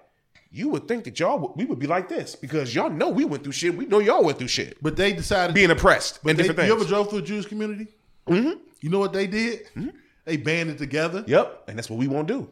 [0.52, 3.26] You would think that y'all would- we would be like this because y'all know we
[3.26, 3.76] went through shit.
[3.78, 4.82] We know y'all went through shit.
[4.82, 7.88] But they decided Being oppressed and they, You ever drove through a Jewish community?
[8.28, 8.60] Mm-hmm.
[8.82, 9.68] You know what they did?
[9.74, 9.90] Hmm?
[10.26, 11.24] They banded together.
[11.28, 12.50] Yep, and that's what we won't do.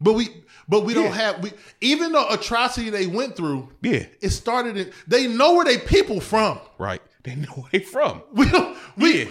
[0.00, 0.28] But we
[0.68, 4.92] but we don't have we even the atrocity they went through, Yeah, it started in
[5.06, 6.58] they know where they people from.
[6.78, 7.00] right.
[7.22, 8.22] They know where they from.
[8.32, 9.30] We don't we Yeah.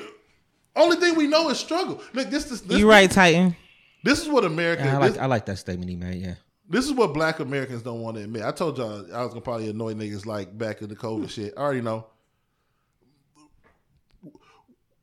[0.76, 2.02] only thing we know is struggle.
[2.14, 3.56] Look, this is You right, Titan.
[4.04, 6.22] this is what America I like this, I like that statement he made.
[6.24, 6.36] Yeah.
[6.70, 8.44] this is what black Americans don't want to admit.
[8.44, 11.54] I told y'all I was gonna probably annoy niggas like back in the COVID shit.
[11.56, 12.08] I already know.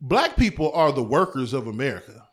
[0.00, 2.26] Black people are the workers of America.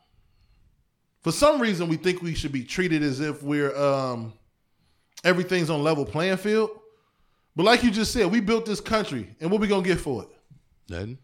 [1.22, 4.32] For some reason, we think we should be treated as if we're um,
[5.24, 6.70] everything's on level playing field.
[7.56, 10.22] But like you just said, we built this country, and what we gonna get for
[10.22, 10.28] it?
[10.88, 11.18] Nothing.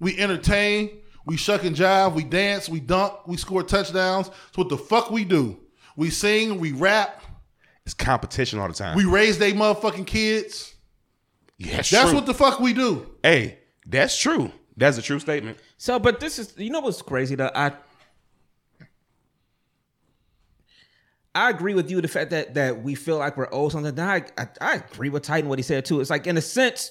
[0.00, 4.30] We entertain, we shuck and jive, we dance, we dunk, we score touchdowns.
[4.48, 5.60] It's what the fuck we do.
[5.96, 7.22] We sing, we rap,
[7.84, 8.96] It's competition all the time.
[8.96, 10.74] we raise they motherfucking kids.
[11.58, 13.10] yeah, that's, That's what the fuck we do.
[13.22, 14.50] Hey, that's true.
[14.76, 15.58] That's a true statement.
[15.78, 17.50] So, but this is you know what's crazy though.
[17.54, 17.72] I
[21.34, 23.98] I agree with you the fact that that we feel like we're owed something.
[23.98, 26.00] I, I I agree with Titan what he said too.
[26.00, 26.90] It's like in a sense,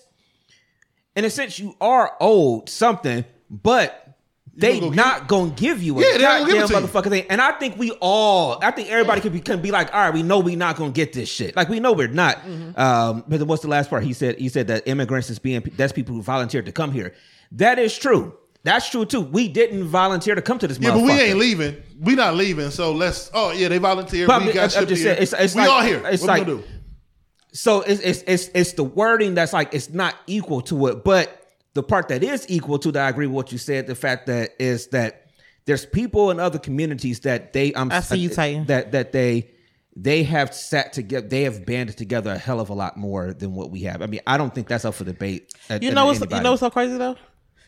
[1.16, 4.18] in a sense, you are owed something, but
[4.56, 6.80] they gonna go not gonna give you a Yeah, give goddamn it to you.
[6.80, 7.26] motherfucking thing.
[7.30, 10.14] And I think we all, I think everybody can be can be like, all right,
[10.14, 11.56] we know we not gonna get this shit.
[11.56, 12.38] Like we know we're not.
[12.38, 12.80] Mm-hmm.
[12.80, 14.04] Um, but what's the last part?
[14.04, 17.14] He said he said that immigrants is being that's people who volunteered to come here.
[17.52, 18.38] That is true.
[18.68, 19.22] That's true too.
[19.22, 20.78] We didn't volunteer to come to this.
[20.78, 21.78] Yeah, but we ain't leaving.
[22.00, 22.70] We not leaving.
[22.70, 23.32] So let's.
[23.34, 24.28] Oh yeah, they volunteered.
[24.28, 24.98] But we I'm- got I'm shipped here.
[24.98, 26.02] saying, it's- it's we like- all here.
[26.06, 26.64] it's what we like- gonna do?
[27.54, 31.44] so it's, it's it's it's the wording that's like it's not equal to it, but
[31.74, 33.88] the part that is equal to that, I agree with what you said.
[33.88, 35.28] The fact that is that
[35.66, 38.66] there's people in other communities that they I'm I see you, uh, Titan.
[38.66, 39.50] that that they
[39.96, 43.54] they have sat together, they have banded together a hell of a lot more than
[43.56, 44.02] what we have.
[44.04, 45.54] I mean, I don't think that's up for debate.
[45.70, 47.16] at- You know what's you know what's so crazy though?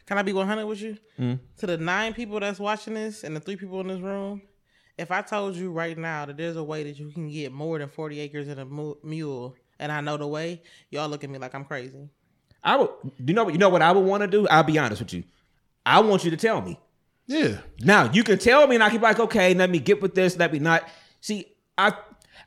[0.10, 0.98] Can I be 100 with you?
[1.18, 1.34] Hmm?
[1.60, 4.42] To the nine people that's watching this and the three people in this room,
[4.98, 7.78] if I told you right now that there's a way that you can get more
[7.78, 11.38] than 40 acres in a mule, and I know the way, y'all look at me
[11.38, 12.10] like I'm crazy.
[12.64, 12.90] I would.
[13.24, 13.54] You know what?
[13.54, 14.48] You know what I would want to do.
[14.48, 15.26] I'll be honest with you.
[15.86, 16.80] I want you to tell me.
[17.28, 17.60] Yeah.
[17.82, 20.16] Now you can tell me, and I can be like, okay, let me get with
[20.16, 20.90] this, let me not.
[21.22, 21.46] See,
[21.78, 21.94] I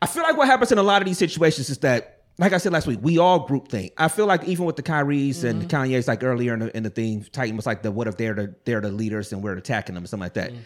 [0.02, 2.58] I feel like what happens in a lot of these situations is that, like I
[2.58, 3.92] said last week, we all group think.
[3.98, 5.76] I feel like even with the Kyries and mm-hmm.
[5.76, 8.34] Kanye's, like earlier in the in the thing, Titan was like the what if they're
[8.34, 10.50] the they're the leaders and we're attacking them, or something like that.
[10.50, 10.60] Mm-hmm.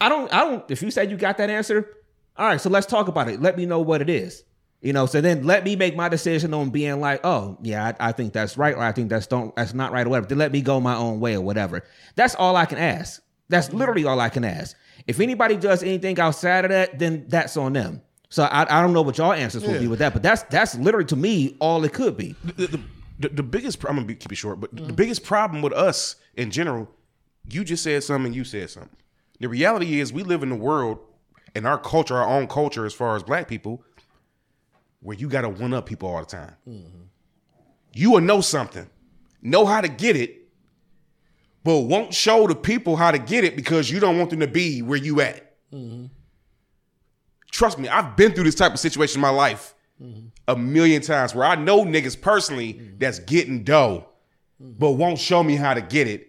[0.00, 0.70] I don't I don't.
[0.70, 1.88] If you said you got that answer,
[2.36, 3.40] all right, so let's talk about it.
[3.40, 4.44] Let me know what it is.
[4.80, 8.08] You know, so then let me make my decision on being like, oh yeah, I,
[8.08, 10.26] I think that's right, or I think that's don't that's not right, or whatever.
[10.26, 11.84] Then let me go my own way or whatever.
[12.16, 13.22] That's all I can ask.
[13.48, 13.78] That's mm-hmm.
[13.78, 14.76] literally all I can ask.
[15.06, 18.02] If anybody does anything outside of that, then that's on them.
[18.34, 20.74] So I, I don't know what y'all answers will be with that, but that's that's
[20.74, 22.34] literally to me all it could be.
[22.42, 22.80] the, the,
[23.20, 26.16] the, the biggest I'm gonna be, keep it short, but the biggest problem with us
[26.34, 26.90] in general,
[27.48, 28.90] you just said something, you said something.
[29.38, 30.98] The reality is, we live in a world
[31.54, 33.84] and our culture, our own culture, as far as black people,
[34.98, 36.56] where you gotta one up people all the time.
[36.68, 37.02] Mm-hmm.
[37.92, 38.90] You will know something,
[39.42, 40.48] know how to get it,
[41.62, 44.48] but won't show the people how to get it because you don't want them to
[44.48, 45.54] be where you at.
[45.72, 46.06] Mm-hmm.
[47.54, 49.76] Trust me, I've been through this type of situation in my life
[50.48, 54.06] a million times where I know niggas personally that's getting dough,
[54.58, 56.26] but won't show me how to get it.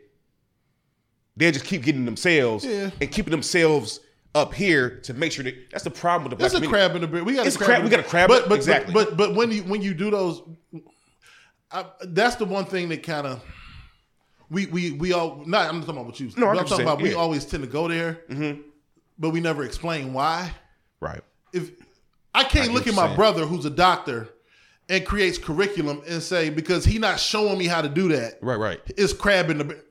[1.35, 2.91] They just keep getting themselves Yeah.
[3.01, 4.01] and keeping themselves
[4.35, 6.85] up here to make sure that that's the problem with the black It's a community.
[6.85, 7.25] crab in the barrel.
[7.25, 7.69] We got It's a crab.
[7.69, 8.93] crab- we got a crab- But but, exactly.
[8.93, 10.43] but but when you when you do those,
[11.71, 13.41] I, that's the one thing that kind of
[14.51, 15.67] we we we all not.
[15.69, 16.29] I'm not talking about what you.
[16.37, 17.15] No, I but get I'm talking about we yeah.
[17.15, 18.61] always tend to go there, mm-hmm.
[19.17, 20.51] but we never explain why.
[20.99, 21.21] Right.
[21.53, 21.71] If
[22.33, 23.15] I can't get look at my saying.
[23.15, 24.29] brother who's a doctor
[24.89, 28.57] and creates curriculum and say because he not showing me how to do that, Right,
[28.57, 28.81] right.
[28.97, 29.83] It's crab in the.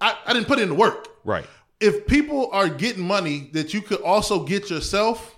[0.00, 1.08] I, I didn't put in the work.
[1.24, 1.46] Right.
[1.80, 5.36] If people are getting money that you could also get yourself,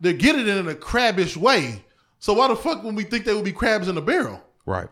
[0.00, 1.84] they're getting it in a crabbish way.
[2.18, 4.40] So why the fuck would we think they would be crabs in a barrel?
[4.66, 4.88] Right.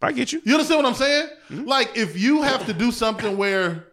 [0.00, 0.42] I get you.
[0.44, 1.28] You understand what I'm saying?
[1.50, 1.64] Mm-hmm.
[1.64, 3.86] Like if you have to do something where,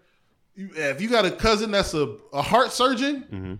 [0.56, 3.60] you, if you got a cousin that's a, a heart surgeon,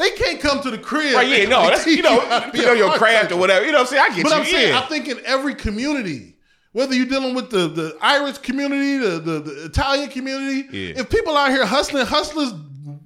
[0.00, 1.14] they can't come to the crib.
[1.14, 3.64] Right, yeah, no, that's you know, you know your craft or whatever.
[3.66, 4.02] You know what I'm saying?
[4.12, 4.38] I get But you.
[4.38, 4.78] I'm saying, yeah.
[4.80, 6.36] I think in every community,
[6.72, 11.00] whether you're dealing with the, the Irish community, the, the, the Italian community, Yeah.
[11.00, 12.52] if people out here hustling, hustlers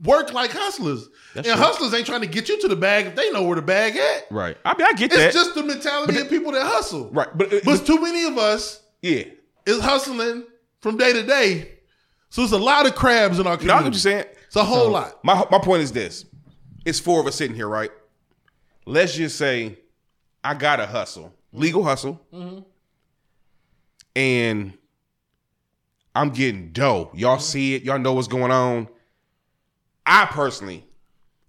[0.04, 1.08] work like hustlers.
[1.34, 1.66] That's and true.
[1.66, 3.96] hustlers ain't trying to get you to the bag if they know where the bag
[3.96, 4.26] at.
[4.30, 4.56] right.
[4.64, 5.26] I mean, I get It's that.
[5.28, 7.10] It's just the mentality of people that hustle.
[7.10, 7.28] right.
[7.36, 9.24] But, But too many of us yeah.
[9.66, 10.44] is hustling
[10.80, 11.70] from day to day.
[12.30, 13.78] So it's a lot of crabs in our No, community.
[13.78, 14.24] get what you're saying.
[14.46, 15.06] It's a whole uh-huh.
[15.06, 15.24] lot.
[15.24, 16.24] My my point is this:
[16.84, 17.90] it's four of us sitting here, right?
[18.86, 19.78] Let's just say
[20.42, 22.20] I got to hustle, legal hustle,
[24.14, 24.76] and
[26.14, 27.10] I'm getting dough.
[27.14, 27.42] Y'all mm-hmm.
[27.42, 27.82] see it.
[27.82, 28.88] Y'all know what's going on.
[30.06, 30.84] I personally,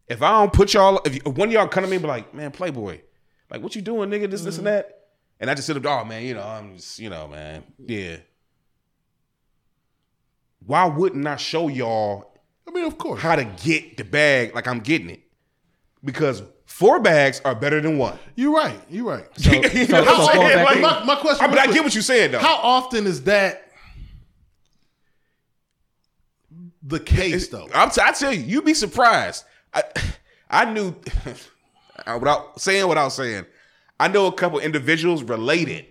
[0.08, 2.04] if I don't put y'all, if, you, if one of y'all come to me and
[2.04, 3.02] be like, "Man, Playboy,
[3.50, 4.30] like what you doing, nigga?
[4.32, 4.76] This, this, and mm-hmm.
[4.76, 5.00] that,"
[5.40, 8.18] and I just sit up, "Oh man, you know, I'm just, you know, man, yeah."
[10.66, 12.36] Why wouldn't I show y'all
[12.68, 13.22] I mean, of course.
[13.22, 15.22] how to get the bag like I'm getting it.
[16.06, 18.18] Because four bags are better than one.
[18.36, 18.80] You're right.
[18.90, 19.26] You're right.
[19.38, 20.40] So, so, know what I'm so saying?
[20.42, 22.40] going back Like- my, my question I mean, I get what you're saying though.
[22.40, 23.64] How often is that
[26.84, 27.68] the case, though?
[27.74, 29.44] I'm t- I tell you, you'd be surprised.
[29.74, 29.84] I
[30.50, 30.96] I knew
[32.20, 33.46] without saying what I was saying,
[34.00, 35.86] I know a couple individuals related,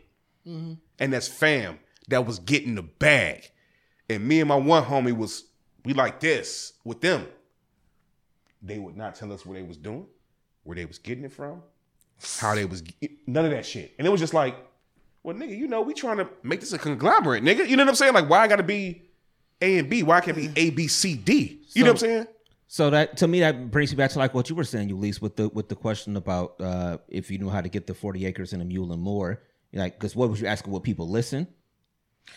[0.46, 0.74] mm-hmm.
[0.98, 3.50] and that's fam that was getting the bag,
[4.08, 5.44] and me and my one homie was
[5.84, 7.26] we like this with them.
[8.64, 10.06] They would not tell us what they was doing,
[10.62, 11.62] where they was getting it from,
[12.38, 12.82] how they was
[13.26, 14.56] none of that shit, and it was just like,
[15.22, 17.68] well, nigga, you know, we trying to make this a conglomerate, nigga.
[17.68, 18.14] You know what I'm saying?
[18.14, 19.02] Like, why I got to be
[19.60, 20.02] A and B?
[20.02, 21.60] Why I can't be A, B, C, D?
[21.72, 22.26] You know what I'm saying?
[22.66, 25.20] So that to me that brings me back to like what you were saying, Ulysses,
[25.22, 28.26] with the with the question about uh, if you knew how to get the forty
[28.26, 29.42] acres and a mule and more.
[29.72, 30.72] Like, because what was you asking?
[30.72, 31.48] Would people listen?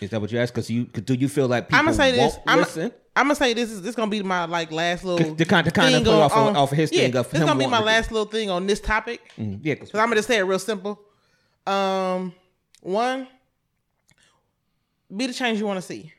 [0.02, 0.54] Is that what you asked?
[0.54, 2.38] Because you do you feel like people I'm gonna say this.
[2.46, 2.92] I'm listen?
[3.16, 5.88] gonna say this is this gonna be my like last little To kind- to kind
[5.90, 7.48] of thing play on- off of- on- off of his yeah, thing of This him
[7.48, 9.22] gonna be my last little thing on this topic.
[9.40, 11.00] Mm, yeah, 'cause- So I'm gonna just say it real simple.
[11.66, 12.34] Um,
[12.82, 13.28] one,
[15.16, 16.14] be the change you want to see.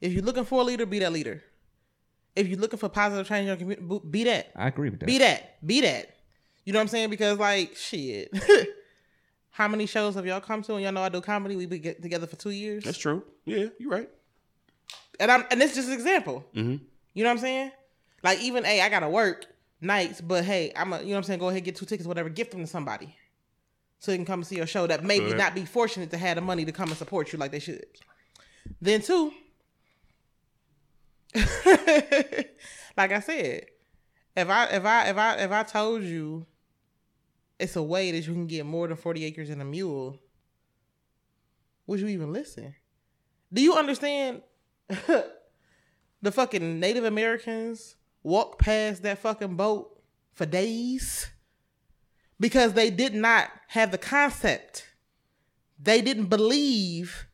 [0.00, 1.42] If you're looking for a leader, be that leader.
[2.36, 4.52] If you're looking for positive change in your community, be that.
[4.56, 5.06] I agree with that.
[5.06, 5.64] Be that.
[5.66, 6.16] Be that.
[6.64, 7.10] You know what I'm saying?
[7.10, 8.30] Because like shit.
[9.52, 10.74] How many shows have y'all come to?
[10.74, 11.56] And y'all know I do comedy.
[11.56, 12.84] We been get together for two years.
[12.84, 13.22] That's true.
[13.44, 14.08] Yeah, you're right.
[15.20, 16.44] and I'm and it's just an example.
[16.54, 16.82] Mm-hmm.
[17.14, 17.70] You know what I'm saying?
[18.22, 19.46] Like even hey, I gotta work
[19.80, 21.40] nights, but hey, I'm a you know what I'm saying.
[21.40, 23.14] Go ahead, get two tickets, whatever, gift them to somebody,
[23.98, 24.86] so they can come and see your show.
[24.86, 27.50] That maybe not be fortunate to have the money to come and support you like
[27.50, 27.84] they should.
[28.80, 29.32] Then too,
[31.34, 33.66] like I said,
[34.34, 36.46] if I if I if I if I told you
[37.62, 40.18] it's a way that you can get more than forty acres and a mule,
[41.86, 42.74] would you even listen?
[43.52, 44.42] Do you understand?
[44.88, 50.00] the fucking Native Americans walked past that fucking boat
[50.32, 51.30] for days
[52.38, 54.88] because they did not have the concept.
[55.80, 57.26] They didn't believe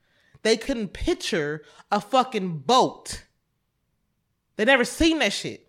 [0.42, 3.24] they couldn't picture a fucking boat.
[4.56, 5.67] They never seen that shit.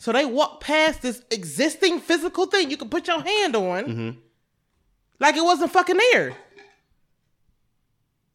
[0.00, 4.18] So they walked past this existing physical thing you can put your hand on mm-hmm.
[5.18, 6.34] like it wasn't fucking there.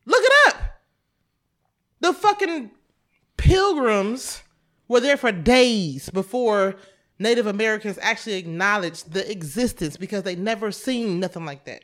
[0.05, 0.61] Look it up.
[2.01, 2.69] The fucking
[3.37, 4.43] pilgrims
[4.87, 6.75] were there for days before
[7.17, 11.83] Native Americans actually acknowledged the existence because they never seen nothing like that.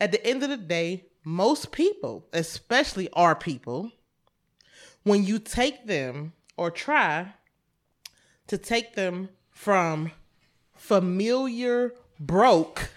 [0.00, 3.92] At the end of the day, most people, especially our people,
[5.04, 7.32] when you take them or try
[8.46, 10.12] to take them from
[10.74, 12.90] familiar broke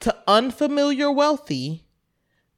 [0.00, 1.84] to unfamiliar wealthy,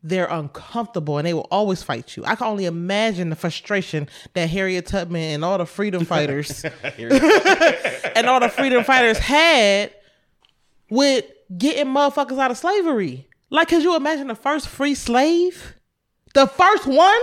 [0.03, 2.25] they're uncomfortable and they will always fight you.
[2.25, 8.27] I can only imagine the frustration that Harriet Tubman and all the freedom fighters and
[8.27, 9.93] all the freedom fighters had
[10.91, 11.25] with
[11.57, 13.27] getting motherfuckers out of slavery.
[13.51, 15.75] Like, could you imagine the first free slave?
[16.35, 17.21] The first one?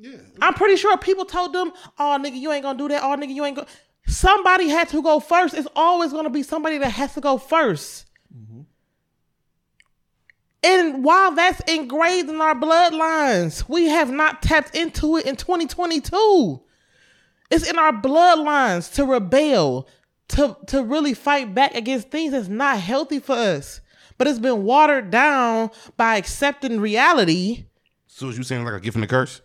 [0.00, 0.18] Yeah.
[0.40, 3.02] I'm pretty sure people told them, "Oh, nigga, you ain't gonna do that.
[3.02, 3.68] Oh, nigga, you ain't gonna."
[4.06, 5.54] Somebody had to go first.
[5.54, 8.04] It's always gonna be somebody that has to go 1st
[8.34, 8.60] mm-hmm.
[10.62, 16.62] And while that's engraved in our bloodlines, we have not tapped into it in 2022.
[17.50, 19.88] It's in our bloodlines to rebel,
[20.28, 23.80] to to really fight back against things that's not healthy for us.
[24.16, 27.66] But it's been watered down by accepting reality.
[28.06, 29.40] So is you saying like a gift and a curse?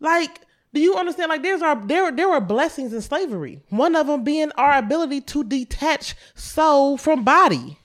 [0.00, 0.40] Like,
[0.72, 1.30] do you understand?
[1.30, 3.60] Like, there's our there there were blessings in slavery.
[3.70, 7.78] One of them being our ability to detach soul from body.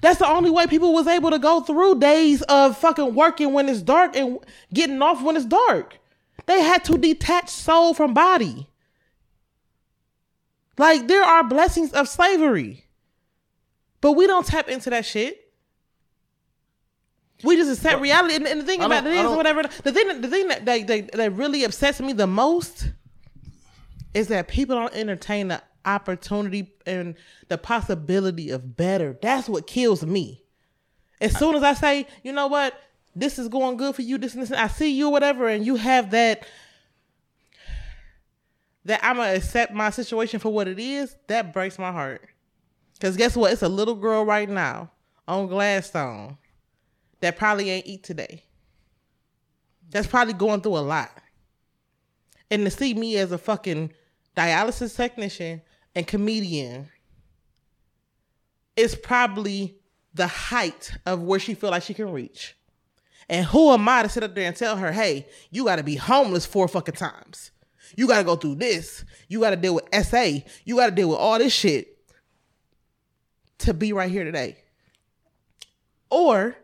[0.00, 3.70] That's the only way people was able to go through days of fucking working when
[3.70, 4.38] it's dark and
[4.72, 5.96] getting off when it's dark.
[6.44, 8.68] They had to detach soul from body.
[10.76, 12.84] Like there are blessings of slavery.
[14.00, 15.43] But we don't tap into that shit.
[17.42, 18.36] We just accept reality.
[18.36, 19.62] And, and the thing I about it is, whatever.
[19.62, 22.92] The thing, the thing that, that, that, that really upsets me the most
[24.14, 27.16] is that people don't entertain the opportunity and
[27.48, 29.18] the possibility of better.
[29.20, 30.42] That's what kills me.
[31.20, 32.78] As soon as I say, you know what,
[33.14, 35.48] this is going good for you, this and this, and I see you or whatever,
[35.48, 36.46] and you have that
[38.86, 42.28] that I'm gonna accept my situation for what it is, that breaks my heart.
[43.00, 43.52] Cause guess what?
[43.52, 44.90] It's a little girl right now
[45.26, 46.36] on Gladstone
[47.24, 48.44] that probably ain't eat today.
[49.90, 51.10] That's probably going through a lot.
[52.50, 53.92] And to see me as a fucking
[54.36, 55.62] dialysis technician
[55.94, 56.88] and comedian
[58.76, 59.76] is probably
[60.12, 62.56] the height of where she feel like she can reach.
[63.28, 65.96] And who am I to sit up there and tell her, hey, you gotta be
[65.96, 67.52] homeless four fucking times.
[67.96, 69.04] You gotta go through this.
[69.28, 70.40] You gotta deal with SA.
[70.64, 71.96] You gotta deal with all this shit
[73.58, 74.58] to be right here today.
[76.10, 76.56] Or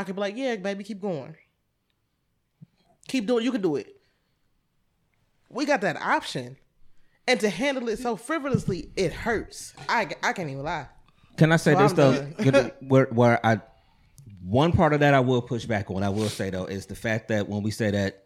[0.00, 1.36] I could be like, yeah, baby, keep going.
[3.06, 4.00] Keep doing you can do it.
[5.50, 6.56] We got that option.
[7.28, 9.74] And to handle it so frivolously, it hurts.
[9.90, 10.88] I, I can't even lie.
[11.36, 12.50] Can I say Well, this I'm though?
[12.50, 13.60] Can- where where I
[14.42, 16.02] one part of that I will push back on.
[16.02, 18.24] I will say though is the fact that when we say that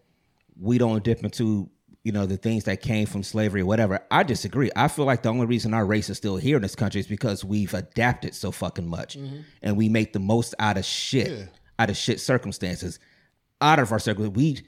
[0.57, 1.69] we don't dip into
[2.05, 4.71] you know the things that came from slavery or whatever, I disagree.
[4.77, 7.07] I feel like the only reason our race is still here in this country is
[7.09, 9.39] because we've adapted so fucking much, mm-hmm.
[9.63, 11.49] and we make the most out of shit,
[11.79, 12.99] out of shit circumstances,
[13.61, 14.29] out of our circle.
[14.29, 14.63] We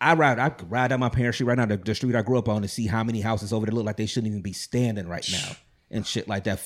[0.00, 2.22] I ride, I could ride down my parents' street right now, the, the street I
[2.22, 4.40] grew up on, to see how many houses over there look like they shouldn't even
[4.40, 5.56] be standing right now
[5.90, 6.60] and shit like that.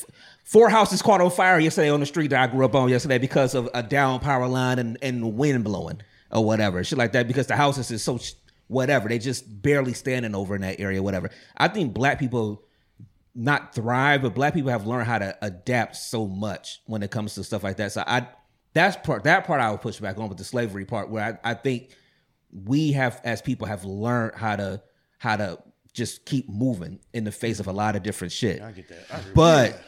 [0.45, 3.19] Four houses caught on fire yesterday on the street that I grew up on yesterday
[3.19, 6.01] because of a down power line and, and wind blowing
[6.31, 7.27] or whatever, shit like that.
[7.27, 8.35] Because the houses is so sh-
[8.69, 11.31] whatever, they just barely standing over in that area, whatever.
[11.57, 12.63] I think black people
[13.35, 17.35] not thrive, but black people have learned how to adapt so much when it comes
[17.35, 17.91] to stuff like that.
[17.91, 18.29] So I
[18.75, 21.53] that's part that part I would push back on with the slavery part where I,
[21.53, 21.91] I think
[22.53, 24.83] we have as people have learned how to
[25.19, 25.59] how to
[25.93, 28.61] just keep moving in the face of a lot of different shit.
[28.61, 29.35] I get that.
[29.35, 29.81] but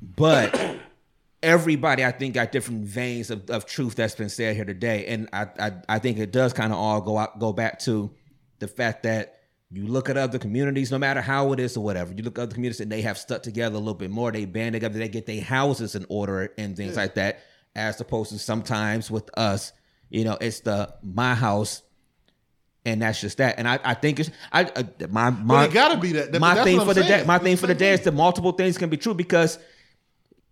[0.00, 0.78] but
[1.42, 5.06] everybody I think got different veins of, of truth that's been said here today.
[5.06, 8.10] And I I, I think it does kind of all go out go back to
[8.60, 9.40] the fact that
[9.72, 12.12] you look at other communities, no matter how it is or whatever.
[12.12, 14.30] You look at other communities and they have stuck together a little bit more.
[14.30, 17.40] They band together, they get their houses in order and things like that.
[17.74, 19.72] As opposed to sometimes with us,
[20.10, 21.82] you know, it's the my house,
[22.84, 23.54] and that's just that.
[23.58, 26.32] And I, I think it's I uh, my my gotta be that.
[26.32, 27.24] That- my thing for the day.
[27.24, 29.58] My thing for the day is that multiple things can be true because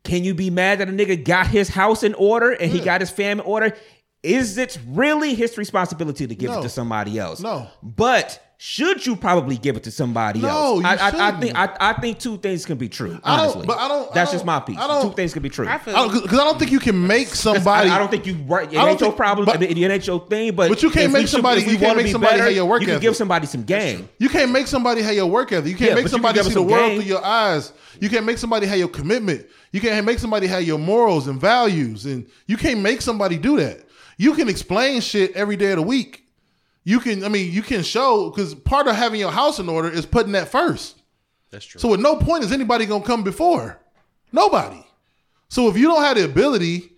[0.02, 3.01] can you be mad that a nigga got his house in order and he got
[3.02, 3.76] his fam in order?
[4.22, 7.40] Is it really his responsibility to give it to somebody else?
[7.40, 7.68] No.
[7.82, 10.81] But should you probably give it to somebody No, else?
[10.81, 13.19] you I, I, I think I, I think two things can be true.
[13.24, 14.77] I don't- Honestly, but I don't- I That's don't- just my piece.
[14.77, 15.66] I don't- two things can be true.
[15.66, 15.95] I Because
[16.39, 17.89] I, don't think you can make somebody.
[17.89, 18.70] I, I don't think you right.
[18.70, 19.47] It I don't ain't your think- problem.
[19.47, 20.55] but- it ain't your thing.
[20.55, 22.32] But But you can't make we should- somebody- if we you can't wanna make somebody
[22.35, 23.03] better, have your work You can ethic.
[23.03, 24.11] give somebody some game.
[24.19, 25.70] You can't make somebody have your work ethic.
[25.70, 27.01] You can't Yeah, make but you can somebody see them the world game.
[27.01, 27.73] through your eyes.
[27.99, 29.47] You can't make somebody have your commitment.
[29.73, 32.05] You can't make somebody have your morals and values.
[32.05, 33.87] And you can't make somebody do that.
[34.19, 36.24] You can explain shit every day of the week.
[36.85, 39.89] You can, I mean, you can show because part of having your house in order
[39.90, 41.02] is putting that first.
[41.51, 41.81] That's true.
[41.81, 43.78] So at no point is anybody gonna come before.
[44.32, 44.85] Nobody.
[45.48, 46.93] So if you don't have the ability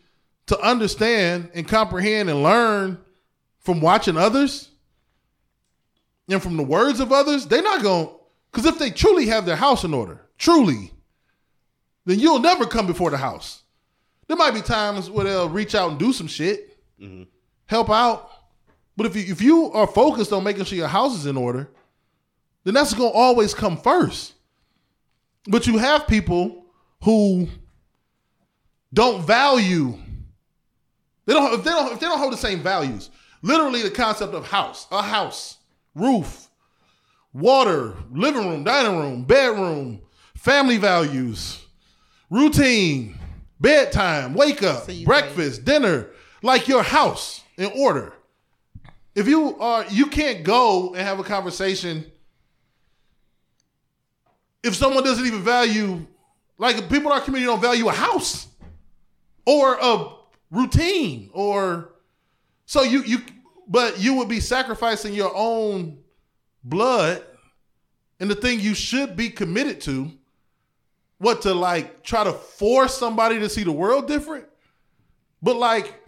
[0.47, 2.99] to understand and comprehend and learn
[3.59, 4.69] from watching others
[6.29, 8.11] and from the words of others, they're not gonna
[8.51, 10.93] Because if they truly have their house in order, truly,
[12.05, 13.63] then you'll never come before the house.
[14.29, 17.25] There might be times where they'll reach out and do some shit, mm-hmm.
[17.67, 18.31] help out.
[18.97, 21.71] But if you, if you are focused on making sure your house is in order,
[22.65, 24.35] then that's going to always come first.
[25.49, 26.67] But you have people
[27.03, 27.49] who
[28.93, 29.99] don't value
[31.27, 33.11] they don't if they don't if they don't hold the same values.
[33.43, 35.59] Literally the concept of house, a house,
[35.95, 36.49] roof,
[37.33, 40.01] water, living room, dining room, bedroom,
[40.37, 41.65] family values,
[42.31, 43.19] routine,
[43.61, 46.11] bedtime, wake up, So breakfast, dinner,
[46.43, 48.13] like your house in order.
[49.15, 52.11] If you are you can't go and have a conversation
[54.63, 56.07] if someone doesn't even value
[56.57, 58.47] like people in our community don't value a house
[59.45, 60.09] or a
[60.51, 61.91] routine or
[62.65, 63.19] so you you
[63.69, 65.99] but you would be sacrificing your own
[66.65, 67.25] blood
[68.21, 70.11] and the thing you should be committed to.
[71.19, 74.45] What to like try to force somebody to see the world different?
[75.43, 76.01] But like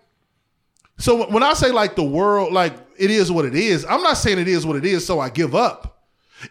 [0.98, 3.84] so when i say like the world like it is what it is.
[3.84, 6.02] I'm not saying it is what it is so i give up.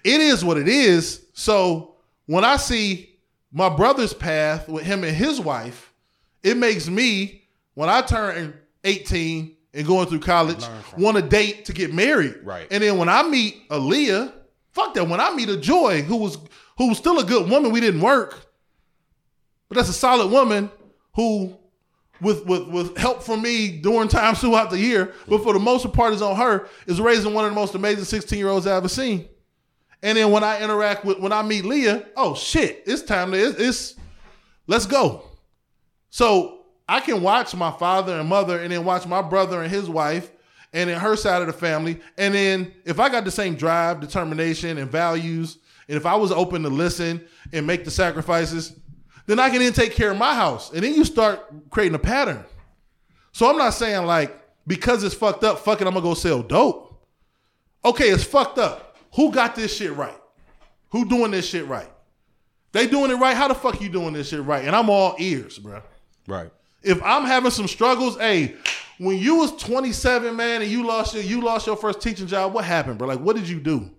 [0.03, 1.25] It is what it is.
[1.33, 1.95] So
[2.25, 3.09] when i see
[3.51, 5.93] my brother's path with him and his wife
[6.41, 7.43] it makes me
[7.75, 8.53] when i turn
[8.83, 10.63] 18 and going through college
[10.97, 12.35] want to date to get married.
[12.43, 12.67] Right.
[12.71, 14.31] and then when i meet Aaliyah,
[14.71, 16.37] fuck that when i meet a joy who was
[16.77, 18.47] who was still a good woman we didn't work
[19.69, 20.69] but that's a solid woman
[21.15, 21.57] who
[22.23, 25.91] with with with help from me during times throughout the year, but for the most
[25.93, 28.77] part is on her, is raising one of the most amazing 16 year olds I've
[28.77, 29.27] ever seen.
[30.01, 33.37] And then when I interact with when I meet Leah, oh shit, it's time to
[33.37, 33.95] it's, it's
[34.67, 35.23] let's go.
[36.09, 39.89] So I can watch my father and mother, and then watch my brother and his
[39.89, 40.31] wife,
[40.73, 41.99] and then her side of the family.
[42.17, 46.31] And then if I got the same drive, determination, and values, and if I was
[46.31, 48.77] open to listen and make the sacrifices,
[49.25, 50.71] then I can then take care of my house.
[50.71, 52.43] And then you start creating a pattern.
[53.31, 56.41] So I'm not saying like because it's fucked up, fuck it, I'm gonna go sell
[56.41, 57.05] dope.
[57.85, 58.95] Okay, it's fucked up.
[59.15, 60.17] Who got this shit right?
[60.89, 61.89] Who doing this shit right?
[62.71, 63.35] They doing it right.
[63.35, 64.65] How the fuck you doing this shit right?
[64.65, 65.81] And I'm all ears, bro.
[66.27, 66.51] Right.
[66.81, 68.55] If I'm having some struggles, hey,
[68.97, 72.53] when you was 27, man, and you lost your you lost your first teaching job,
[72.53, 73.07] what happened, bro?
[73.07, 73.89] Like, what did you do?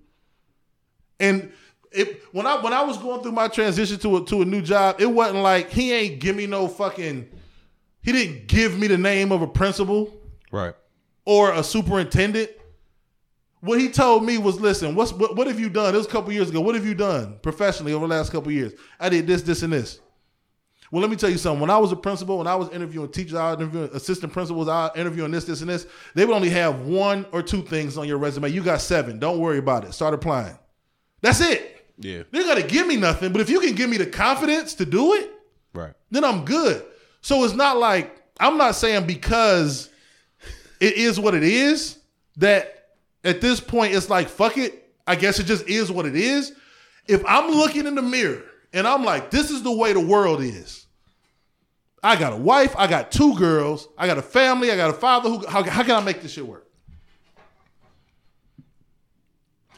[1.20, 1.52] And
[1.94, 4.62] it when I when I was going through my transition to a to a new
[4.62, 7.28] job, it wasn't like he ain't give me no fucking
[8.02, 10.12] he didn't give me the name of a principal
[10.52, 10.74] Right.
[11.24, 12.50] or a superintendent.
[13.60, 15.94] What he told me was, listen, what's what, what have you done?
[15.94, 16.60] It was a couple years ago.
[16.60, 18.74] What have you done professionally over the last couple years?
[19.00, 20.00] I did this, this, and this.
[20.92, 21.60] Well, let me tell you something.
[21.60, 24.68] When I was a principal, when I was interviewing teachers, I was interviewing assistant principals,
[24.68, 25.86] I was interviewing this, this, and this.
[26.14, 28.50] They would only have one or two things on your resume.
[28.50, 29.18] You got seven.
[29.18, 29.94] Don't worry about it.
[29.94, 30.56] Start applying.
[31.22, 31.73] That's it.
[31.98, 32.22] Yeah.
[32.30, 34.84] They got to give me nothing, but if you can give me the confidence to
[34.84, 35.30] do it,
[35.72, 35.92] Right.
[36.10, 36.84] then I'm good.
[37.20, 39.90] So it's not like I'm not saying because
[40.80, 41.98] it is what it is
[42.36, 42.88] that
[43.22, 44.90] at this point it's like fuck it.
[45.06, 46.52] I guess it just is what it is.
[47.06, 48.42] If I'm looking in the mirror
[48.72, 50.86] and I'm like, this is the way the world is.
[52.02, 54.94] I got a wife, I got two girls, I got a family, I got a
[54.94, 55.30] father.
[55.30, 56.66] Who how, how can I make this shit work?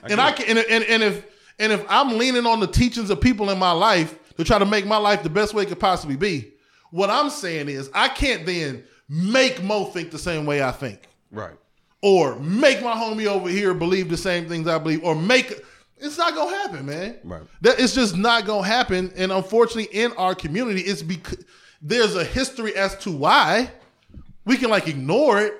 [0.02, 1.24] and I can and, and, and if
[1.58, 4.66] and if I'm leaning on the teachings of people in my life to try to
[4.66, 6.52] make my life the best way it could possibly be,
[6.90, 11.00] what I'm saying is I can't then make Mo think the same way I think,
[11.30, 11.54] Right.
[12.02, 15.62] or make my homie over here believe the same things I believe, or make
[15.98, 17.16] it's not gonna happen, man.
[17.24, 17.40] Right.
[17.62, 19.10] That it's just not gonna happen.
[19.16, 21.42] And unfortunately, in our community, it's because
[21.80, 23.70] there's a history as to why
[24.44, 25.54] we can like ignore it,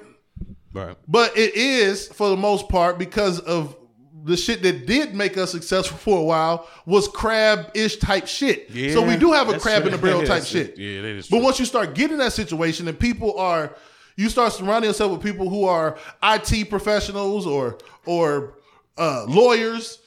[0.74, 0.94] Right.
[1.08, 3.76] but it is for the most part because of
[4.26, 8.68] the shit that did make us successful for a while was crab-ish type shit.
[8.70, 9.92] Yeah, so we do have a crab true.
[9.92, 10.76] in the barrel type shit.
[10.76, 11.44] yeah, that is But true.
[11.44, 13.74] once you start getting that situation and people are
[14.16, 18.54] you start surrounding yourself with people who are IT professionals or or
[18.98, 19.98] uh, lawyers,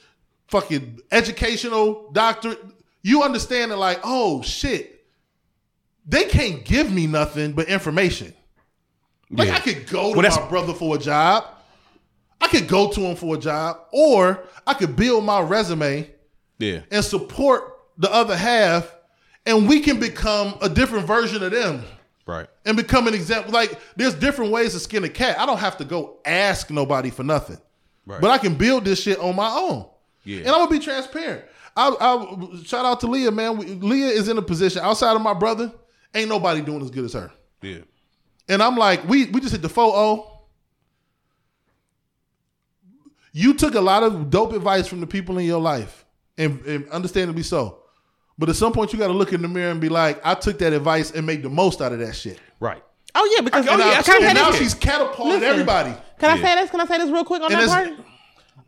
[0.47, 2.55] fucking educational doctor,
[3.03, 5.05] you understand that like, oh shit,
[6.07, 8.33] they can't give me nothing but information.
[9.29, 9.55] Like Yeah.
[9.55, 11.45] I could go to Well, my brother for a job.
[12.41, 16.09] I could go to him for a job, or I could build my resume
[16.57, 16.81] Yeah.
[16.91, 18.93] and support the other half,
[19.45, 21.83] and we can become a different version of them
[22.25, 22.47] Right.
[22.65, 23.51] and become an example.
[23.51, 25.39] Like there's different ways to skin a cat.
[25.39, 27.57] I don't have to go ask nobody for nothing,
[28.05, 28.21] Right.
[28.21, 29.85] but I can build this shit on my own.
[30.23, 30.39] Yeah.
[30.39, 31.43] And I'm gonna be transparent.
[31.75, 33.57] I, I shout out to Leah, man.
[33.57, 35.71] We, Leah is in a position outside of my brother.
[36.13, 37.31] Ain't nobody doing as good as her.
[37.61, 37.79] Yeah.
[38.47, 39.93] And I'm like, we we just hit the 4
[43.31, 46.05] You took a lot of dope advice from the people in your life.
[46.37, 47.79] and, and understandably so.
[48.37, 50.33] But at some point, you got to look in the mirror and be like, I
[50.33, 52.39] took that advice and made the most out of that shit.
[52.61, 52.81] Right.
[53.13, 54.27] Oh yeah, because Oh, And, yeah, now, absolutely.
[54.27, 54.55] and now Yeah.
[54.57, 55.49] she's catapulted Listen.
[55.49, 55.93] everybody.
[56.19, 56.41] Can I Yeah.
[56.43, 56.69] say this?
[56.71, 57.99] Can I say this real quick on And that part?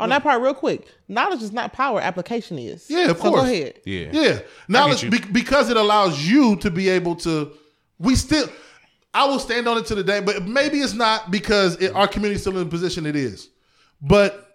[0.02, 0.88] On that part, real quick.
[1.08, 2.02] Knowledge is not power.
[2.02, 2.90] Application is.
[2.90, 3.42] Yeah, of so course.
[3.42, 3.76] Go ahead.
[3.86, 4.10] Yeah.
[4.12, 4.40] Yeah.
[4.68, 7.52] Knowledge be, because it allows you to be able to.
[8.00, 8.50] We still.
[9.14, 12.08] I will stand on it to the day, but maybe it's not because it, our
[12.08, 13.48] community is still in the position it is.
[14.02, 14.51] But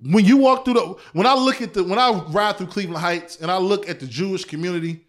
[0.00, 2.98] when you walk through the, when I look at the, when I ride through Cleveland
[3.00, 5.04] Heights and I look at the Jewish community,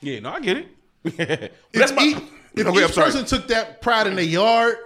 [0.00, 0.68] Yeah, no, I get it.
[1.04, 2.02] If, That's my.
[2.02, 2.16] each,
[2.54, 4.76] if Okay, each person took that pride in their yard,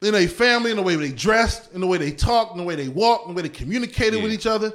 [0.00, 2.64] in their family, in the way they dressed, in the way they talked, in the
[2.64, 4.72] way they walked, in the way they communicated with each other.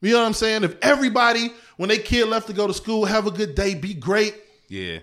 [0.00, 0.64] You know what I'm saying?
[0.64, 3.94] If everybody, when they kid left to go to school, have a good day, be
[3.94, 4.34] great,
[4.68, 5.00] Yeah.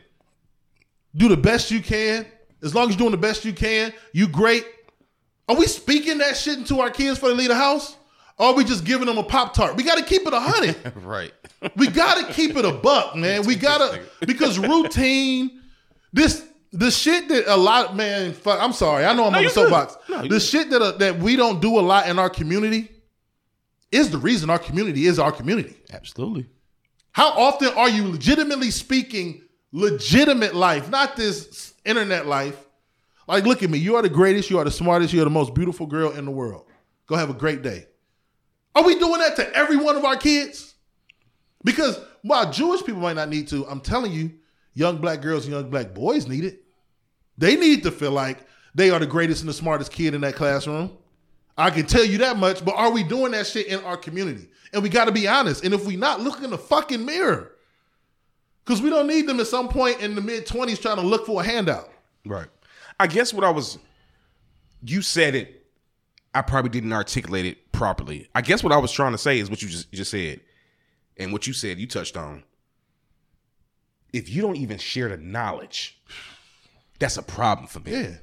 [1.16, 2.26] do the best you can.
[2.64, 4.66] As long as you're doing the best you can, you great.
[5.48, 7.96] Are we speaking that shit into our kids before they leave the house?
[8.38, 9.76] Or are we just giving them a Pop Tart?
[9.76, 10.76] We got to keep it a hundred.
[11.04, 11.34] Right.
[11.76, 13.46] We gotta keep it a buck, man.
[13.46, 15.62] We gotta because routine,
[16.14, 18.34] this the shit that a lot, man.
[18.34, 19.98] Fuck, I'm sorry, I know I'm on the soapbox.
[20.08, 20.42] No, the good.
[20.42, 22.92] shit that uh, that we don't do a lot in our community
[23.92, 25.76] is the reason our community is our community.
[25.92, 26.48] Absolutely.
[27.12, 29.42] How often are you legitimately speaking
[29.72, 32.67] legitimate life, not this internet life?
[33.28, 33.78] Like, look at me.
[33.78, 34.50] You are the greatest.
[34.50, 35.14] You are the smartest.
[35.14, 36.66] You are the most beautiful girl in the world.
[37.08, 37.88] Go have a great day.
[38.74, 40.76] Are we doing that to every one of our kids?
[41.64, 44.32] Because while Jewish people might not need to, I'm telling you,
[44.74, 46.64] young black girls and young black boys need it.
[47.38, 48.40] They need to feel like
[48.76, 50.96] they are the greatest and the smartest kid in that classroom.
[51.58, 54.48] I can tell you that much, but are we doing that shit in our community?
[54.74, 55.64] And we got to be honest.
[55.64, 57.54] And if we not, look in the fucking mirror.
[58.64, 61.26] Because we don't need them at some point in the mid 20s trying to look
[61.26, 61.90] for a handout.
[62.26, 62.48] Right.
[63.00, 63.78] I guess what I was,
[64.84, 65.66] you said it.
[66.34, 68.30] I probably didn't articulate it properly.
[68.36, 70.40] I guess what I was trying to say is what you just just said,
[71.18, 72.44] and what you said you touched on.
[74.14, 76.00] If you don't even share the knowledge,
[77.00, 77.92] that's a problem for me.
[77.92, 78.16] Yeah.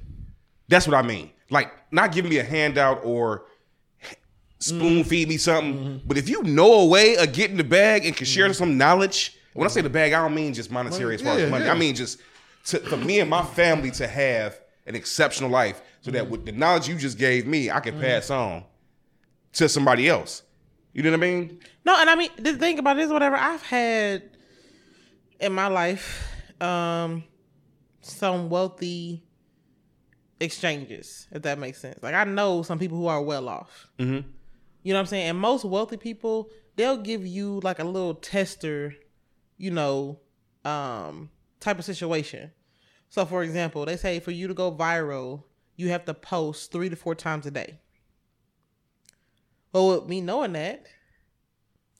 [0.67, 1.31] That's what I mean.
[1.49, 3.45] Like not giving me a handout or
[4.59, 5.09] spoon mm-hmm.
[5.09, 5.73] feed me something.
[5.73, 6.07] Mm-hmm.
[6.07, 8.53] But if you know a way of getting the bag and can share mm-hmm.
[8.53, 11.45] some knowledge, when I say the bag, I don't mean just monetary as far Yeah,
[11.45, 11.65] as money.
[11.65, 11.71] yeah.
[11.71, 12.19] I mean just
[12.65, 16.51] to, for me and my family to have an exceptional life, so that with the
[16.51, 18.63] knowledge you just gave me, I can pass on
[19.53, 20.43] to somebody else.
[20.93, 21.59] You know what I mean?
[21.83, 24.23] No, and I mean the thing about it is whatever I've had
[25.39, 26.31] in my life,
[26.61, 27.23] um,
[28.01, 29.23] some wealthy
[30.39, 32.01] exchanges, if that makes sense.
[32.01, 33.89] Like I know some people who are well off.
[33.99, 34.27] Mm-hmm.
[34.83, 35.29] You know what I'm saying?
[35.29, 38.93] And most wealthy people, they'll give you like a little tester,
[39.57, 40.19] you know,
[40.63, 41.29] um,
[41.59, 42.51] type of situation.
[43.09, 45.43] So for example, they say for you to go viral,
[45.75, 47.79] you have to post three to four times a day.
[49.71, 50.85] Well, with me knowing that,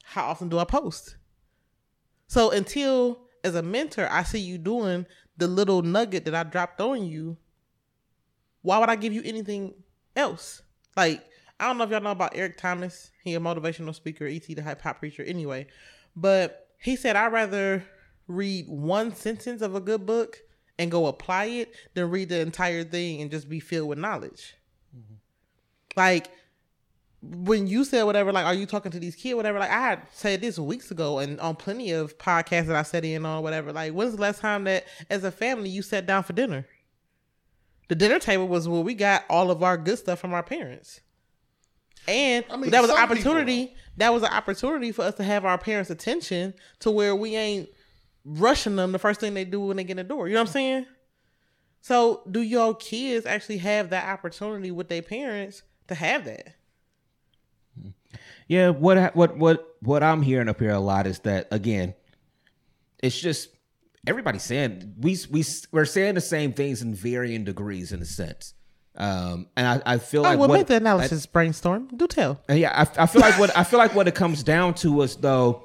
[0.02, 1.16] how often do I post?
[2.26, 5.06] So until as a mentor, I see you doing
[5.36, 7.36] the little nugget that I dropped on you,
[8.62, 9.74] why would I give you anything
[10.16, 10.62] else?
[10.96, 11.24] Like,
[11.60, 13.10] I don't know if y'all know about Eric Thomas.
[13.22, 15.66] He a motivational speaker, ET the hip hop preacher anyway.
[16.14, 17.84] But he said I'd rather
[18.26, 20.38] read one sentence of a good book
[20.78, 24.54] and go apply it than read the entire thing and just be filled with knowledge.
[24.96, 25.14] Mm-hmm.
[25.96, 26.28] Like
[27.22, 29.58] when you said whatever, like, are you talking to these kids, whatever?
[29.58, 33.26] Like, I said this weeks ago, and on plenty of podcasts that I sat in
[33.26, 33.72] on, whatever.
[33.72, 36.66] Like, when's the last time that, as a family, you sat down for dinner?
[37.88, 41.00] The dinner table was where we got all of our good stuff from our parents,
[42.06, 43.74] and I mean, that was an some people- opportunity.
[43.96, 47.68] That was an opportunity for us to have our parents' attention to where we ain't
[48.26, 50.26] rushing them the first thing they do when they get in the door.
[50.28, 50.86] You know what I'm saying?
[51.80, 56.56] So, do your kids actually have that opportunity with their parents to have that?
[58.48, 61.94] Yeah, what what what what I'm hearing up here a lot is that again,
[63.02, 63.50] it's just
[64.06, 68.54] everybody's saying we we we're saying the same things in varying degrees in a sense.
[68.98, 71.88] Um, and I, I feel Oh, like well, what, make the analysis brainstorm.
[71.94, 72.40] Do tell.
[72.48, 75.02] and yeah, I, I feel like what I feel like what it comes down to
[75.02, 75.64] is though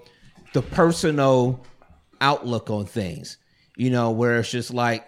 [0.53, 1.63] the personal
[2.21, 3.37] outlook on things.
[3.75, 5.07] You know, where it's just like,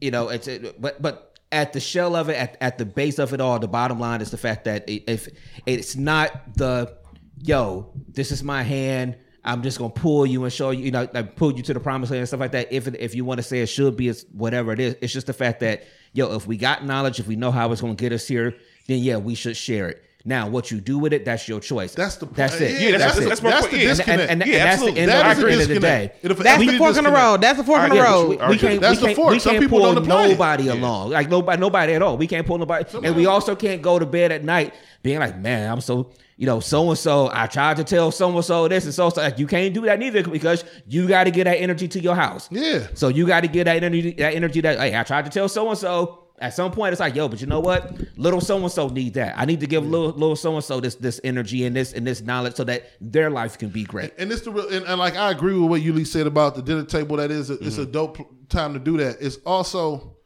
[0.00, 3.18] you know, it's it, but but at the shell of it, at, at the base
[3.18, 5.28] of it all, the bottom line is the fact that if
[5.64, 6.96] it's not the
[7.42, 9.16] yo, this is my hand.
[9.44, 11.78] I'm just gonna pull you and show you, you know, like pull you to the
[11.78, 12.72] promised land and stuff like that.
[12.72, 14.96] If if you want to say it should be, it's whatever it is.
[15.00, 17.80] It's just the fact that yo, if we got knowledge, if we know how it's
[17.80, 18.56] gonna get us here,
[18.88, 20.02] then yeah, we should share it.
[20.28, 21.94] Now, what you do with it, that's your choice.
[21.94, 22.80] That's the that's it.
[22.80, 23.28] Yeah, that's- it.
[23.28, 23.70] that's my point.
[23.70, 23.82] the Yeah.
[23.82, 24.30] and, and, disconnect.
[24.32, 25.74] and, and Yeah, that's the end That of, is at a the end of the
[25.74, 25.78] day.
[25.78, 26.24] disconnect.
[26.24, 27.40] It'll That's the fork in the road.
[27.40, 28.28] That's the fork in the road.
[28.28, 28.80] we, we can't.
[28.80, 29.30] That's we the can't, fork.
[29.30, 31.10] we Some can't people pull don't nobody along.
[31.10, 32.16] Like nobody, nobody at all.
[32.18, 35.38] We can't pull nobody, and we also can't go to bed at night being like,
[35.38, 36.10] man, I'm so.
[36.38, 37.30] You know, so and so.
[37.32, 39.08] I tried to tell so and so this and so.
[39.08, 41.98] so like, you can't do that neither because you got to get that energy to
[42.00, 42.48] your house.
[42.50, 42.88] Yeah.
[42.92, 44.12] So you got to get that energy.
[44.12, 44.60] That energy.
[44.60, 46.25] That hey, I tried to tell so and so.
[46.38, 47.98] At some point, it's like, yo, but you know what?
[48.18, 49.38] Little so and so need that.
[49.38, 52.06] I need to give little little so and so this this energy and this and
[52.06, 54.12] this knowledge so that their life can be great.
[54.18, 56.62] And it's the real, and, and like I agree with what Yuli said about the
[56.62, 57.16] dinner table.
[57.16, 57.92] That is, a, it's a mm-hmm.
[57.92, 59.16] dope time to do that.
[59.20, 60.16] It's also,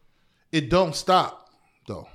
[0.51, 1.51] it don't stop
[1.87, 2.09] though.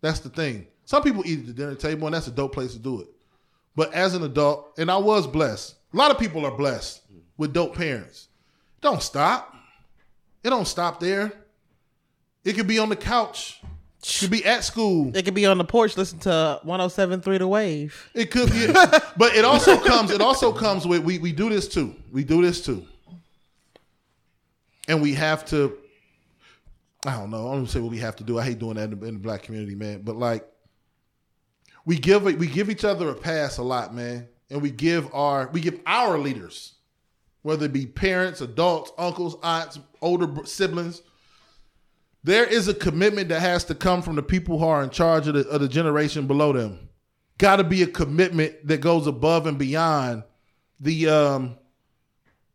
[0.00, 0.66] That's the thing.
[0.84, 3.08] Some people eat at the dinner table, and that's a dope place to do it.
[3.76, 5.76] But as an adult, and I was blessed.
[5.92, 7.02] A lot of people are blessed
[7.36, 8.28] with dope parents.
[8.80, 9.54] Don't stop.
[10.42, 11.32] It don't stop there.
[12.48, 13.60] It could be on the couch.
[14.02, 15.14] It could be at school.
[15.14, 18.08] It could be on the porch, listen to 107.3 The Wave.
[18.14, 18.66] It could be,
[19.18, 20.10] but it also comes.
[20.10, 21.94] It also comes with we we do this too.
[22.10, 22.86] We do this too,
[24.88, 25.76] and we have to.
[27.04, 27.50] I don't know.
[27.50, 28.38] I don't say what we have to do.
[28.38, 30.00] I hate doing that in the, in the black community, man.
[30.00, 30.46] But like,
[31.84, 35.50] we give we give each other a pass a lot, man, and we give our
[35.52, 36.76] we give our leaders,
[37.42, 41.02] whether it be parents, adults, uncles, aunts, older siblings.
[42.24, 45.28] There is a commitment that has to come from the people who are in charge
[45.28, 46.88] of the, of the generation below them
[47.38, 50.24] got to be a commitment that goes above and beyond
[50.80, 51.56] the um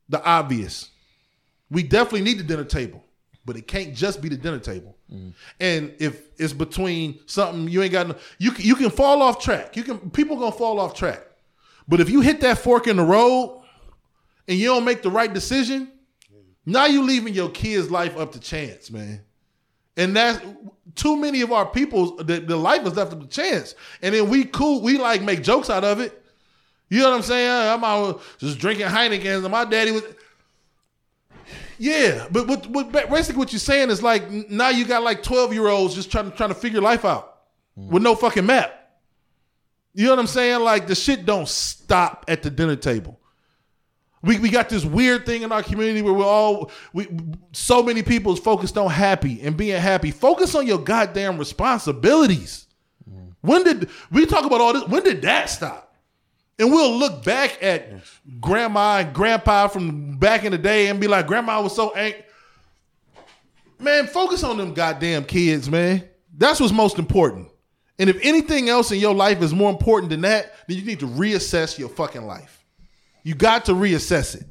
[0.10, 0.90] the obvious.
[1.72, 3.04] We definitely need the dinner table,
[3.46, 4.96] but it can't just be the dinner table.
[5.60, 9.40] And if it's between something you ain't got, no, you can, you can fall off
[9.40, 9.78] track.
[9.78, 11.22] You can people gonna fall off track,
[11.88, 13.62] but if you hit that fork in the road
[14.48, 15.92] and you don't make the right decision,
[16.66, 19.22] now you leaving your kids' life up to chance, man.
[19.96, 20.44] And that's
[20.96, 22.18] too many of our people.
[22.18, 24.82] The, the life is left to chance, and then we cool.
[24.82, 26.20] We like make jokes out of it.
[26.90, 27.50] You know what I'm saying?
[27.50, 30.04] I'm out just drinking Heineken, and my daddy was.
[31.80, 35.54] Yeah, but what, what basically what you're saying is like now you got like 12
[35.54, 37.42] year olds just trying to trying to figure life out
[37.76, 38.80] with no fucking map.
[39.94, 40.62] You know what I'm saying?
[40.62, 43.20] Like the shit don't stop at the dinner table.
[44.24, 47.08] We, we got this weird thing in our community where we're all we
[47.52, 50.12] so many people is focused on happy and being happy.
[50.12, 52.68] Focus on your goddamn responsibilities.
[53.42, 54.88] When did we talk about all this?
[54.88, 55.94] When did that stop?
[56.58, 57.92] And we'll look back at
[58.40, 62.24] grandma and grandpa from back in the day and be like, grandma was so angry.
[63.80, 66.08] Man, focus on them goddamn kids, man.
[66.38, 67.50] That's what's most important.
[68.00, 71.02] And if anything else in your life is more important than that, then you need
[71.02, 72.63] to reassess your fucking life.
[73.24, 74.46] You got to reassess it.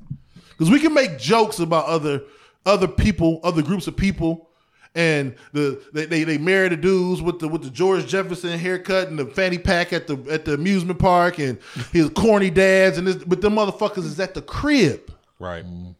[0.50, 2.22] Because we can make jokes about other
[2.64, 4.48] other people, other groups of people,
[4.94, 9.08] and the they, they, they marry the dudes with the with the George Jefferson haircut
[9.08, 11.58] and the fanny pack at the at the amusement park and
[11.92, 15.64] his corny dads and this but them motherfuckers is at the crib Right.
[15.64, 15.90] Mm-hmm.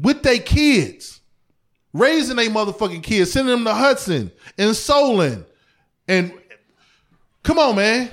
[0.00, 1.20] with their kids,
[1.92, 5.44] raising their motherfucking kids, sending them to Hudson and Solon.
[6.08, 6.32] And
[7.42, 8.10] come on, man.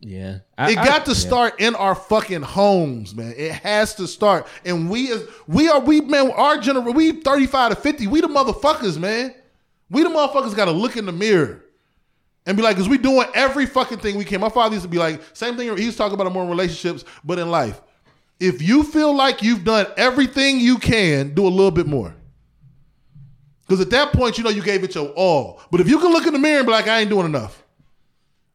[0.00, 1.16] Yeah, It got to yeah.
[1.16, 3.34] start in our fucking homes, man.
[3.36, 4.46] It has to start.
[4.64, 8.28] And we as we are we man, our general we 35 to 50, we the
[8.28, 9.34] motherfuckers, man.
[9.90, 11.64] We the motherfuckers gotta look in the mirror
[12.46, 14.40] and be like, because we doing every fucking thing we can.
[14.40, 16.48] My father used to be like, same thing, he was talking about it more in
[16.48, 17.80] relationships, but in life.
[18.40, 22.14] If you feel like you've done everything you can, do a little bit more.
[23.66, 25.60] Because at that point, you know you gave it your all.
[25.70, 27.62] But if you can look in the mirror and be like, I ain't doing enough.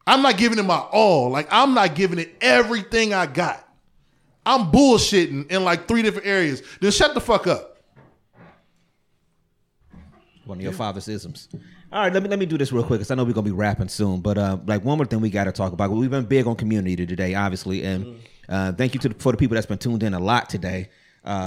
[0.05, 1.29] I'm not giving it my all.
[1.29, 3.67] Like I'm not giving it everything I got.
[4.45, 6.61] I'm bullshitting in like three different areas.
[6.81, 7.77] Then shut the fuck up.
[10.45, 11.47] One of your father's isms.
[11.91, 13.45] All right, let me let me do this real quick because I know we're gonna
[13.45, 14.19] be wrapping soon.
[14.19, 15.91] But uh, like one more thing we got to talk about.
[15.91, 18.15] We've been big on community today, obviously, and
[18.49, 20.89] uh, thank you to the, for the people that's been tuned in a lot today.
[21.23, 21.45] Uh,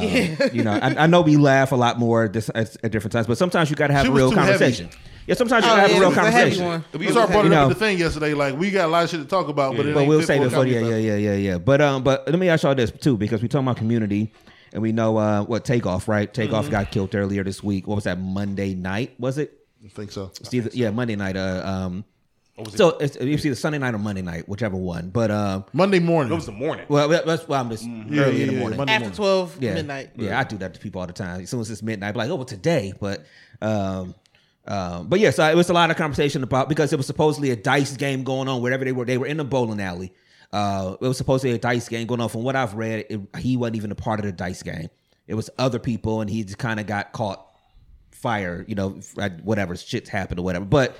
[0.52, 3.26] You know, I, I know we laugh a lot more this, at, at different times,
[3.26, 4.86] but sometimes you got to have She a real conversation.
[4.86, 4.98] heavy.
[5.26, 5.28] Conversation.
[5.28, 6.64] Yeah, sometimes you Oh, got have yeah, a real it was a conversation.
[6.66, 6.84] one.
[6.98, 7.62] We started brought it up know.
[7.62, 8.34] at the thing yesterday.
[8.34, 10.20] Like we got a lot of shit to talk about, but it but ain't we'll
[10.20, 11.58] fit save for it a for yeah, comedy yeah, yeah, yeah, yeah.
[11.58, 14.32] But um, but let me ask y'all this too, because we talking about community,
[14.72, 16.32] and we know uh what takeoff, right?
[16.32, 16.72] Takeoff Mm-hmm.
[16.72, 17.86] got killed earlier this week.
[17.86, 18.18] What was that?
[18.20, 19.52] Monday night, was it?
[19.84, 20.32] I think so.
[20.40, 21.36] It's either, yeah, Monday night.
[21.36, 22.04] Uh, um,
[22.70, 25.10] so it's, it's either Sunday night or Monday night, whichever one.
[25.10, 26.32] But um, Monday morning.
[26.32, 26.86] It was the morning.
[26.88, 28.76] well, that's well, I'm just Yeah, early yeah, in the yeah, morning.
[28.78, 29.16] Monday After morning.
[29.16, 30.10] 12 yeah, midnight.
[30.16, 31.42] Yeah, I do that to people all the time.
[31.42, 32.94] As soon as it's midnight, I'm like, oh, well, today.
[32.98, 33.26] But
[33.60, 34.14] um,
[34.66, 37.50] um, but yeah, so it was a lot of conversation about because it was supposedly
[37.50, 39.04] a dice game going on wherever they were.
[39.04, 40.12] They were in the bowling alley.
[40.52, 42.28] Uh, it was supposedly a dice game going on.
[42.28, 44.88] From what I've read, it, he wasn't even a part of the dice game.
[45.26, 47.46] It was other people, and he just kind of got caught
[48.10, 48.64] fire.
[48.66, 49.00] You know,
[49.42, 50.64] whatever shit's happened or whatever.
[50.64, 50.96] But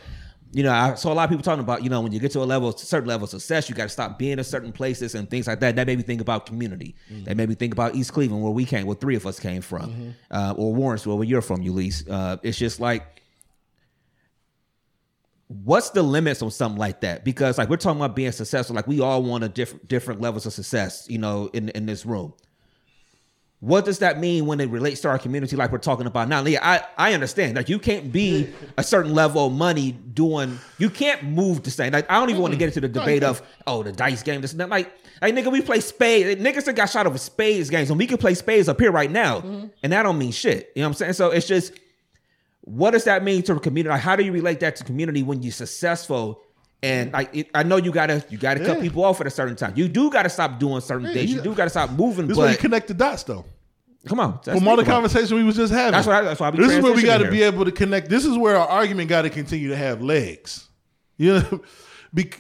[0.52, 2.30] you know, I saw a lot of people talking about, you know, when you get
[2.32, 5.14] to a level, certain level of success, you got to stop being in certain places
[5.14, 5.76] and things like that.
[5.76, 6.94] That made me think about community.
[7.24, 9.60] That made me think about East Cleveland, where we came, where three of us came
[9.60, 12.09] from, uh, or Warrensville, where you're from, Ulysses.
[12.09, 13.22] Uh, it's just like,
[15.48, 17.24] what's the limits on something like that?
[17.24, 20.47] Because like we're talking about being successful, like we all want a different different levels
[20.47, 22.35] of success, you know, in in this room.
[23.60, 26.44] What does that mean when it relates to our community, like we're talking about now?
[26.44, 27.56] Yeah, I, I understand.
[27.56, 30.59] Like you can't be a certain level of money doing.
[30.77, 31.93] You can't move the same.
[31.93, 34.40] Like I don't even want to get into the debate of oh the dice game.
[34.40, 34.68] This and that.
[34.68, 34.93] Like
[35.23, 36.40] like nigga, we play spades.
[36.40, 39.10] Niggas that got shot over spades games, and we can play spades up here right
[39.10, 39.39] now,
[39.82, 40.70] and that don't mean shit.
[40.74, 41.12] You know what I'm saying?
[41.14, 41.73] So it's just
[42.66, 43.90] what does that mean to a community?
[43.90, 46.43] Like, how do you relate that to community when you're successful?
[46.82, 49.55] And like, it, I know you gotta you gotta cut people off at a certain
[49.56, 49.72] time.
[49.76, 51.30] You do gotta stop doing certain things.
[51.30, 52.26] You you- do gotta stop moving.
[52.26, 53.44] This is where you connect the dots, though.
[54.06, 55.93] come on, From all the conversation we was just having.
[55.93, 57.64] That's what I- that's why I be This is where we got to be able
[57.64, 58.09] to connect.
[58.10, 60.68] This is where our argument got to continue to have legs.
[61.18, 61.60] You know,
[62.12, 62.38] Bec-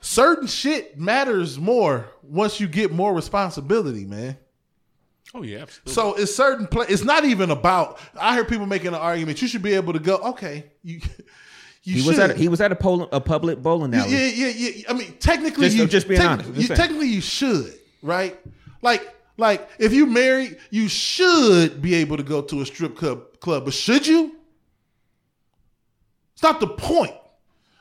[0.00, 4.36] certain shit matters more once you get more responsibility, man.
[5.36, 5.92] Oh yeah, absolutely.
[5.92, 6.86] So it's certain play.
[6.88, 7.98] It's not even about.
[8.18, 9.42] I hear people making an argument.
[9.42, 10.16] You should be able to go.
[10.18, 11.00] Okay, you.
[11.86, 12.06] You He should.
[12.08, 14.10] was at a, he was at a, pol- a public bowling alley.
[14.10, 14.84] yeah, yeah, yeah.
[14.88, 18.38] I mean, technically, Just- you just being tec- honest, just you- technically, you should, right?
[18.80, 23.38] Like, like if you married, you should be able to go to a strip club.
[23.40, 24.34] Club, but should you?
[26.32, 27.12] It's not the point.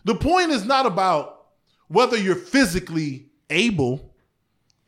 [0.05, 1.45] The point is not about
[1.87, 4.13] whether you're physically able.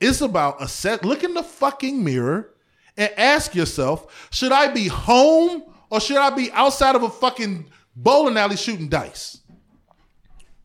[0.02, 1.06] It's about a set.
[1.06, 2.52] Look in the fucking mirror
[2.98, 7.68] and ask yourself: Should I be home or should I be outside of a fucking
[7.96, 9.40] bowling alley shooting dice?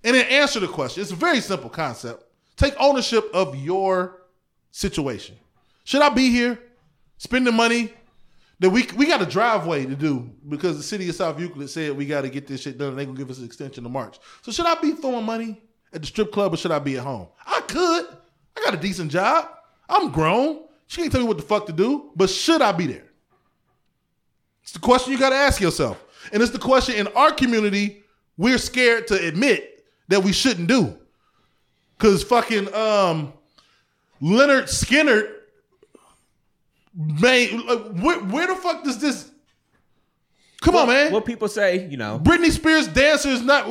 [0.04, 1.02] and then answer the question.
[1.02, 2.24] It's a very simple concept.
[2.56, 4.22] Take ownership of your
[4.70, 5.36] situation.
[5.84, 6.58] Should I be here
[7.18, 7.92] spending money
[8.60, 11.96] that we we got a driveway to do because the city of South Euclid said
[11.96, 13.90] we got to get this shit done and they gonna give us an extension to
[13.90, 14.18] March.
[14.42, 15.60] So should I be throwing money
[15.92, 17.28] at the strip club or should I be at home?
[17.46, 18.06] I could.
[18.56, 19.48] I got a decent job.
[19.88, 20.64] I'm grown.
[20.90, 23.04] She can't tell me what the fuck to do, but should I be there?
[24.64, 26.02] It's the question you got to ask yourself.
[26.32, 28.02] And it's the question in our community
[28.36, 30.98] we're scared to admit that we shouldn't do.
[31.98, 33.32] Cause fucking um
[34.20, 35.28] Leonard Skinner
[36.92, 39.29] made like, where, where the fuck does this
[40.62, 41.10] Come on, man.
[41.10, 43.66] What people say, you know, Britney Spears dancer is not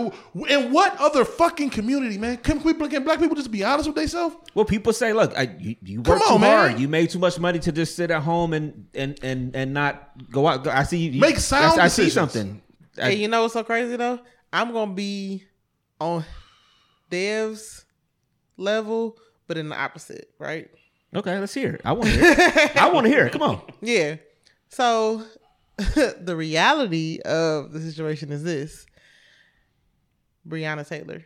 [0.49, 2.37] in what other fucking community, man?
[2.37, 4.35] Can we can black people just be honest with themselves?
[4.55, 6.69] well, people say, look, I, you, you Come work too man.
[6.69, 6.79] hard.
[6.79, 10.09] You made too much money to just sit at home and and and and not
[10.31, 10.65] go out.
[10.67, 12.13] I see you Make sound I, I see decisions.
[12.33, 12.61] something.
[12.97, 14.19] I- Hey, you know what's so crazy though?
[14.51, 15.43] I'm gonna be
[16.01, 16.25] on
[17.09, 17.85] Dev's
[18.57, 19.15] level,
[19.47, 20.69] but in the opposite, right?
[21.15, 21.81] okay, let's hear it.
[21.85, 22.35] I want to hear.
[22.37, 22.77] it.
[22.81, 23.31] I want to hear it.
[23.31, 23.61] Come on.
[23.81, 24.15] Yeah.
[24.69, 25.23] So
[26.21, 28.85] the reality of the situation is this:
[30.47, 31.25] Breonna Taylor,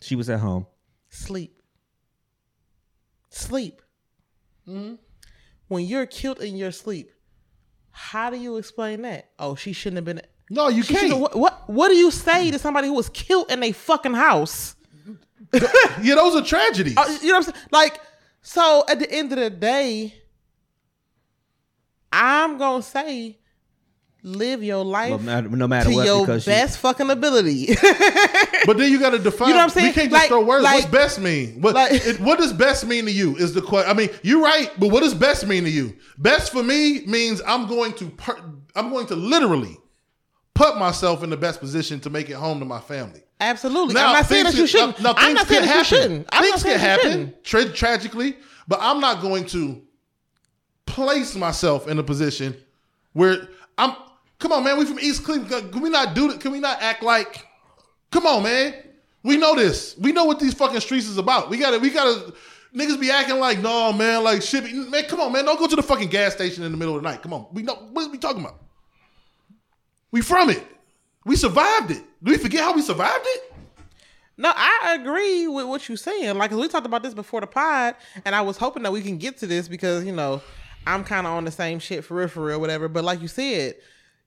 [0.00, 0.66] She was at home.
[1.08, 1.60] sleep,
[3.30, 3.80] sleep.
[4.66, 4.98] When
[5.84, 7.10] you're killed in your sleep,
[7.90, 9.30] how do you explain that?
[9.38, 10.22] Oh, she shouldn't have been.
[10.50, 11.18] No, you She can't.
[11.18, 14.76] What, what What do you say to somebody who was killed in a fucking house?
[16.02, 16.96] Yeah, those are tragedies.
[16.96, 17.66] Uh, you know what I'm saying?
[17.70, 18.00] Like,
[18.42, 20.14] so at the end of the day,
[22.14, 23.38] I'm gonna say,
[24.22, 27.76] live your life No matter, no matter to what, your because she- best fucking ability.
[28.66, 29.48] But then you got to define.
[29.48, 29.86] You know what I'm saying?
[29.88, 30.64] We can't just Like- throw words.
[30.64, 31.60] like- What's best mean?
[31.60, 33.36] What like- it, What does best mean to you?
[33.36, 33.90] Is the question.
[33.90, 35.94] I mean, you're right, but what does best mean to you?
[36.16, 38.08] Best for me means I'm going to.
[38.08, 38.34] Per,
[38.74, 39.76] I'm going to literally
[40.54, 43.22] put myself in the best position to make it home to my family.
[43.38, 43.96] Absolutely.
[43.98, 44.98] I'm not saying that you shouldn't.
[45.00, 46.28] Now, now I'm not saying can that you shouldn't.
[46.32, 48.36] I'm things not saying can happen tra- tragically,
[48.66, 49.82] but I'm not going to
[50.86, 52.56] place myself in a position
[53.12, 53.48] where
[53.78, 53.94] I'm.
[54.38, 54.78] Come on, man.
[54.78, 55.72] We from East Cleveland.
[55.72, 56.40] Can we not do that?
[56.40, 57.46] Can we not act like?
[58.10, 58.74] Come on, man.
[59.22, 59.96] We know this.
[59.98, 61.48] We know what these fucking streets is about.
[61.50, 61.78] We gotta.
[61.78, 62.34] We gotta.
[62.74, 64.64] Niggas be acting like, no, man, like shit.
[64.64, 65.44] be- Man, come on, man.
[65.44, 67.22] Don't go to the fucking gas station in the middle of the night.
[67.22, 67.46] Come on.
[67.52, 68.60] We know what we talking about?
[70.10, 70.62] We from it.
[71.24, 72.02] We survived it.
[72.22, 73.52] Do we forget how we survived it?
[74.36, 76.36] No, I agree with what you're saying.
[76.36, 77.94] Like we talked about this before the pod,
[78.24, 80.42] and I was hoping that we can get to this because you know
[80.86, 82.88] I'm kind of on the same shit for real, for real, whatever.
[82.88, 83.74] But like you said,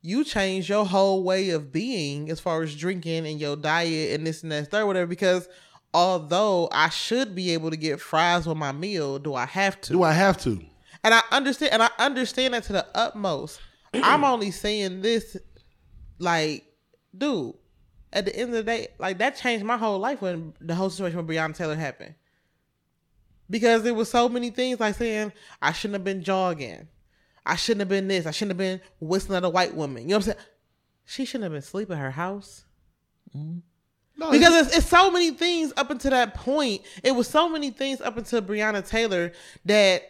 [0.01, 4.25] you change your whole way of being as far as drinking and your diet and
[4.25, 5.07] this and that and third, whatever.
[5.07, 5.47] Because
[5.93, 9.93] although I should be able to get fries with my meal, do I have to?
[9.93, 10.61] Do I have to?
[11.03, 13.59] And I understand, and I understand that to the utmost.
[13.93, 15.37] I'm only saying this,
[16.19, 16.65] like,
[17.17, 17.55] dude.
[18.13, 20.89] At the end of the day, like that changed my whole life when the whole
[20.89, 22.15] situation with Breonna Taylor happened.
[23.49, 26.87] Because there was so many things like saying I shouldn't have been jogging,
[27.45, 30.03] I shouldn't have been this, I shouldn't have been whistling at a white woman.
[30.03, 30.45] You know what I'm saying?
[31.05, 32.65] She shouldn't have been sleeping at her house.
[33.33, 36.81] No, because it's, it's so many things up until that point.
[37.03, 39.31] It was so many things up until Breonna Taylor
[39.65, 40.03] that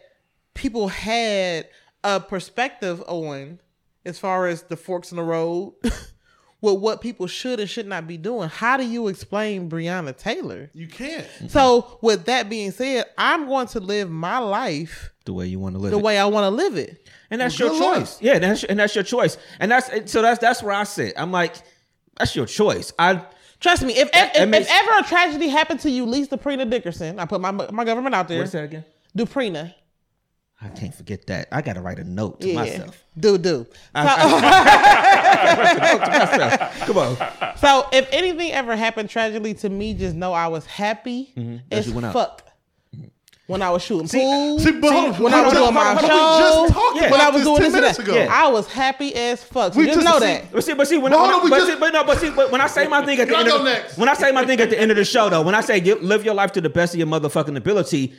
[0.54, 1.68] people had
[2.02, 3.60] a perspective on
[4.04, 5.74] as far as the forks in the road
[6.60, 8.48] with what people should and should not be doing.
[8.48, 10.70] How do you explain Breonna Taylor?
[10.74, 11.24] you can't.
[11.24, 11.46] Mm-hmm.
[11.48, 15.74] So, with that being said, I'm going to live my life The way you want
[15.76, 16.02] to live the it.
[16.02, 17.08] way I want to live it.
[17.30, 17.98] and that's Well, your good luck.
[17.98, 18.22] choice.
[18.22, 19.36] Yeah, that's and that's your choice.
[19.60, 21.14] And that's so that's that's where I sit.
[21.16, 21.54] I'm like,
[22.16, 22.92] that's your choice.
[22.98, 23.22] I
[23.60, 26.06] Trust me, if if, That- that if, makes- if ever a tragedy happened to you,
[26.06, 28.38] Lisa Duprina Dickerson, I put my my government out there.
[28.40, 28.84] what's that again?
[29.16, 29.74] Duprina.
[30.60, 31.46] I can't forget that.
[31.52, 32.54] I gotta write a note to Yeah.
[32.56, 33.04] myself.
[33.18, 33.64] Do do.
[33.94, 34.06] Come
[36.98, 37.16] on.
[37.56, 41.32] So if anything ever happened tragically to me, just know I was happy
[41.70, 42.12] As as out.
[42.12, 42.44] fuck.
[43.46, 46.74] When I was shooting pool, See, but hold when I was doing my show, just
[46.74, 48.14] talked when I was doing this and that, ago.
[48.14, 48.28] Yeah.
[48.30, 49.72] I was happy as fuck.
[49.72, 50.52] So We just just- know see, that.
[50.52, 52.50] But see, but see, when, hold when- but, just- see, but no, but see, but
[52.52, 53.96] when I say my thing at the end, of the, next.
[53.96, 55.80] when I say my thing at the end of the show, though, when I say
[55.80, 58.12] live your life to the best of your motherfucking ability,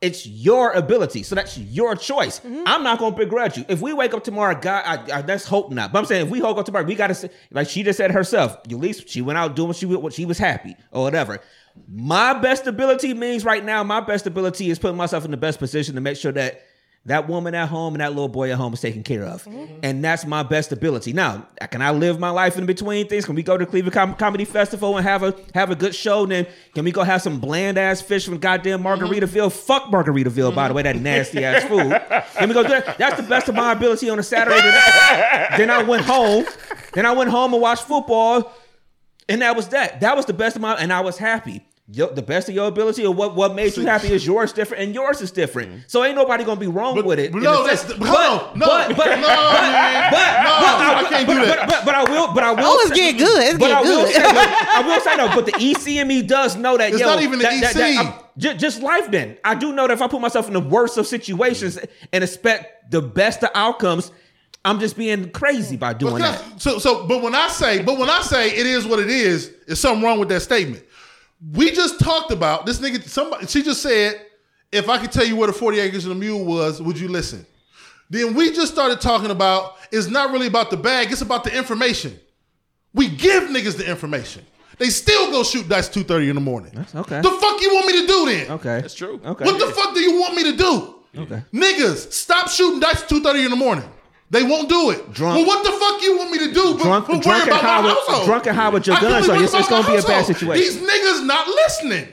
[0.00, 2.40] it's your ability, so that's your choice.
[2.40, 2.62] Mm-hmm.
[2.66, 3.66] I'm not gonna begrudge you.
[3.68, 5.92] If we wake up tomorrow, God, I, I, let's hope not.
[5.92, 8.10] But I'm saying, if we wake up tomorrow, we gotta say, like she just said
[8.10, 8.56] herself.
[8.64, 11.40] At least she went out doing what she what she was happy or whatever.
[11.86, 15.58] My best ability means right now, my best ability is putting myself in the best
[15.58, 16.62] position to make sure that
[17.10, 19.44] that woman at home and that little boy at home is taken care of.
[19.44, 19.80] Mm-hmm.
[19.82, 21.12] And that's my best ability.
[21.12, 23.24] Now, can I live my life in between things?
[23.24, 26.22] Can we go to Cleveland Com- Comedy Festival and have a have a good show?
[26.22, 29.04] And then can we go have some bland ass fish from goddamn mm-hmm.
[29.04, 29.50] Margaritaville?
[29.50, 31.04] Fuck Margaritaville, by the way, that mm-hmm.
[31.04, 32.00] nasty ass food.
[32.38, 32.96] Can we go do that?
[32.96, 34.60] That's the best of my ability on a Saturday.
[35.56, 36.44] then I went home.
[36.92, 38.52] Then I went home and watched football.
[39.28, 40.00] And that was that.
[40.00, 41.64] That was the best of my, and I was happy.
[41.92, 44.84] Yo, the best of your ability, or what what made you happy is yours different,
[44.84, 45.72] and yours is different.
[45.72, 45.82] Mm.
[45.88, 47.32] So ain't nobody gonna be wrong But- with it.
[47.32, 47.94] but in no, a that's sense.
[47.98, 48.16] the- hold
[48.52, 48.58] on.
[48.60, 48.66] No.
[48.66, 50.10] but, but, No, man.
[50.12, 51.58] but, No, I can't do that.
[51.58, 52.60] But, but, but I will, but I will.
[52.64, 53.42] Oh, it's getting good.
[53.42, 54.14] It's but I getting will good.
[54.14, 55.34] say, I will say no.
[55.34, 56.90] But the ECME does know that.
[56.92, 57.98] It's yo, not even the that, that- that EC.
[57.98, 58.14] I'm-
[58.58, 59.10] just life.
[59.10, 61.88] Then I do know that if I put myself in the worst of situations mm.
[62.12, 64.12] and expect the best of outcomes,
[64.64, 66.60] I'm just being crazy by doing Because- that.
[66.60, 69.52] So, so, but when I say, but when I say it is what it is,
[69.66, 70.84] is something wrong with that statement.
[71.52, 73.02] We just talked about this nigga.
[73.08, 74.20] Somebody, she just said,
[74.72, 77.08] if I could tell you where the forty acres and a mule was, would you
[77.08, 77.46] listen?
[78.10, 81.56] Then we just started talking about it's not really about the bag; it's about the
[81.56, 82.18] information.
[82.92, 84.44] We give niggas the information.
[84.78, 86.72] They still go shoot dice two thirty in the morning.
[86.94, 87.20] okay.
[87.20, 88.50] The fuck you want me to do then?
[88.52, 89.20] Okay, That's true.
[89.24, 90.94] Okay, What the fuck do you want me to do?
[91.22, 91.42] Okay.
[91.52, 93.88] Niggas, stop shooting dice two thirty in the morning.
[94.30, 95.12] They won't do it.
[95.12, 96.74] Drunk- Well, what the fuck you want me to do?
[96.74, 99.22] But, Drunk- but drunk and high with- drunk and high with your I can gun,
[99.24, 100.62] so it's- it's gonna be a bad situation.
[100.82, 102.08] These niggas not listening.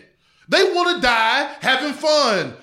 [0.49, 2.53] They want to die having fun,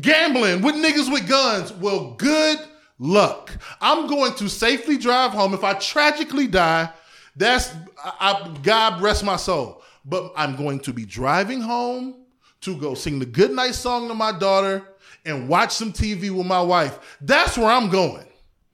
[0.00, 1.72] gambling with niggas with guns.
[1.72, 2.58] Well, good
[2.98, 3.50] luck.
[3.80, 5.54] I'm going to safely drive home.
[5.54, 6.90] If I tragically die,
[7.36, 7.70] that's
[8.04, 9.82] I, I, God rest my soul.
[10.04, 12.14] But I'm going to be driving home
[12.62, 14.82] to go sing the good night song to my daughter
[15.24, 16.98] and watch some TV with my wife.
[17.20, 18.24] That's where I'm going.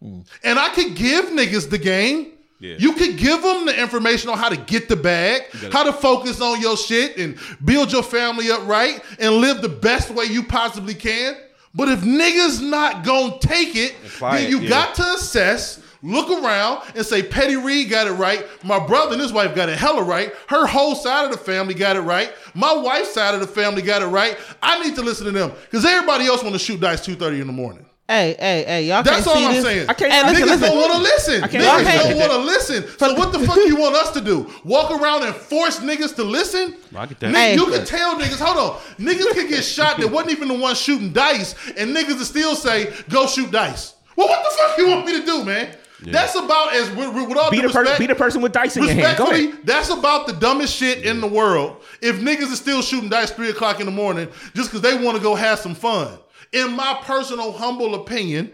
[0.05, 0.27] Mm.
[0.43, 2.33] And I could give niggas the game.
[2.61, 2.77] Yeah.
[2.79, 6.41] You could give them the information on how to get the bag, how to focus
[6.41, 10.43] on your shit and build your family up right and live the best way you
[10.43, 11.37] possibly can.
[11.75, 14.69] But if niggas not gonna take it, then it, you yeah.
[14.69, 18.47] got to assess, look around, and say Petty Reed got it right.
[18.63, 20.33] My brother and his wife got it hella right.
[20.49, 22.33] Her whole side of the family got it right.
[22.55, 24.39] My wife's side of the family got it right.
[24.63, 27.41] I need to listen to them because everybody else want to shoot dice two thirty
[27.41, 27.85] in the morning.
[28.07, 29.65] Hey, hey, hey, y'all That's can't all see I'm this.
[29.65, 29.87] saying.
[29.89, 30.61] I can't- Hey, listen, Niggas listen.
[30.69, 31.43] don't want to listen.
[31.43, 31.53] Niggas
[31.97, 32.85] y'all don't want to listen.
[32.99, 34.47] So what the fuck you want us to do?
[34.63, 36.77] Walk around and force niggas to listen?
[36.95, 37.31] I get that.
[37.31, 37.55] Nigga, Hey.
[37.55, 38.79] You can tell niggas, hold on.
[39.03, 42.55] Niggas can get shot that wasn't even the one shooting dice, and niggas will still
[42.55, 43.95] say, go shoot dice.
[44.17, 45.69] Well, what the fuck you want me to do, man?
[46.03, 48.01] That's about as with, with all Be due the, per- respect.
[48.01, 49.17] be the person with dice in your hand.
[49.17, 49.61] Go Respectfully, ahead.
[49.67, 51.83] that's about the dumbest shit in the world.
[52.03, 55.17] If niggas are still shooting dice three o'clock in the morning just because they want
[55.17, 56.19] to go have some fun.
[56.55, 58.53] In my personal, humble opinion,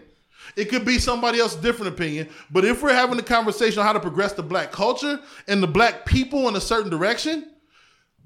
[0.55, 2.27] it could be somebody else's different opinion.
[2.51, 5.67] But if we're having a conversation on how to progress the black culture and the
[5.67, 7.47] black people in a certain direction,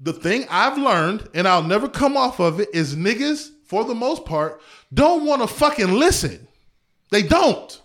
[0.00, 3.94] the thing I've learned, and I'll never come off of it, is niggas, for the
[3.94, 4.60] most part,
[4.92, 6.46] don't want to fucking listen.
[7.10, 7.80] They don't.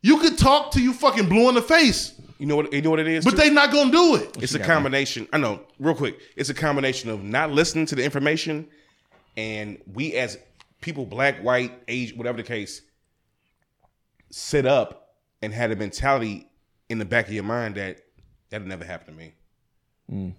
[0.00, 2.72] You could talk to you fucking blue in the face, You know what?
[2.72, 3.24] You know what it is.
[3.24, 3.36] but too?
[3.36, 4.36] they not gonna do it.
[4.42, 5.28] It's a combination.
[5.32, 6.18] I know, real quick.
[6.36, 8.66] It's a combination of not listening to the information,
[9.36, 10.38] and we as
[10.82, 12.82] people, black, white, age, whatever the case,
[14.30, 16.50] sit up and had a mentality
[16.90, 18.00] in the back of your mind that
[18.50, 19.34] that'll never happen to me.
[20.10, 20.34] Mm.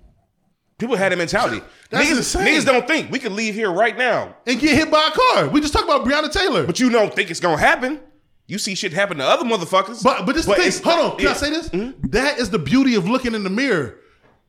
[0.77, 1.61] People had a mentality.
[1.91, 2.47] Niggas, insane.
[2.47, 5.47] niggas don't think we could leave here right now, and get hit by a car.
[5.47, 6.65] We just talked about Breonna Taylor.
[6.65, 7.99] but you don't think it's gonna happen.
[8.47, 10.03] You see shit happen to other motherfuckers.
[10.03, 10.83] But but this the thing.
[10.83, 11.17] Hold on.
[11.17, 11.69] Can I say this?
[11.69, 12.09] Mm-hmm.
[12.09, 13.99] That is the beauty of looking in the mirror,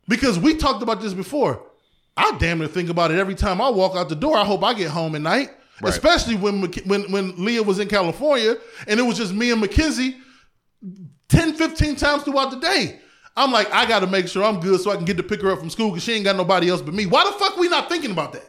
[0.09, 1.62] because we talked about this before.
[2.16, 4.37] I damn near think about it every time I walk out the door.
[4.37, 5.51] I hope I get home at night,
[5.81, 5.91] Right.
[5.91, 8.57] especially when when when Leah was in California
[8.87, 10.17] and it was just me and Mackenzie
[11.29, 13.01] 10, 15 times throughout the day.
[13.37, 15.43] I'm like, I got to make sure I'm good so I can get to pick
[15.43, 17.07] her up from school because she ain't got nobody else but me.
[17.07, 18.49] Why the fuck we not thinking about that?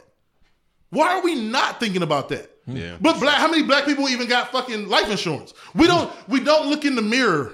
[0.90, 2.50] Why are we not thinking about that?
[2.66, 2.76] Hmm.
[2.76, 2.96] Yeah.
[3.00, 5.54] But black, how many black people even got fucking life insurance?
[5.74, 6.10] We don't.
[6.28, 7.52] We don't look in the mirror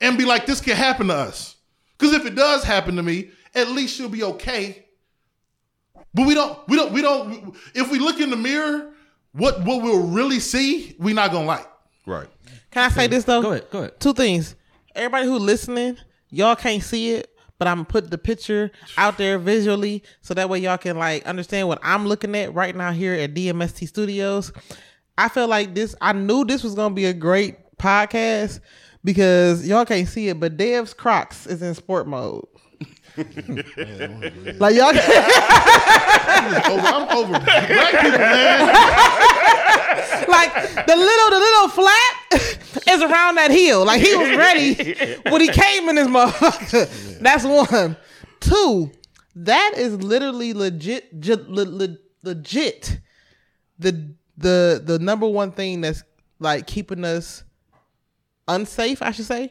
[0.00, 1.56] and be like, this can happen to us.
[1.96, 4.84] Because if it does happen to me, at least she'll be okay.
[6.12, 6.58] But we don't.
[6.68, 6.92] We don't.
[6.92, 7.56] We don't.
[7.74, 8.92] If we look in the mirror,
[9.32, 11.66] what what we'll really see, we not gonna like.
[12.06, 12.28] right.
[12.70, 13.42] Can I say this though?
[13.42, 14.00] Go ahead, go ahead.
[14.00, 14.54] Two things.
[14.94, 15.96] Everybody who listening,
[16.30, 20.48] y'all can't see it, but I'm gonna put the picture out there visually so that
[20.48, 24.52] way y'all can like understand what I'm looking at right now here at DMST Studios.
[25.16, 25.94] I feel like this.
[26.00, 28.60] I knew this was gonna be a great podcast
[29.04, 32.44] because y'all can't see it, but Dev's Crocs is in sport mode.
[34.58, 34.88] Like y'all.
[36.70, 38.66] Over, I'm over black people, man.
[40.28, 40.52] like
[40.86, 42.32] the little the little flap
[42.88, 43.84] is around that heel.
[43.84, 47.18] Like he was ready when he came in this motherfucker.
[47.20, 47.96] That's one.
[48.40, 48.90] Two,
[49.36, 53.00] that is literally legit le- le- legit
[53.78, 56.02] the the the number one thing that's
[56.38, 57.42] like keeping us
[58.46, 59.50] unsafe, I should say,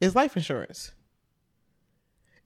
[0.00, 0.92] is life insurance.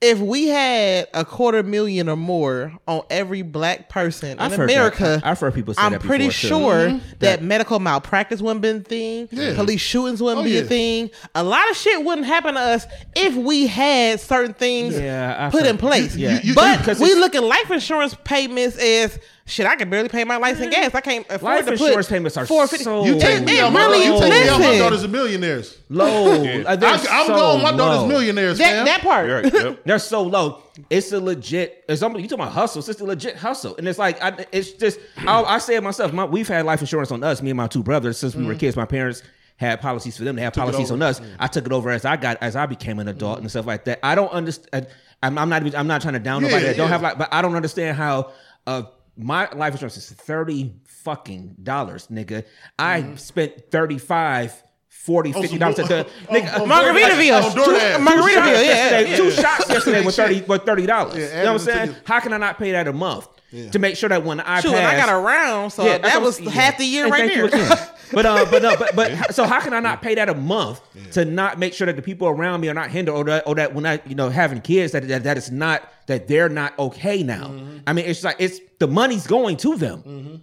[0.02, 4.60] If we had a quarter million or more on every black person in I've that.
[4.60, 6.48] America, I've heard people say I'm that pretty before, too.
[6.48, 7.18] sure mm-hmm.
[7.20, 9.54] that medical malpractice wouldn't be a thing.
[9.54, 10.60] Police shootings wouldn't Oh, be yeah.
[10.60, 11.10] a thing.
[11.34, 15.62] A lot of shit wouldn't happen to us if we had certain things Yeah, put
[15.62, 16.14] heard- in place.
[16.14, 19.64] you- you- but we look at life insurance payments as shit.
[19.66, 20.94] I can barely pay my lights and gas.
[20.94, 23.72] I can't afford Life to insurance payments are 450 so You take me it out.
[23.72, 24.60] My, really- you take me out.
[24.60, 25.78] My daughters are millionaires.
[25.88, 26.26] low.
[26.36, 27.62] Uh, I, they're I'm so going.
[27.62, 28.08] My daughters low.
[28.08, 28.84] millionaires, that fam.
[28.86, 29.30] that part.
[29.30, 29.52] Right.
[29.52, 29.80] Yep.
[29.84, 30.62] They're so low.
[30.90, 31.84] It's a legit.
[31.88, 32.80] It's something you talking about hustle.
[32.88, 34.98] It's a legit hustle, and it's like I, it's just.
[35.18, 36.12] I, I say it myself.
[36.12, 38.54] My, we've had life insurance on us, me and my two brothers, since we were
[38.54, 38.76] kids.
[38.76, 39.22] My parents
[39.56, 40.36] had policies for them.
[40.36, 41.20] They had policies on us.
[41.38, 43.84] I took it over as I got as I became an adult and stuff like
[43.84, 44.00] that.
[44.02, 44.88] I don't understand.
[45.22, 45.74] I'm, I'm not.
[45.74, 46.92] I'm not trying to down Yeah, nobody that don't yeah.
[46.92, 47.18] have like.
[47.18, 48.32] But I don't understand how.
[48.66, 48.82] Uh,
[49.16, 52.44] my life insurance is thirty fucking dollars, nigga.
[52.78, 57.42] I spent 35 40 Oh, 50 some- dollars at the oh, nigga, oh, Margaritaville.
[57.44, 58.06] On DoorDash.
[58.06, 59.16] Margaritaville, shots yeah, yeah.
[59.16, 61.16] Two shots yesterday with thirty with thirty dollars.
[61.18, 61.96] Yeah, you know what I'm saying?
[62.04, 63.28] How can I not pay that a month
[63.72, 66.20] to make sure that when I Shoot, pass, and I got around, so Yeah, that
[66.20, 67.64] was I'm- half the year And right thank you there.
[67.72, 67.88] again.
[68.12, 70.80] but uh, but no, but but so how can I not pay that a month
[71.12, 73.54] to not make sure that the people around me are not hindered, or that or
[73.56, 76.78] that when I you know having kids that that, that is not that they're not
[76.78, 77.48] okay now.
[77.48, 77.78] Mm-hmm.
[77.86, 80.42] I mean, it's like it's the money's going to them.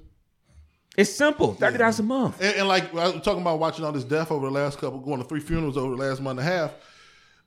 [0.98, 2.40] It's simple, thirty dollars a month.
[2.42, 5.00] And, and like I was talking about watching all this death over the last couple,
[5.00, 6.72] going to three funerals over the last month and a half.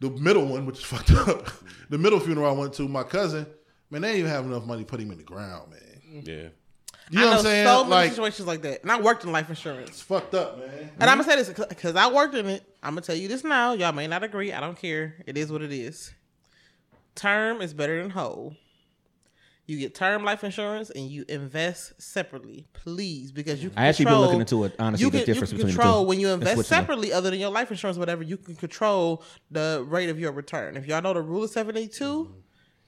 [0.01, 1.49] The middle one, which is fucked up,
[1.89, 3.47] the middle funeral I went to, my cousin,
[3.91, 6.23] man, they didn't even have enough money to put him in the ground, man.
[6.25, 6.35] Yeah.
[6.35, 6.49] Mm-hmm.
[7.09, 7.67] You know, I know what I'm saying?
[7.67, 9.91] so many like, situations like that, and I worked in life insurance.
[9.91, 10.91] it's fucked up, man.
[10.99, 12.65] And I'm gonna say this because I worked in it.
[12.83, 13.75] I'm gonna tell you this now.
[13.75, 14.53] Y'all may not agree.
[14.53, 15.15] I don't care.
[15.25, 16.13] It is what it is.
[17.15, 18.57] Term is better than whole.
[19.67, 23.71] You get term life insurance and you invest separately, please, because you.
[23.71, 25.83] Can I actually been looking into it, honestly, you the difference you between can the
[25.83, 28.23] control two when you invest separately, other than your life insurance, whatever.
[28.23, 30.77] You can control the rate of your return.
[30.77, 32.41] If y'all know the rule of seventy two, mm-hmm.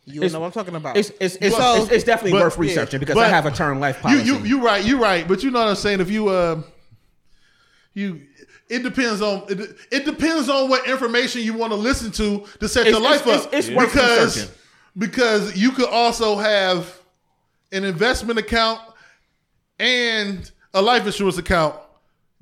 [0.09, 0.97] You It's- know what I'm talking about.
[0.97, 3.51] It's it's it's, So- it's, it's definitely but- worth yeah, researching because I have a
[3.51, 4.25] term life You policy.
[4.27, 5.27] you you right, you right.
[5.29, 6.01] But you know what I'm saying?
[6.01, 6.63] If you uh,
[7.95, 8.23] you.
[8.71, 12.69] It depends on it, it depends on what information you want to listen to to
[12.69, 13.53] set your life it's- up.
[13.55, 14.55] it's- it's worth because researching.
[14.99, 17.01] because you could also have
[17.73, 18.81] an investment account
[19.79, 21.77] and a life insurance account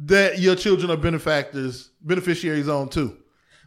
[0.00, 3.16] that your children are benefactors beneficiaries on too.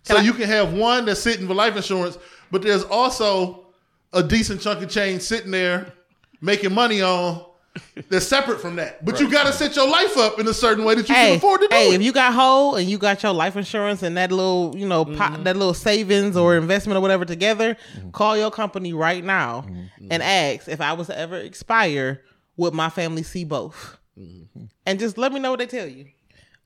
[0.03, 2.17] So you can have one that's sitting for life insurance,
[2.51, 3.67] but there's also
[4.13, 5.93] a decent chunk of change sitting there
[6.41, 7.45] making money on
[8.09, 9.05] that's separate from that.
[9.05, 11.37] But you got to set your life up in a certain way that you can
[11.37, 11.95] afford to do hey, it.
[11.95, 15.05] if you got whole and you got your life insurance and that little, you know,
[15.05, 15.43] Mm-hmm.
[15.43, 17.77] that little savings or investment or whatever together,
[18.11, 20.07] call your company right now Mm-hmm.
[20.11, 22.21] and ask if I was to ever expire,
[22.57, 23.97] would my family see both?
[24.17, 24.65] Mm-hmm.
[24.85, 26.07] And just let me know what they tell you.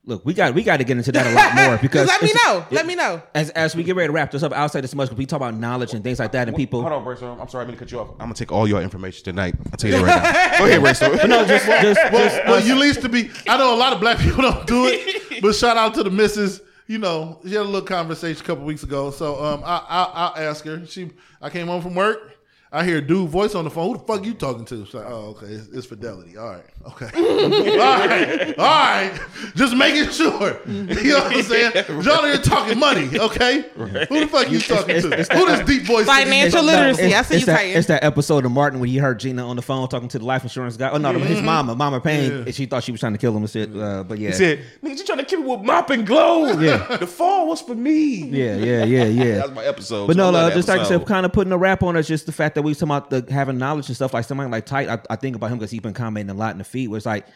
[0.06, 2.28] Look, we got we got to get into that a lot more because let me
[2.28, 2.66] it's- know.
[2.70, 3.22] Let me know.
[3.34, 5.24] As as we get ready to wrap this up, I'll say this much because we
[5.24, 6.82] talk about knowledge and things like that, and people.
[6.82, 7.40] Hold on, Brayson.
[7.40, 8.10] I'm sorry, I'm gonna cut you off.
[8.12, 9.54] I'm gonna take all your information tonight.
[9.72, 10.58] I'll tell you that right now.
[10.58, 11.28] Go ahead, Brayson.
[11.28, 13.30] No, just just, well, just well, us- you least to be.
[13.48, 16.10] I know a lot of black people don't do it, but shout out to the
[16.10, 16.60] missus.
[16.86, 20.04] You know, she had a little conversation a couple weeks ago, so um, I, I
[20.12, 20.84] I'll ask her.
[20.86, 22.33] She, I came home from work.
[22.74, 23.92] I hear a dude voice on the phone.
[23.92, 24.82] Who the fuck you talking to?
[24.82, 26.36] It's like, oh, okay, it's, it's Fidelity.
[26.36, 27.06] All right, okay,
[27.78, 29.20] all right, all right.
[29.54, 30.58] Just making sure.
[30.66, 31.72] You know what I'm saying?
[32.02, 33.64] Y'all here talking money, okay?
[33.76, 33.86] Who
[34.20, 35.08] the fuck you talking to?
[35.08, 36.04] Who this deep voice?
[36.04, 36.76] Financial talking to?
[36.76, 37.14] literacy.
[37.14, 39.54] I see it's you that, it's that episode of Martin when he heard Gina on
[39.54, 40.90] the phone talking to the life insurance guy.
[40.90, 42.36] Oh no, his mama, Mama Payne, Yeah.
[42.38, 43.70] and she thought she was trying to kill him and shit.
[43.74, 46.58] Uh, but yeah, He said, "Nigga, you trying to kill me with Mop and Glo?
[46.58, 46.96] Yeah.
[46.96, 48.24] the fall was for me.
[48.24, 49.24] yeah, yeah, yeah, yeah.
[49.36, 50.08] That's my episode.
[50.08, 51.58] But so I no, love no, that just like I said, kind of putting a
[51.58, 52.02] wrap on it.
[52.02, 54.12] Just the fact that we talking about the having knowledge and stuff.
[54.14, 56.52] Like somebody like Tight, I, I think about him because he's been commenting a lot
[56.52, 56.88] in the feed.
[56.88, 57.26] Where it's like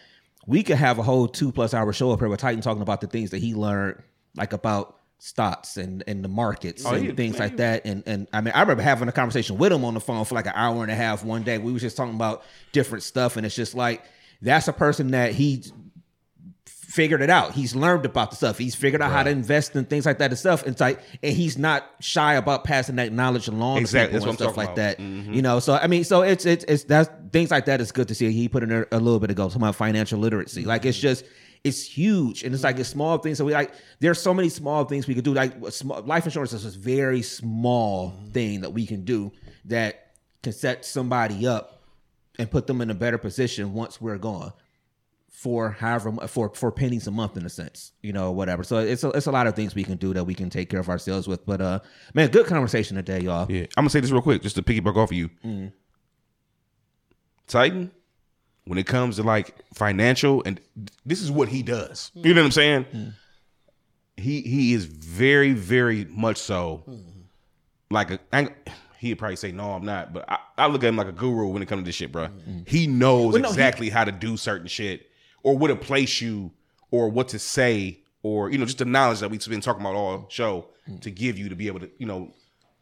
[0.47, 3.01] we could have a whole two plus hour show up here with Titan talking about
[3.01, 4.03] the things that he learned,
[4.37, 7.85] like about stocks and and the markets Oh, and he- things like that.
[7.85, 10.35] And and I mean, I remember having a conversation with him on the phone for
[10.35, 11.59] like an hour and a half one day.
[11.59, 12.43] We was just talking about
[12.73, 14.05] different stuff, and it's just like
[14.43, 15.65] that's a person that he
[16.99, 17.53] figured it out.
[17.53, 18.59] He's learned about the stuff.
[18.59, 20.63] He's figured out how to invest in things like that and stuff.
[20.65, 24.15] And it's like, and he's not shy about passing that knowledge along Exactly.
[24.15, 24.95] to people and stuff like talking that.
[24.99, 25.07] about.
[25.31, 25.35] Mhm.
[25.37, 28.09] You know, so I mean, so it's it's it's that's things like that is good
[28.09, 28.33] to see.
[28.33, 30.65] He put in there a little bit ago, talking about financial literacy.
[30.65, 31.25] Like it's just
[31.63, 33.39] it's huge, and it's like it's small things.
[33.39, 35.35] So we like there's so many small things we could do.
[35.35, 39.31] Like small, life insurance is a very small thing that we can do
[39.67, 40.07] that
[40.43, 41.81] can set somebody up
[42.41, 44.53] and put them in a better position once we're gone
[45.39, 48.65] for however mu- for for pennies a month in a sense, you know, whatever.
[48.65, 50.69] So it's a, it's a lot of things we can do that we can take
[50.69, 51.47] care of ourselves with.
[51.47, 51.79] But uh,
[52.13, 53.47] man, good conversation today, y'all.
[53.49, 55.31] Yeah, I'm gonna say this real quick, just to piggyback off of you.
[55.45, 55.73] Mm.
[57.47, 57.93] Titan,
[58.65, 60.61] when it comes to like financial, and
[61.07, 62.11] this is what he does.
[62.15, 62.87] You know what I'm saying?
[62.93, 63.13] Mm.
[64.17, 66.83] He he is very very much so
[67.93, 68.19] like a.
[68.33, 68.49] I
[68.99, 71.47] He'd probably say no, I'm not, but I, I look at him like a guru
[71.47, 72.27] when it comes to this shit, bro.
[72.27, 72.63] Mm-hmm.
[72.67, 75.08] He knows Well, no, he- exactly how to do certain shit,
[75.43, 76.53] or where to place you,
[76.91, 79.95] or what to say, or you know, just the knowledge that we've been talking about
[79.95, 81.03] all show Mm.
[81.03, 82.33] to give you to be able to, you know,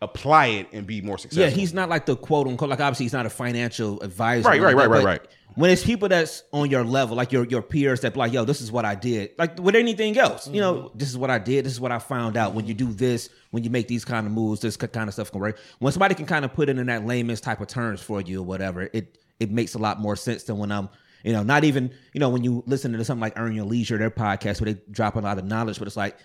[0.02, 1.42] apply it and be more successful.
[1.42, 4.48] Yeah, he's not like the quote unquote like obviously he's not a financial advisor.
[4.48, 5.20] Right, right, right, right, right.
[5.54, 8.44] When it's people that's on your level, like your your peers that be like, yo,
[8.44, 9.30] this is what I did.
[9.38, 11.98] Like with anything else, you know, this is what I did, this is what I
[11.98, 12.54] found out.
[12.54, 15.32] When you do this, when you make these kind of moves, this kind of stuff
[15.32, 15.58] can work.
[15.78, 18.40] When somebody can kind of put it in that layman's type of terms for you
[18.40, 20.90] or whatever, it it makes a lot more sense than when I'm
[21.26, 23.98] you know, not even, you know, when you listen to something like Earn Your Leisure,
[23.98, 26.16] their podcast where they drop a lot of knowledge, but it's like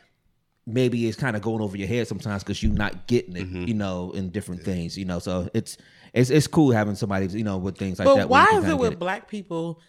[0.68, 3.64] maybe it's kind of going over your head sometimes because you're not getting it, Mm-hmm.
[3.64, 5.18] you know, in different things, you know.
[5.20, 5.78] So it's
[6.14, 8.16] it's it's cool having somebody, you know, with things like that.
[8.16, 9.82] But why is kinda it with black people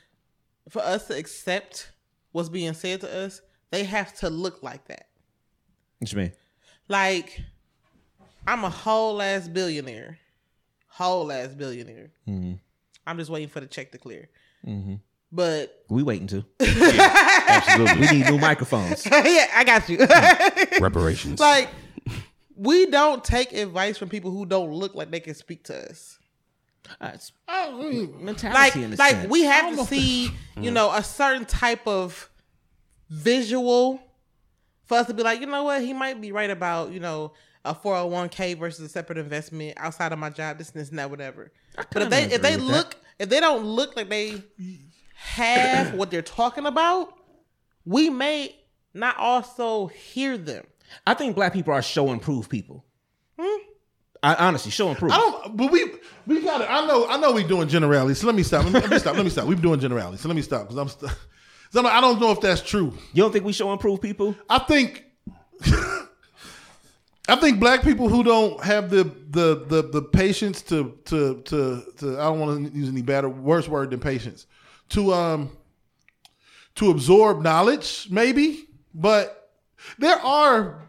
[0.70, 1.93] for us to accept
[2.32, 3.43] what's being said to us?
[3.70, 5.09] They have to look like that.
[5.98, 6.32] What you mean?
[6.89, 7.39] Like,
[8.47, 10.18] I'm a whole ass billionaire,
[10.89, 12.12] whole ass billionaire.
[12.26, 12.55] Mm-hmm.
[13.06, 14.28] I'm just waiting for the check to clear.
[14.66, 14.94] Mm-hmm.
[15.32, 16.44] But We waiting to.
[16.60, 19.06] absolutely We need new microphones.
[19.10, 19.98] yeah, I got you.
[19.98, 20.82] Mm-hmm.
[20.82, 21.40] reparations.
[21.40, 21.70] like,
[22.55, 26.18] we don't take advice from people who don't look like they can speak to us.
[27.01, 29.30] That's oh, mentality like in like sense.
[29.30, 30.74] we have to see you mm-hmm.
[30.74, 32.28] know a certain type of
[33.09, 34.02] visual
[34.84, 37.32] for us to be like you know what he might be right about you know
[37.64, 41.09] a 401k versus a separate investment outside of my job this and this and that
[41.09, 41.52] whatever
[41.93, 44.43] but if they if they agree with look if they don't look like they
[45.14, 47.14] have what they're talking about
[47.84, 48.55] we may
[48.94, 50.64] not also hear them
[51.06, 52.84] I think black people are show and prove people.
[53.40, 53.62] Hmm?
[54.22, 55.10] I honestly show and prove.
[55.10, 55.56] I don't.
[55.56, 55.90] But we
[56.26, 56.68] we got it.
[56.70, 57.06] I know.
[57.09, 57.32] I know.
[57.32, 58.18] We doing generalities.
[58.18, 58.64] So let me stop.
[58.64, 59.16] Let me, let me stop.
[59.16, 59.47] Let me stop.
[59.47, 60.20] We've doing generalities.
[60.20, 60.89] So let me stop because I'm.
[60.89, 61.10] St-
[61.70, 62.93] so I'm- I don't know if that's true.
[63.14, 64.36] You don't think we show and prove people?
[64.51, 65.05] I think.
[67.28, 71.82] I think black people who don't have the the the, the patience to to to
[71.98, 74.46] to I don't want to use any better worse word than patience
[74.90, 75.56] to um
[76.76, 79.50] to absorb knowledge maybe, but
[79.98, 80.82] there are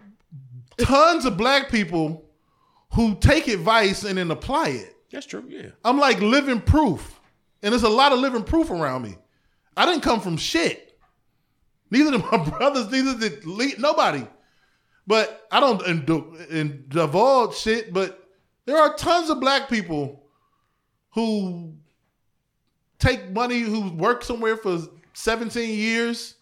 [0.80, 2.26] tons of black people
[2.93, 4.95] who take advice and then apply it.
[5.11, 5.43] That's true.
[5.47, 5.69] Yeah.
[5.85, 7.19] I'm like living proof.
[7.61, 9.15] And there's a lot of living proof around me.
[9.77, 10.97] I didn't come from shit.
[11.89, 14.26] Neither did my brothers, neither did nobody.
[15.06, 18.28] But I don't in- divulge shit, but
[18.66, 20.24] there are tons of black people
[21.12, 21.74] who
[23.00, 24.80] take money, who work somewhere for
[25.14, 26.36] 17 years,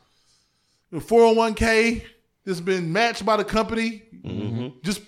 [0.94, 2.04] 401k
[2.46, 4.04] that's been matched by the company.
[4.24, 4.80] Mm-hmm.
[4.84, 5.02] Just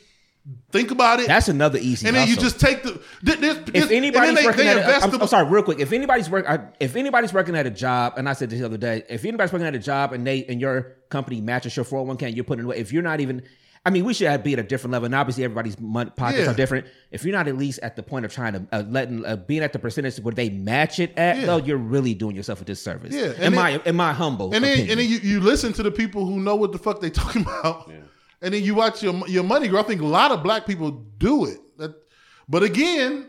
[0.73, 1.27] think about it.
[1.27, 2.07] That's another easy.
[2.07, 3.01] and then you just take the.
[3.21, 5.63] This, this, if anybody's they, working they at, a, invest I'm, the- I'm sorry, real
[5.63, 5.79] quick.
[5.79, 8.65] If anybody's work, I, if anybody's working at a job, and I said this the
[8.65, 11.85] other day, if anybody's working at a job and they and your company matches your
[11.85, 12.77] 401k, and you're putting away.
[12.77, 13.43] If you're not even,
[13.85, 15.05] I mean, we should be at a different level.
[15.05, 16.51] And obviously, everybody's money, pockets Yeah.
[16.51, 16.87] are different.
[17.11, 19.61] If you're not at least at the point of trying to uh, letting uh, being
[19.61, 21.45] at the percentage where they match it at, Yeah.
[21.45, 23.13] though, you're really doing yourself a disservice.
[23.13, 25.71] Yeah, in and my then- in my humble and then and then you, you listen
[25.73, 27.91] to the people who know what the fuck they talking about,
[28.43, 29.79] and then you watch your your money grow.
[29.79, 31.95] I think a lot of black people do it, That-
[32.47, 33.25] but again,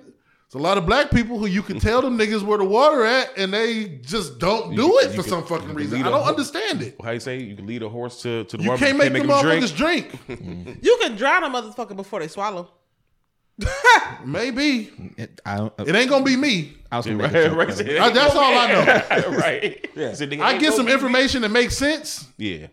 [0.47, 3.05] It's a lot of black people who you can tell them niggas where the water
[3.05, 6.01] at, and they just don't do You- it you for can- some fucking reason.
[6.03, 6.97] I don't ho- understand it.
[7.03, 9.11] How you say you can lead a horse to, to the You water, can't but
[9.11, 10.05] make the him motherfuckers drink.
[10.87, 12.71] You can drown a motherfucker before they swallow.
[14.25, 16.75] Maybe It, I, don't- uh, it ain't gonna be me.
[16.91, 18.01] I was gonna make Right, joke, right.
[18.01, 19.37] I- that's all I know.
[19.37, 19.91] right.
[20.17, 20.93] So I get some BB.
[20.93, 22.27] information that makes sense.
[22.37, 22.67] Yeah.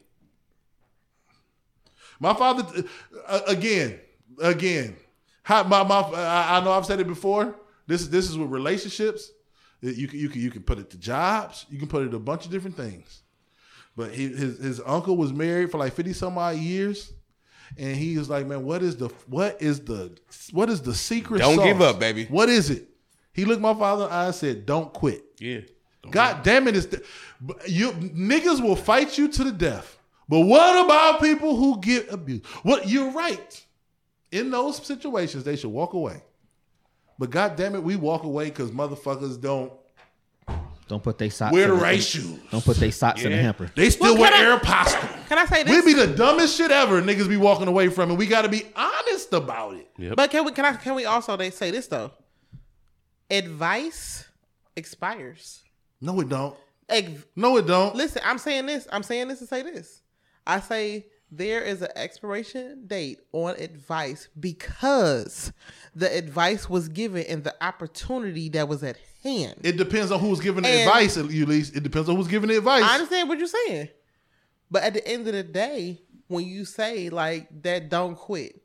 [2.22, 2.86] My father,
[3.28, 4.00] uh, again,
[4.42, 4.96] again.
[5.42, 7.56] How, my, my, I I know I've said it before.
[7.88, 9.32] This this is with relationships.
[9.82, 11.66] You can you can you can put it to jobs.
[11.72, 13.24] You can put it to a bunch of different things.
[13.98, 17.12] But he, his his uncle was married for like fifty some odd years,
[17.76, 20.16] and he was like, "Man, what is the what is the
[20.52, 21.40] what is the secret?
[21.40, 21.66] Don't sauce?
[21.66, 22.26] give up, baby.
[22.26, 22.88] What is it?"
[23.34, 25.62] He looked my father in the eye and said, "Don't quit." Yeah.
[26.12, 26.78] God damn it!
[26.78, 27.04] It's the,
[27.68, 29.98] you niggas will fight you to the death.
[30.32, 32.46] But what about people who get abused?
[32.64, 33.66] What you're right.
[34.32, 36.24] In those situations, they should walk away.
[37.20, 39.74] But God damn it, we walk away because motherfuckers don't
[40.88, 41.52] Don't put their socks.
[41.54, 42.40] wear the in right shoes.
[42.50, 43.70] Don't put they socks in the hamper.
[43.76, 45.28] They still Well, wear can I- Aeropostale.
[45.28, 45.86] Can I say this?
[45.86, 46.06] We this?
[46.06, 47.02] be the dumbest shit ever.
[47.02, 48.16] Niggas be walking away from, it.
[48.16, 49.90] we got to be honest about it.
[49.98, 50.16] Yep.
[50.16, 52.12] But can we can I can we also they say this though?
[53.30, 54.26] Advice
[54.76, 55.62] expires.
[56.02, 56.56] No, it don't.
[56.90, 57.96] Ex- No, it don't.
[57.96, 58.88] listen, I'm saying this.
[58.92, 60.01] I'm saying this to say this.
[60.46, 65.54] I say there is an expiration date on advice because
[65.96, 69.56] the advice was given in the opportunity that was at hand.
[69.64, 71.16] It depends on who's giving the And- advice.
[71.18, 72.84] At least it depends on who's giving the advice.
[72.84, 73.90] I understand what you're saying.
[74.70, 78.62] But at the end of the day, when you say like that don't quit,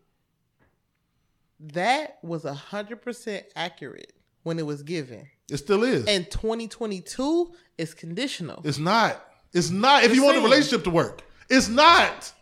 [1.60, 4.12] that was a hundred percent accurate
[4.42, 5.26] when it was given.
[5.50, 6.04] it still is.
[6.06, 8.60] And 2022 is conditional.
[8.64, 9.22] It's not.
[9.52, 10.04] It's not.
[10.04, 12.32] If you want the relationship to work, it's not.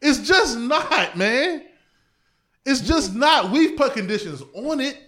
[0.00, 1.64] It's just not, man.
[2.66, 3.50] It's just not.
[3.50, 4.98] We've put conditions on it.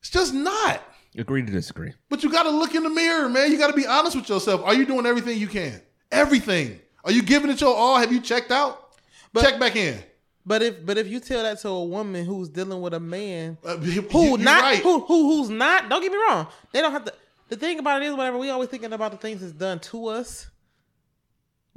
[0.00, 0.82] It's just not.
[1.16, 1.92] Agree to disagree.
[2.08, 3.50] But you got to look in the mirror, man.
[3.50, 4.62] You got to be honest with yourself.
[4.64, 5.80] Are you doing everything you can?
[6.12, 6.78] Everything.
[7.04, 7.98] Are you giving it your all?
[7.98, 8.90] Have you checked out?
[9.32, 9.98] But- Check back in.
[10.46, 13.58] But if but if you tell that to a woman who's dealing with a man
[13.62, 14.78] Uh, who not right.
[14.82, 16.46] who who who's not, don't get me wrong.
[16.72, 17.12] They don't have to
[17.50, 20.06] the thing about it is whatever we always thinking about the things that's done to
[20.06, 20.46] us.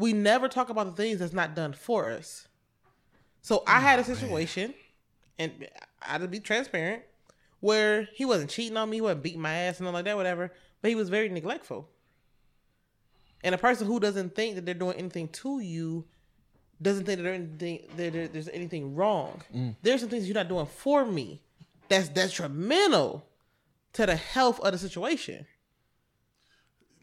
[0.01, 2.47] We never talk about the things that's not done for us.
[3.41, 4.73] So I oh, had a situation,
[5.37, 5.67] and
[6.01, 7.03] I to be transparent,
[7.59, 10.17] where he wasn't cheating on me, he wasn't beating my ass and nothing like that,
[10.17, 10.51] whatever.
[10.81, 11.87] But he was very neglectful.
[13.43, 16.05] And a person who doesn't think that they're doing anything to you
[16.81, 19.41] doesn't think that anything, that there's anything wrong.
[19.55, 19.75] Mm.
[19.83, 21.41] There's some things you're not doing for me
[21.89, 23.23] that's detrimental
[23.93, 25.45] to the health of the situation.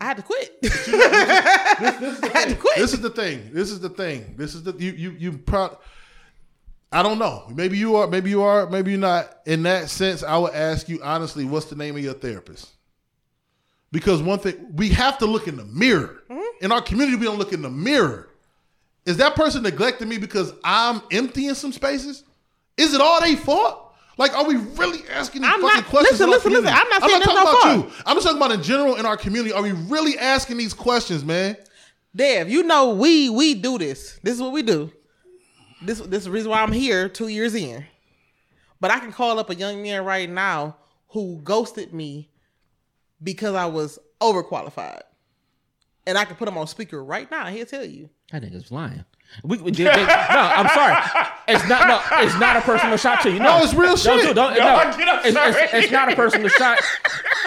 [0.01, 0.59] I had to quit.
[0.65, 2.77] I had to quit.
[2.77, 3.51] This is the thing.
[3.53, 4.35] This is the thing.
[4.37, 5.77] This is the you you you pro-
[6.91, 7.45] I don't know.
[7.55, 8.07] Maybe you are.
[8.07, 8.69] Maybe you are.
[8.69, 9.39] Maybe you're not.
[9.45, 12.71] In that sense, I would ask you honestly, what's the name of your therapist?
[13.91, 16.23] Because one thing we have to look in the mirror.
[16.31, 16.65] Mm-hmm.
[16.65, 18.29] In our community, we don't look in the mirror.
[19.05, 22.25] Is that person neglecting me because I'm emptying some spaces?
[22.77, 23.88] Is it all they fault?
[24.19, 26.21] Like, are we really asking these I'm fucking not- questions?
[26.21, 26.65] listen, in our listen, listen.
[26.65, 26.69] community?
[26.83, 27.99] I'm not saying talking there's no about fault.
[27.99, 28.03] you.
[28.07, 29.53] I'm just talking about in general in our community.
[29.53, 31.57] Are we really asking these questions, man?
[32.15, 34.19] Dev, you know we we do this.
[34.23, 34.91] This is what we do.
[35.83, 37.85] This this is the reason why I'm here two years in.
[38.81, 40.77] But I can call up a young man right now
[41.09, 42.31] who ghosted me
[43.23, 45.03] because I was overqualified.
[46.07, 47.47] And I can put him on speaker right now.
[47.47, 48.09] He'll tell you.
[48.33, 49.05] I think it's lying.
[49.45, 50.97] We, we did, they- no, I'm sorry.
[51.49, 51.87] It's not.
[51.89, 53.39] No, it's not a personal shot to you.
[53.39, 56.13] No, No, it's real Don't do- don't- No, no, get up, it's, it's, it's not
[56.13, 56.79] a personal shot.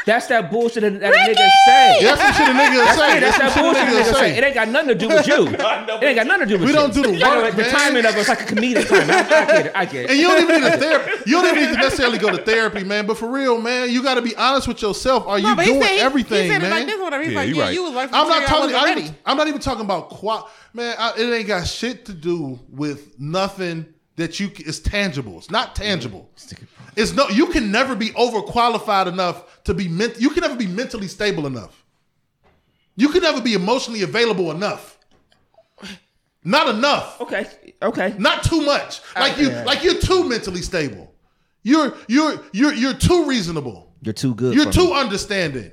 [0.05, 2.03] That's that bullshit that, that a nigga say.
[2.03, 3.19] That's some shit a nigga will say.
[3.19, 4.37] That's That's that bullshit a nigga nigga say.
[4.37, 5.47] It ain't got nothing to do with you.
[6.01, 6.67] It ain't got nothing to do with We you.
[6.67, 7.71] We don't do the You know, work, The man.
[7.71, 9.09] timing of it's like a comedic time.
[9.11, 9.71] I, I get it.
[9.75, 10.09] I get it.
[10.11, 11.11] And you don't even need a therapy.
[11.29, 13.05] You don't even need to necessarily go to therapy, man.
[13.05, 15.27] But for real, man, you got to be honest with yourself.
[15.27, 16.71] Are you No, but he doing said everything, he said man?
[16.71, 17.23] it like this, whatever.
[17.23, 17.73] He's Yeah, like, you yeah, right.
[17.73, 18.75] you was like, I'm not talking.
[18.75, 22.59] I'm, even- not even talking about qua Man, I, it ain't got shit to do
[22.69, 23.85] with nothing
[24.15, 25.37] that you is tangible.
[25.37, 26.29] It's not tangible.
[26.95, 27.27] It's no.
[27.29, 30.19] You can never be overqualified enough to be ment.
[30.19, 31.83] You can never be mentally stable enough.
[32.95, 34.97] You can never be emotionally available enough.
[36.43, 37.21] Not enough.
[37.21, 37.47] Okay.
[37.81, 38.15] Okay.
[38.17, 39.01] Not too much.
[39.15, 39.49] Like you.
[39.49, 41.13] Like you're too mentally stable.
[41.63, 43.93] You're you're you're you're too reasonable.
[44.01, 44.55] You're too good.
[44.55, 44.93] You're too me.
[44.93, 45.71] understanding.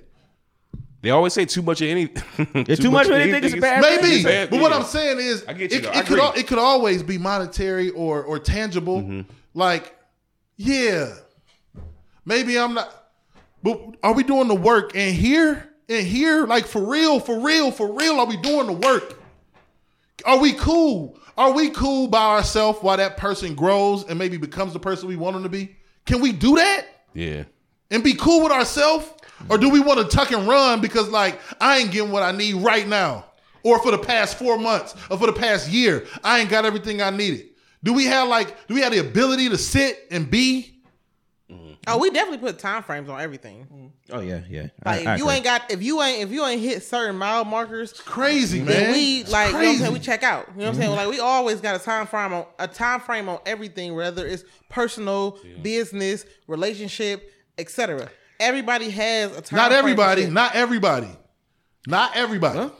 [1.01, 2.05] They always say too much of any.
[2.55, 3.83] It's too much of anything is bad.
[3.83, 4.73] Maybe, bad, but what.
[4.73, 5.91] I'm saying is, I get you, it, though.
[5.91, 9.03] it I could al- it could always be monetary or or tangible.
[9.03, 9.21] Mm-hmm.
[9.55, 9.95] Like,
[10.57, 11.15] yeah,
[12.25, 12.93] maybe I'm not.
[13.63, 14.95] But are we doing the work?
[14.97, 18.73] And here, and here, like for real, for real, for real, are we doing the
[18.73, 19.21] work?
[20.25, 21.19] Are we cool?
[21.37, 25.15] Are we cool by ourselves while that person grows and maybe becomes the person we
[25.17, 25.77] want them to be?
[26.07, 26.87] Can we do that?
[27.15, 27.45] Yeah.
[27.91, 29.07] and be cool with ourselves,
[29.49, 32.33] or do we want to tuck and run because like I ain't getting what I
[32.33, 33.25] need right now,
[33.63, 37.03] or for the past four months, or for the past year, I ain't got everything
[37.03, 37.47] I needed.
[37.85, 40.75] Do we have like do we have the ability to sit and be?
[41.91, 43.61] Oh, we definitely put time frames on everything.
[43.65, 43.87] Mm-hmm.
[44.13, 44.67] Oh yeah, yeah.
[44.85, 45.35] Like I- I if you agree.
[45.37, 48.93] ain't got if you ain't if you ain't hit certain mile markers, Crazy man.
[48.93, 50.49] we It's like you know what I'm saying, we check out.
[50.49, 50.91] You know what I'm saying?
[50.91, 50.99] Mm-hmm.
[50.99, 54.45] Like we always got a time frame on a time frame on everything, whether it's
[54.69, 58.11] personal, business, relationship, etc.
[58.41, 59.57] Everybody has a time.
[59.57, 60.27] Not everybody.
[60.27, 61.09] Not everybody.
[61.87, 62.71] Not everybody.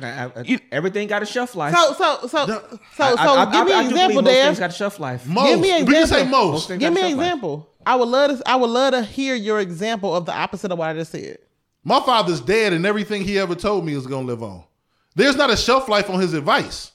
[0.00, 1.74] I- I- I- everything got a shelf life.
[1.74, 2.60] So so so No.
[2.60, 4.46] so so I- I- I- give me an example, believe most Dan.
[4.46, 5.26] things got a shelf life.
[5.26, 5.46] Most.
[5.48, 6.52] Give me an we can say example.
[6.52, 6.68] most.
[6.68, 7.12] Give me an shelf life.
[7.12, 7.68] example.
[7.84, 8.48] I would love to.
[8.48, 11.38] I would love to hear your example of the opposite of what I just said.
[11.82, 14.62] My father's dead, and everything he ever told me is gonna live on.
[15.16, 16.92] There's not a shelf life on his advice.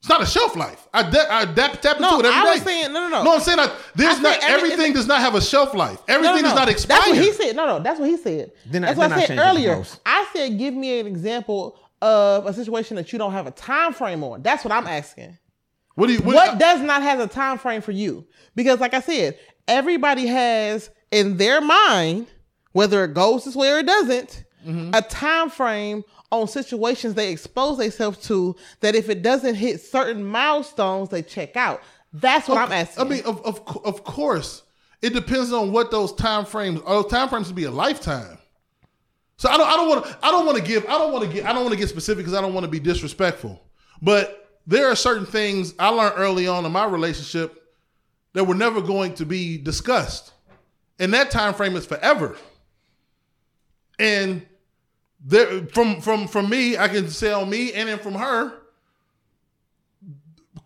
[0.00, 0.86] It's not a shelf life.
[0.94, 2.64] I, de- I dap, tap into No, it every I was day.
[2.66, 3.24] saying- no, no, no.
[3.24, 5.98] No, I'm saying I, there's I not every- everything does not have a shelf life.
[6.08, 6.98] No, Everything no, does not expire.
[6.98, 7.56] That's what he said.
[7.56, 8.52] No, no, that's what he said.
[8.66, 9.84] Then I- that's what then I I said changed it to earlier.
[10.06, 13.92] I said, give me an example of a situation that you don't have a time
[13.92, 14.42] frame on.
[14.42, 15.36] That's what I'm asking.
[15.96, 16.20] what do you?
[16.20, 18.24] What, What does not have a time frame for you?
[18.54, 22.28] Because, like I said, everybody has in their mind,
[22.70, 24.90] whether it goes this way or it doesn't, Mm-hmm.
[24.92, 28.56] a time frame on situations they expose themselves to.
[28.80, 31.82] That if it doesn't hit certain milestones, they check out.
[32.12, 33.04] That's what I'm asking.
[33.04, 34.62] I mean, of, of of course,
[35.02, 36.80] it depends on what those time frames.
[36.80, 38.38] Are those time frames to be a lifetime.
[39.36, 39.68] So I don't.
[39.68, 40.18] I don't want to.
[40.22, 40.84] I don't want to give.
[40.86, 41.46] I don't want to get.
[41.46, 43.62] I don't want to get specific because I don't want to be disrespectful.
[44.02, 47.62] But there are certain things I learned early on in my relationship
[48.32, 50.32] that were never going to be discussed,
[50.98, 52.36] and that time frame is forever.
[54.00, 54.44] And
[55.24, 58.52] there, from from from me, I can on me, and then from her,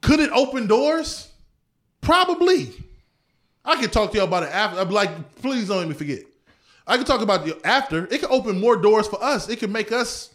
[0.00, 1.28] could it open doors?
[2.00, 2.72] Probably.
[3.64, 4.80] I can talk to y'all about it after.
[4.80, 6.24] I'm like, please don't me forget.
[6.86, 8.06] I can talk about the after.
[8.06, 9.48] It can open more doors for us.
[9.48, 10.30] It can make us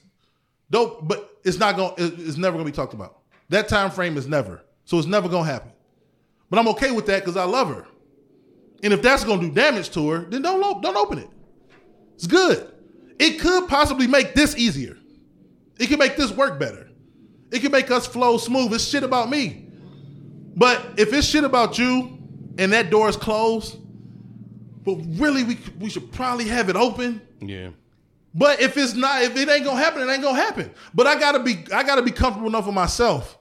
[0.71, 1.93] dope, but it's not going.
[1.97, 3.19] It's never going to be talked about.
[3.49, 4.61] That time frame is never.
[4.85, 5.71] So it's never going to happen.
[6.49, 7.85] But I'm okay with that because I love her.
[8.83, 11.29] And if that's going to do damage to her, then don't don't open it.
[12.15, 12.71] It's good.
[13.19, 14.97] It could possibly make this easier.
[15.79, 16.89] It can make this work better.
[17.51, 18.73] It can make us flow smooth.
[18.73, 19.67] It's shit about me.
[20.55, 22.17] But if it's shit about you
[22.57, 23.77] and that door is closed,
[24.83, 27.21] but really we we should probably have it open.
[27.39, 27.69] Yeah.
[28.33, 30.71] But if it's not, if it ain't gonna happen, it ain't gonna happen.
[30.93, 33.37] But I gotta be I gotta be comfortable enough with myself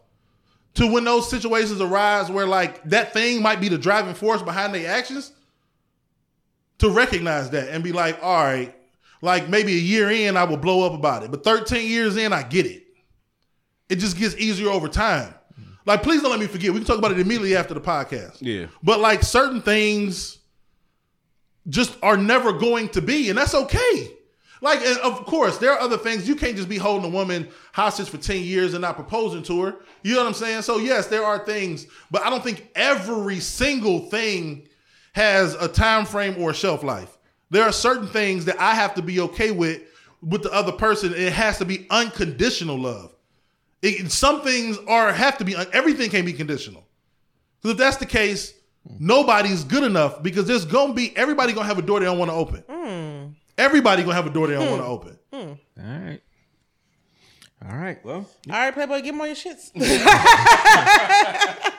[0.74, 4.74] to when those situations arise where like that thing might be the driving force behind
[4.74, 5.32] their actions,
[6.78, 8.74] to recognize that and be like, all right,
[9.22, 12.32] like maybe a year in I will blow up about it, but 13 years in
[12.32, 12.84] I get it.
[13.88, 15.32] It just gets easier over time.
[15.84, 16.72] Like, please don't let me forget.
[16.72, 18.38] We can talk about it immediately after the podcast.
[18.40, 18.66] Yeah.
[18.82, 20.38] But like certain things
[21.68, 24.12] just are never going to be, and that's okay.
[24.62, 26.26] Like, of course, there are other things.
[26.26, 29.62] You can't just be holding a woman hostage for 10 years and not proposing to
[29.62, 29.76] her.
[30.02, 30.62] You know what I'm saying?
[30.62, 34.66] So, yes, there are things, but I don't think every single thing
[35.12, 37.15] has a time frame or a shelf life.
[37.50, 39.82] There are certain things that I have to be okay with
[40.22, 41.14] with the other person.
[41.14, 43.14] It has to be unconditional love.
[43.82, 46.86] It, some things are have to be everything can be conditional.
[47.60, 48.54] Because if that's the case,
[48.98, 52.30] nobody's good enough because there's gonna be everybody gonna have a door they don't want
[52.30, 52.64] to open.
[52.68, 53.32] Hmm.
[53.58, 54.70] Everybody gonna have a door they don't hmm.
[54.72, 55.18] want to open.
[55.32, 55.82] Hmm.
[55.82, 56.20] All right.
[57.68, 58.04] All right.
[58.04, 59.70] Well, All right, Playboy, give him all your shits.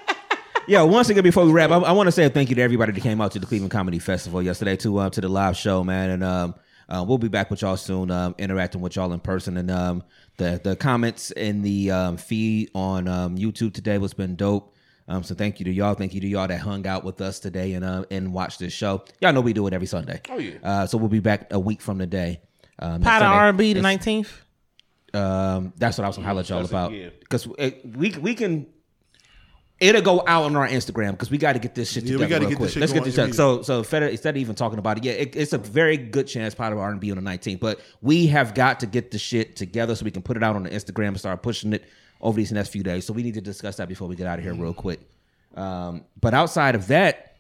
[0.68, 0.82] yeah.
[0.82, 2.92] Once again, before we wrap, I, I want to say a thank you to everybody
[2.92, 5.84] that came out to the Cleveland Comedy Festival yesterday to uh, to the live show,
[5.84, 6.10] man.
[6.10, 6.56] And um,
[6.90, 9.58] uh, we'll be back with y'all soon, um, interacting with y'all in person.
[9.58, 10.04] And um,
[10.38, 14.74] the the comments in the um, feed on um, YouTube today was been dope.
[15.10, 15.94] Um, so thank you to y'all.
[15.94, 18.74] Thank you to y'all that hung out with us today and uh, and watched this
[18.74, 19.04] show.
[19.22, 20.22] Y'all know we do it every Sunday.
[20.30, 20.56] Oh, yeah.
[20.62, 22.42] Uh, so we'll be back a week from today.
[22.80, 24.42] Um, next Pot of R&B the nineteenth.
[25.14, 26.92] Um, that's what I was gonna highlight y'all That's it, about.
[26.92, 27.10] yeah.
[27.20, 28.68] Because we we can.
[29.80, 32.24] It'll go out on our Instagram because we got to get this shit Yeah, we
[32.24, 32.30] together.
[32.30, 32.74] gotta real get this quick.
[32.74, 33.38] shit Let's get this this.
[33.38, 36.26] So so Fed, instead of even talking about it, yeah, it, it's a very good
[36.28, 37.60] chance part of R and B on the 19th.
[37.60, 40.56] But we have got to get the shit together so we can put it out
[40.56, 41.84] on the Instagram and start pushing it
[42.22, 43.06] over these next few days.
[43.06, 45.00] So we need to discuss that before we get out of here real quick.
[45.54, 47.36] Um, but outside of that,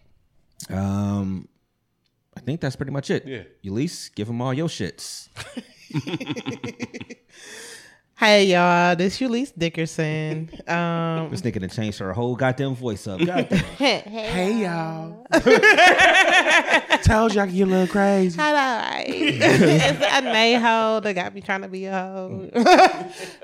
[0.69, 1.47] um,
[2.35, 3.25] I think that's pretty much it.
[3.25, 3.43] Yeah.
[3.63, 5.29] Ulysses, give them all your shits.
[8.19, 10.49] Hey y'all, this Ulysses Dickerson.
[10.67, 13.19] Um, This nigga done changed her whole goddamn voice up.
[13.25, 13.59] Goddamn.
[13.77, 15.23] Hey y'all.
[17.03, 18.35] Told you I could get a little crazy.
[18.39, 18.81] hello.
[19.05, 22.49] it's a nay hoe that got me trying to be a hoe.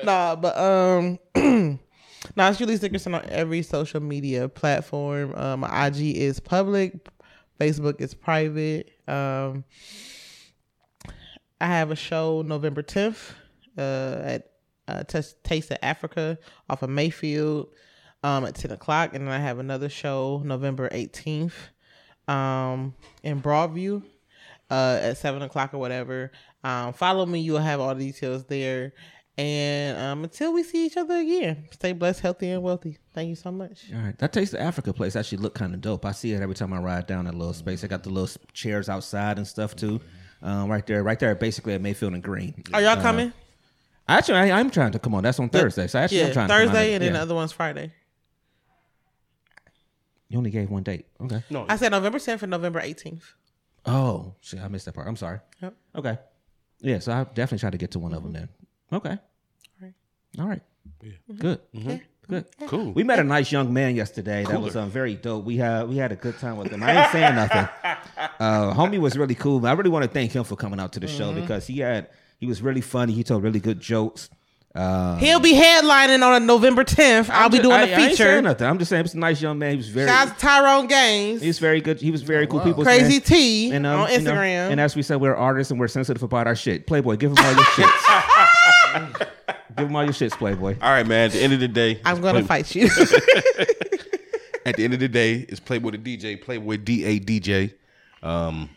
[0.04, 1.20] nah, but um,
[2.36, 5.36] nah, it's Ulysses Dickerson on every social media platform.
[5.36, 7.08] Um, my IG is public.
[7.60, 8.90] Facebook is private.
[9.08, 9.66] Um,
[11.62, 13.34] I have a show November 10th
[13.78, 14.50] uh, at
[14.88, 16.38] uh, Taste Taste of Africa
[16.70, 17.70] off of Mayfield
[18.24, 19.14] um, at 10 o'clock.
[19.14, 21.54] And then I have another show November 18th
[22.28, 24.04] um, in Broadview
[24.70, 26.32] uh, at 7 o'clock or whatever.
[26.64, 27.42] Um, follow me.
[27.42, 28.94] You'll have all the details there.
[29.36, 33.00] And um, until we see each other again, stay blessed, healthy, and wealthy.
[33.16, 33.86] Thank you so much.
[33.92, 36.06] All right, that Taste of Africa place actually look kind of dope.
[36.06, 37.82] I see it every time I ride down that little space.
[37.82, 40.00] They got the little chairs outside and stuff too,
[40.44, 42.64] um, right there, right there, basically at Mayfield and Green.
[42.74, 43.34] Are y'all coming?
[44.08, 45.24] Actually, I, I'm trying to come on.
[45.24, 46.94] That's on Thursday, so actually, yeah, I'm trying to come Thursday, out.
[46.96, 47.18] and then Yeah.
[47.20, 47.92] the other one's Friday.
[50.30, 51.06] You only gave one date.
[51.22, 51.44] Okay.
[51.50, 53.22] No, I said November 10th and November 18th.
[53.86, 55.08] Oh, shit, I missed that part.
[55.08, 55.40] I'm sorry.
[55.62, 55.74] Yep.
[55.98, 56.18] Okay.
[56.80, 58.50] Yeah, so I definitely try to get to one of them then.
[58.92, 59.12] Okay.
[59.12, 59.18] All
[59.82, 59.94] right.
[60.40, 60.62] All right.
[61.38, 61.60] Good.
[62.28, 62.46] Good.
[62.68, 62.94] cool.
[62.94, 64.44] We met a nice young man yesterday.
[64.46, 65.44] That was um, very dope.
[65.46, 66.82] We had we had a good time with him.
[66.82, 67.68] I ain't saying nothing.
[68.40, 69.66] Uh, homie was really cool.
[69.66, 72.10] I really want to thank him for coming out to the show because he had
[72.38, 73.14] he was really funny.
[73.14, 74.30] He told really good jokes.
[74.76, 77.30] Uh, He'll be headlining on November 10th.
[77.30, 78.42] I'll be doing I, a I ain't saying feature.
[78.42, 78.66] nothing.
[78.68, 79.72] I'm just saying it's a nice young man.
[79.72, 82.02] He was very Shout out to Tyrone Gaines, He's very good.
[82.02, 82.60] He was very cool.
[82.62, 84.72] People Crazy saying- T um, on you know, Instagram.
[84.72, 86.88] and as we said, we're artists and we're sensitive about our shit.
[86.88, 89.28] Playboy, give him all your shits.
[89.78, 90.76] give him all your shits, Playboy.
[90.82, 91.26] All right, man.
[91.28, 92.90] At the end of the day, I'm going to Play- fight you.
[94.66, 97.74] At the end of the day, it's Playboy the DJ, Playboy D A DJ.
[98.24, 98.70] Um,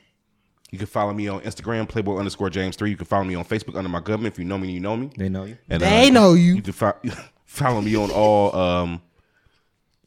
[0.76, 2.90] you can follow me on Instagram, Playboy underscore James three.
[2.90, 4.34] You can follow me on Facebook under my government.
[4.34, 5.10] If you know me, you know me.
[5.16, 5.56] They know you.
[5.70, 6.56] And, They know you.
[6.56, 7.00] You can fo-
[7.46, 9.00] follow me on all um,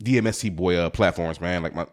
[0.04, 1.64] DMSC boy uh, platforms, man.
[1.64, 1.88] Like my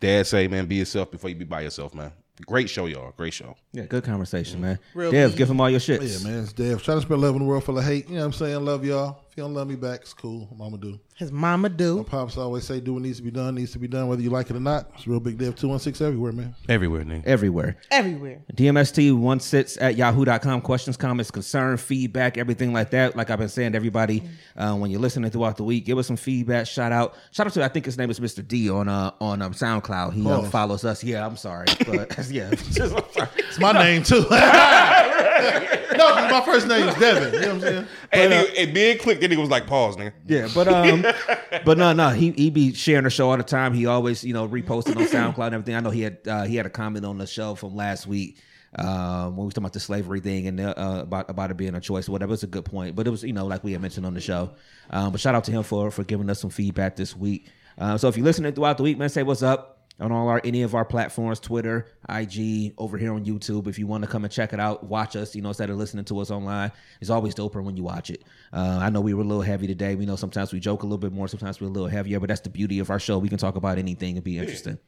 [0.00, 2.12] dad say, man, be yourself before you be by yourself, man.
[2.46, 3.12] Great show, y'all.
[3.16, 3.56] Great show.
[3.72, 4.78] Yeah, good conversation, man.
[4.94, 5.38] Real Dev, beef.
[5.38, 6.24] give him all your shits.
[6.24, 6.82] Yeah, man, it's Dev.
[6.82, 8.08] Trying to spread love in a world full of hate.
[8.08, 8.64] You know what I'm saying?
[8.64, 9.20] Love y'all.
[9.34, 10.48] If you don't love me back, it's cool.
[10.56, 11.00] Mama do.
[11.16, 11.96] His mama do.
[11.96, 14.22] My Pops always say, do what needs to be done, needs to be done, whether
[14.22, 14.92] you like it or not.
[14.94, 16.54] It's real big Dev 216 everywhere, man.
[16.68, 17.26] Everywhere, nigga.
[17.26, 17.76] Everywhere.
[17.90, 18.42] Everywhere.
[18.52, 20.60] DMST16 at yahoo.com.
[20.60, 23.16] Questions, comments, concern, feedback, everything like that.
[23.16, 24.22] Like I've been saying to everybody,
[24.56, 26.68] uh, when you're listening throughout the week, give us some feedback.
[26.68, 27.16] Shout out.
[27.32, 28.46] Shout out to, I think his name is Mr.
[28.46, 30.12] D on uh, on um, SoundCloud.
[30.12, 31.02] He uh, follows us.
[31.02, 31.66] Yeah, I'm sorry.
[31.84, 32.50] But yeah.
[32.50, 33.30] Just- I'm sorry.
[33.38, 34.24] It's my name, too.
[35.96, 37.34] no, my first name is Devin.
[37.34, 37.86] You know what I'm saying?
[38.12, 40.12] And, nigga, and big click, then nigga was like, pause, nigga.
[40.26, 41.04] Yeah, but um,
[41.64, 43.74] but no, no, he he be sharing the show all the time.
[43.74, 45.74] He always, you know, reposting on SoundCloud and everything.
[45.74, 48.38] I know he had uh, he had a comment on the show from last week
[48.76, 51.74] um, when we was talking about the slavery thing and uh, about about it being
[51.74, 52.32] a choice or whatever.
[52.34, 54.20] It's a good point, but it was you know like we had mentioned on the
[54.20, 54.52] show.
[54.90, 57.48] Um, but shout out to him for for giving us some feedback this week.
[57.76, 60.40] Uh, so if you're listening throughout the week, man, say what's up on all our
[60.44, 63.68] any of our platforms, Twitter, IG, over here on YouTube.
[63.68, 65.76] If you want to come and check it out, watch us, you know, instead of
[65.76, 68.24] listening to us online, it's always doper when you watch it.
[68.52, 69.94] Uh, I know we were a little heavy today.
[69.94, 72.28] We know sometimes we joke a little bit more, sometimes we're a little heavier, but
[72.28, 73.18] that's the beauty of our show.
[73.18, 74.78] We can talk about anything and be interesting.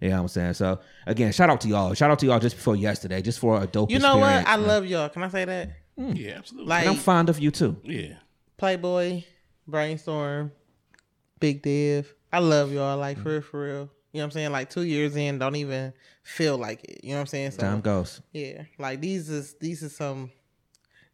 [0.00, 0.54] You know I'm saying?
[0.54, 1.94] So again, shout out to y'all.
[1.94, 4.46] Shout out to y'all just before yesterday, just for a dope You know what?
[4.46, 4.66] I man.
[4.66, 5.08] love y'all.
[5.08, 5.70] Can I say that?
[5.96, 6.68] Yeah, absolutely.
[6.68, 7.76] Like and I'm fond of you too.
[7.82, 8.16] yeah.
[8.58, 9.22] Playboy,
[9.66, 10.52] Brainstorm,
[11.40, 12.12] Big Dev.
[12.32, 12.98] I love y'all.
[12.98, 13.90] Like for real, for real.
[14.16, 14.52] You know what I'm saying?
[14.52, 17.04] Like two years in, don't even feel like it.
[17.04, 17.50] You know what I'm saying?
[17.50, 18.22] So Time goes.
[18.32, 20.30] yeah, like these is these are some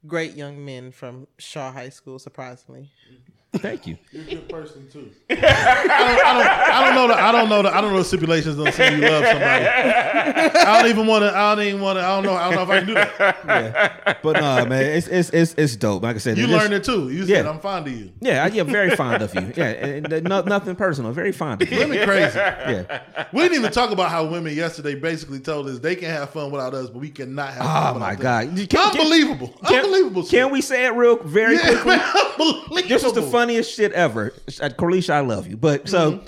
[0.06, 2.20] great young men from Shaw High School.
[2.20, 3.31] Surprisingly, mm-hmm.
[3.56, 3.98] Thank you.
[4.12, 5.10] You're a good person too.
[5.30, 7.98] I, don't, I, don't, I don't know the I don't know the I don't know
[7.98, 9.66] the stipulations on saying you love somebody.
[9.66, 11.36] I don't even want to.
[11.36, 12.02] I don't even want to.
[12.02, 12.34] I don't know.
[12.34, 14.18] I don't know if I can do that.
[14.22, 16.02] But nah, man, it's it's it's it's dope.
[16.02, 17.10] Like I said, You it just- learned it too.
[17.10, 18.10] You said I'm fond of you.
[18.20, 19.52] Yeah, I- yeah, very fond of you.
[19.54, 21.12] Yeah, and, and no, nothing personal.
[21.12, 21.78] Very fond of you.
[21.78, 22.38] Women crazy.
[22.38, 23.02] Yeah.
[23.34, 26.50] We didn't even talk about how women yesterday basically told us they can have fun
[26.50, 28.48] without us, but we cannot have Oh without my god!
[28.56, 29.48] Can- can- Unbelievable.
[29.66, 30.24] Can, Unbelievable.
[30.24, 31.96] Can we say it real very Yeah, quickly?
[31.96, 32.88] man, unbelievable.
[32.88, 34.32] This is the funniest shit ever.
[34.60, 35.56] Uh, Corlisha, I love you.
[35.56, 36.26] But so Mm-hmm.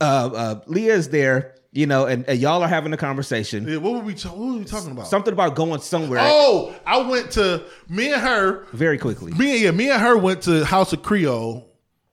[0.00, 3.66] uh uh Leah's there, you know, and, and y'all are having a conversation.
[3.66, 4.14] Yeah, what were we?
[4.14, 5.06] ta- What were we talking about?
[5.06, 8.64] Something about going somewhere Oh, I went to me and her.
[8.72, 9.32] very quickly.
[9.32, 11.66] Me, yeah, me and her went to House of Creole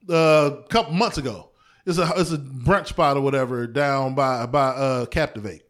[0.09, 1.49] uh, a couple months ago.
[1.85, 5.63] It's a it's a brunch spot or whatever down by by uh, Captivate.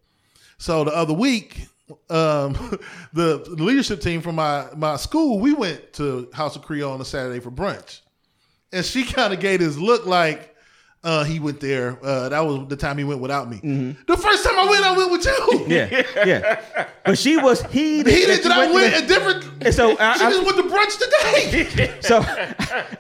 [0.58, 1.68] So the other week,
[2.10, 2.54] um,
[3.14, 7.00] the, the leadership team from my my school, we went to House of Creole on
[7.02, 8.02] a Saturday for brunch,
[8.72, 10.48] and she kind of gave this look like.
[11.04, 11.98] Uh, he went there.
[12.06, 13.58] Uh, that was the time he went without me.
[14.06, 15.32] The first time I went, I went with you.
[15.32, 15.72] Mm-hmm.
[15.72, 16.88] Yeah, yeah.
[17.04, 18.14] But she was heated.
[18.14, 19.46] He did that you I went went a different.
[19.66, 21.92] And so I- she I- just went to brunch today.
[22.02, 22.24] so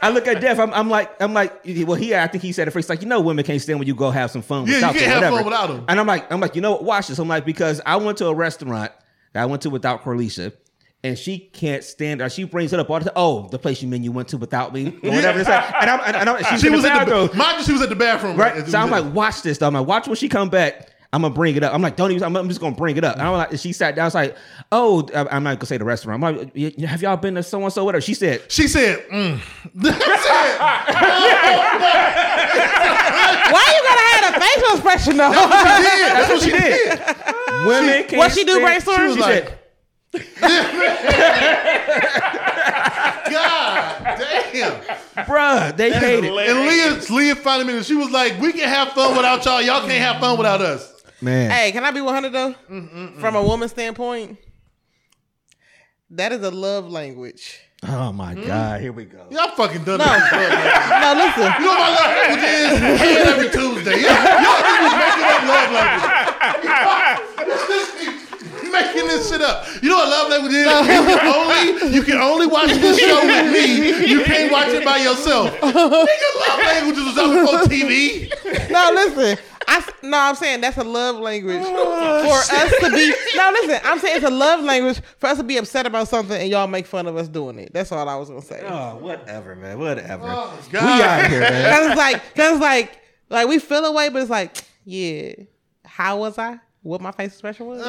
[0.01, 0.59] I look at Dev.
[0.59, 1.53] I'm, I'm like, I'm like,
[1.85, 2.15] well, he.
[2.15, 2.89] I think he said it first.
[2.89, 4.65] Like, you know, women can't stand when you go have some fun.
[4.65, 5.35] Yeah, you without can't them, have whatever.
[5.37, 5.85] fun without 'em.
[5.87, 6.83] And I'm like, I'm like, you know what?
[6.83, 7.19] Watch this.
[7.19, 8.91] I'm like, because I went to a restaurant
[9.33, 10.53] that I went to without Corlisha.
[11.03, 12.21] And she can't stand.
[12.21, 13.13] Or she brings it up all the time.
[13.15, 15.39] Oh, the place you mean you went to without me, or whatever.
[15.39, 17.37] It's like, and I'm, and I'm, she's she was the at the bathroom.
[17.39, 18.37] mind you, she was at the bathroom.
[18.37, 18.67] Right.
[18.67, 19.57] So I'm like, watch this.
[19.57, 19.65] though.
[19.67, 20.89] I'm like, watch when she come back.
[21.13, 21.73] I'm gonna bring it up.
[21.73, 22.23] I'm like, don't even.
[22.23, 23.15] I'm, I'm just gonna bring it up.
[23.17, 24.03] And I'm like, she sat down.
[24.03, 24.37] I was like,
[24.71, 26.23] oh, I'm not gonna say the restaurant.
[26.23, 27.83] I'm like, "Y- have y'all been to so and so?
[27.83, 27.99] Whatever.
[28.01, 29.37] She said, She said, mm.
[29.75, 29.97] That's
[33.51, 35.31] Why you gotta have a facial expression though?
[35.31, 36.13] it.
[36.13, 36.99] That's what she did.
[37.67, 38.03] women.
[38.07, 38.95] can't What she do, stand-" brainstorm?
[38.97, 39.57] She She was was like, like-
[43.31, 44.81] God damn.
[45.25, 47.87] bruh, they hate it, And Leah, Leah finally minutes.
[47.87, 49.61] She was like, "We can have fun without y'all.
[49.61, 50.89] Y'all can't have fun without us."
[51.21, 51.51] man.
[51.51, 52.53] hey, can I be 100 though?
[53.19, 54.37] From a woman's standpoint,
[56.09, 57.59] that is a love language.
[57.87, 58.45] Oh my mm.
[58.45, 59.25] god, here we go.
[59.31, 60.05] Y'all fucking done No.
[60.05, 60.09] it.
[60.09, 60.37] You
[61.01, 61.41] No, listen.
[61.41, 62.77] know what my love language is?
[62.99, 64.01] Head every Tuesday.
[64.01, 66.21] Y'all, y'all niggas making up love language.
[68.85, 69.65] making this shit up.
[69.81, 70.65] You know what love language is?
[70.65, 74.07] You can only you can only watch this show with me.
[74.07, 75.49] You can't watch it by yourself.
[75.61, 78.69] Nigga, love languages was up before TV.
[78.69, 79.37] No, listen.
[79.67, 83.13] I no, I'm saying that's a love language oh, for us to be.
[83.35, 83.79] No, listen.
[83.83, 86.67] I'm saying it's a love language for us to be upset about something and y'all
[86.67, 87.71] make fun of us doing it.
[87.73, 88.63] That's all I was gonna say.
[88.65, 89.79] Oh, whatever, man.
[89.79, 90.25] Whatever.
[90.27, 90.83] Oh, God.
[90.83, 91.73] we out here, man.
[91.73, 92.99] Cause it's like, cause it's like,
[93.29, 95.33] like we feel away, but it's like, yeah.
[95.85, 96.59] How was I?
[96.83, 97.79] What my face expression was?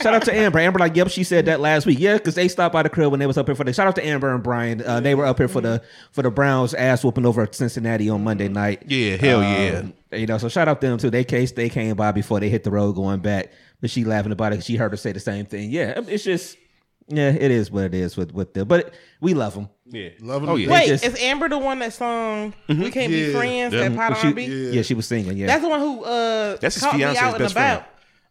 [0.00, 0.60] Shout out to Amber.
[0.60, 1.98] Amber, like, yep, she said that last week.
[1.98, 3.72] Yeah, because they stopped by the crib when they was up here for the.
[3.72, 4.80] Shout out to Amber and Brian.
[4.84, 5.82] Uh, they were up here for the
[6.12, 8.84] for the Browns ass whooping over Cincinnati on Monday night.
[8.86, 9.78] Yeah, hell yeah.
[9.80, 11.10] Um, You know, so shout out to them too.
[11.10, 13.50] They case they came by before they hit the road going back.
[13.80, 14.56] But she laughing about it.
[14.56, 15.70] 'cause She heard her say the same thing.
[15.70, 16.56] Yeah, it's just
[17.08, 18.68] yeah, it is what it is with with them.
[18.68, 19.68] But we love them.
[19.92, 20.10] Yeah.
[20.20, 20.70] Love Oh yeah.
[20.70, 23.74] Wait, just- is Amber the one that sung "We Can't Be Friends"?
[23.74, 23.88] Yeah.
[23.88, 24.44] That pot She, R&B?
[24.72, 24.82] yeah.
[24.82, 25.36] she was singing.
[25.36, 27.84] Yeah, That's the one who uh That's his caught me fiance's out and about friend.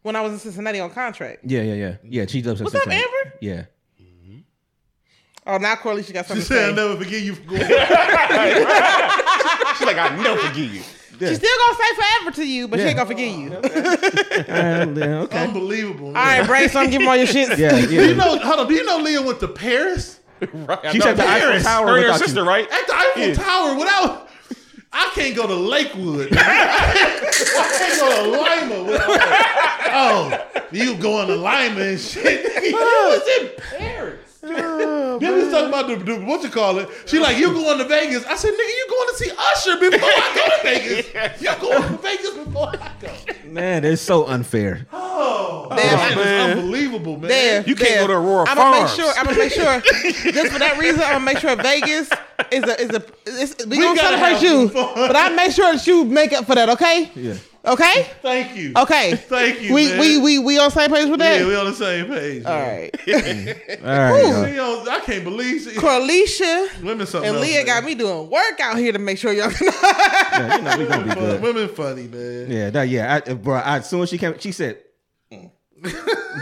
[0.04, 1.40] when I was in Cincinnati on contract.
[1.44, 2.26] yeah, yeah, yeah, yeah.
[2.28, 2.62] She loves.
[2.64, 3.34] What's up, Amber?
[3.42, 3.66] Yeah.
[5.48, 7.62] Oh, now Corley, she got She something to said, "I'll never forgive you for going."
[7.62, 7.70] She's
[9.88, 10.82] like, I never forgive you.
[11.20, 13.50] She's still gonna say forever to you, but she ain't gonna forgive you.
[14.50, 15.44] Uh, yeah, okay.
[15.46, 16.12] Unbelievable.
[16.12, 16.18] Man.
[16.18, 17.58] All right, Brainstorm, give him all your shit.
[17.58, 18.38] Yeah, Do you know?
[18.40, 18.68] Hold on.
[18.68, 20.19] Do you know Leah went to Paris
[20.54, 20.80] Right.
[20.86, 21.06] I She know.
[21.06, 22.26] said the Eiffel Tower Her and her without you.
[22.28, 22.66] sister, right?
[22.72, 23.34] at the Eiffel Yeah.
[23.34, 24.30] Tower without?
[24.92, 26.30] I can't go to Lakewood.
[26.38, 28.84] I can't go to Lima.
[28.92, 29.20] Without,
[29.92, 32.46] oh, you going to Lima and shit?
[32.64, 34.29] You was in Paris.
[34.42, 36.88] then we was talking about the, the what you call it.
[37.06, 38.26] She like you going to Vegas.
[38.26, 41.42] I said, nigga, you going to see Usher before I go to Vegas.
[41.42, 43.12] You going to Vegas before I go.
[43.50, 44.88] Man, it's so unfair.
[44.94, 46.58] Oh, Damn, that is man.
[46.60, 47.28] unbelievable, man.
[47.30, 48.02] There, You can't there.
[48.02, 49.12] go to Aurora I'm gonna make sure.
[49.18, 49.82] I'm gonna make sure.
[50.32, 52.10] just for that reason, I'm gonna make sure Vegas
[52.52, 53.04] is a is a.
[53.26, 54.94] It's, we, We gonna gotta celebrate you, fun.
[54.96, 56.70] but I make sure that you make up for that.
[56.70, 57.12] Okay.
[57.16, 57.34] Yeah.
[57.70, 58.08] Okay.
[58.22, 58.74] Thank you.
[58.76, 59.16] Okay.
[59.16, 59.74] Thank you.
[59.74, 60.00] We man.
[60.00, 61.40] we we we on the same page with that.
[61.40, 62.44] yeah, we on the same page.
[62.46, 62.90] All man.
[63.08, 63.08] right.
[63.84, 64.90] All right, y'all.
[64.90, 65.76] I can't believe it.
[65.76, 67.66] Corlisha women something and else, Leah man.
[67.68, 69.52] got me doing work out here to make sure y'all.
[69.62, 71.42] Yeah, you know, we gonna be Fun- good.
[71.42, 72.52] Women funny, man.
[72.52, 73.22] Yeah, that, yeah.
[73.26, 74.78] I, uh, bro, I, as soon as she came, she said,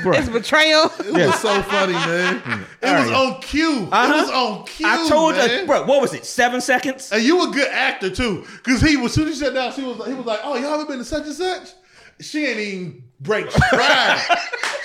[0.04, 0.92] bro, it's betrayal.
[1.00, 2.66] It was so funny, man.
[2.82, 3.84] It was on cue.
[3.84, 4.86] It was on cue.
[4.86, 5.06] Uh-huh.
[5.06, 5.62] I told man.
[5.62, 6.26] you, bro, what was it?
[6.26, 7.12] Seven seconds?
[7.12, 9.84] And you a good actor too, because he was soon as he sat down, she
[9.84, 11.70] was he was like, "Oh, y'all ever been to such and such?"
[12.20, 14.20] She ain't even break stride.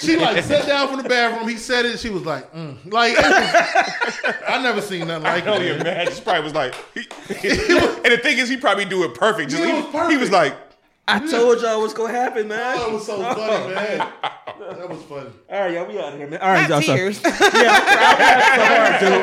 [0.00, 1.48] she like sat down from the bathroom.
[1.48, 1.98] He said it.
[1.98, 2.76] She was like, mm.
[2.92, 5.58] like it was, I never seen nothing like I it.
[5.58, 6.04] know your man.
[6.06, 7.08] man probably was like, he-
[7.40, 9.50] and the thing is, he probably do it perfect.
[9.50, 10.12] Just, He he, was was perfect.
[10.12, 10.54] he was like,
[11.14, 12.58] I told y'all what's gonna happen, man.
[12.58, 13.98] That was so funny, man.
[13.98, 15.30] That was funny.
[15.50, 16.40] All right, y'all, we out of here, man.
[16.40, 16.78] All right, y'all.
[16.80, 17.18] Not So, tears.
[17.22, 17.30] So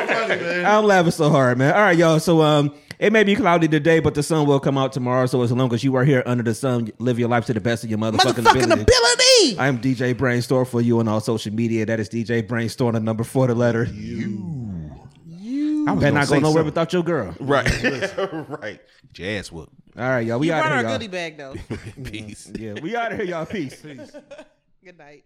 [0.06, 0.66] funny, man.
[0.66, 1.74] I'm laughing so hard, man.
[1.74, 2.20] All right, y'all.
[2.20, 5.26] So, um, it may be cloudy today, but the sun will come out tomorrow.
[5.26, 7.60] So, as long as you are here under the sun, live your life to the
[7.60, 8.82] best of your motherfucking, Motherfucking ability.
[8.82, 9.58] ability.
[9.58, 11.86] I am DJ Brainstorm for you on all social media.
[11.86, 13.84] That is DJ Brainstorm, the number four, the letter.
[13.84, 14.46] You.
[15.88, 16.64] I was Better gonna not go nowhere something.
[16.66, 17.34] without your girl.
[17.40, 18.14] right,
[18.60, 18.80] right.
[19.14, 19.70] Jazz whoop.
[19.98, 20.38] All right, y'all.
[20.38, 20.98] We You out brought of our here, y'all.
[20.98, 21.54] goodie bag though.
[22.04, 22.50] Peace.
[22.54, 23.46] Yeah, we out of here, y'all.
[23.46, 23.80] Peace.
[23.82, 24.12] Peace.
[24.84, 25.24] Good night.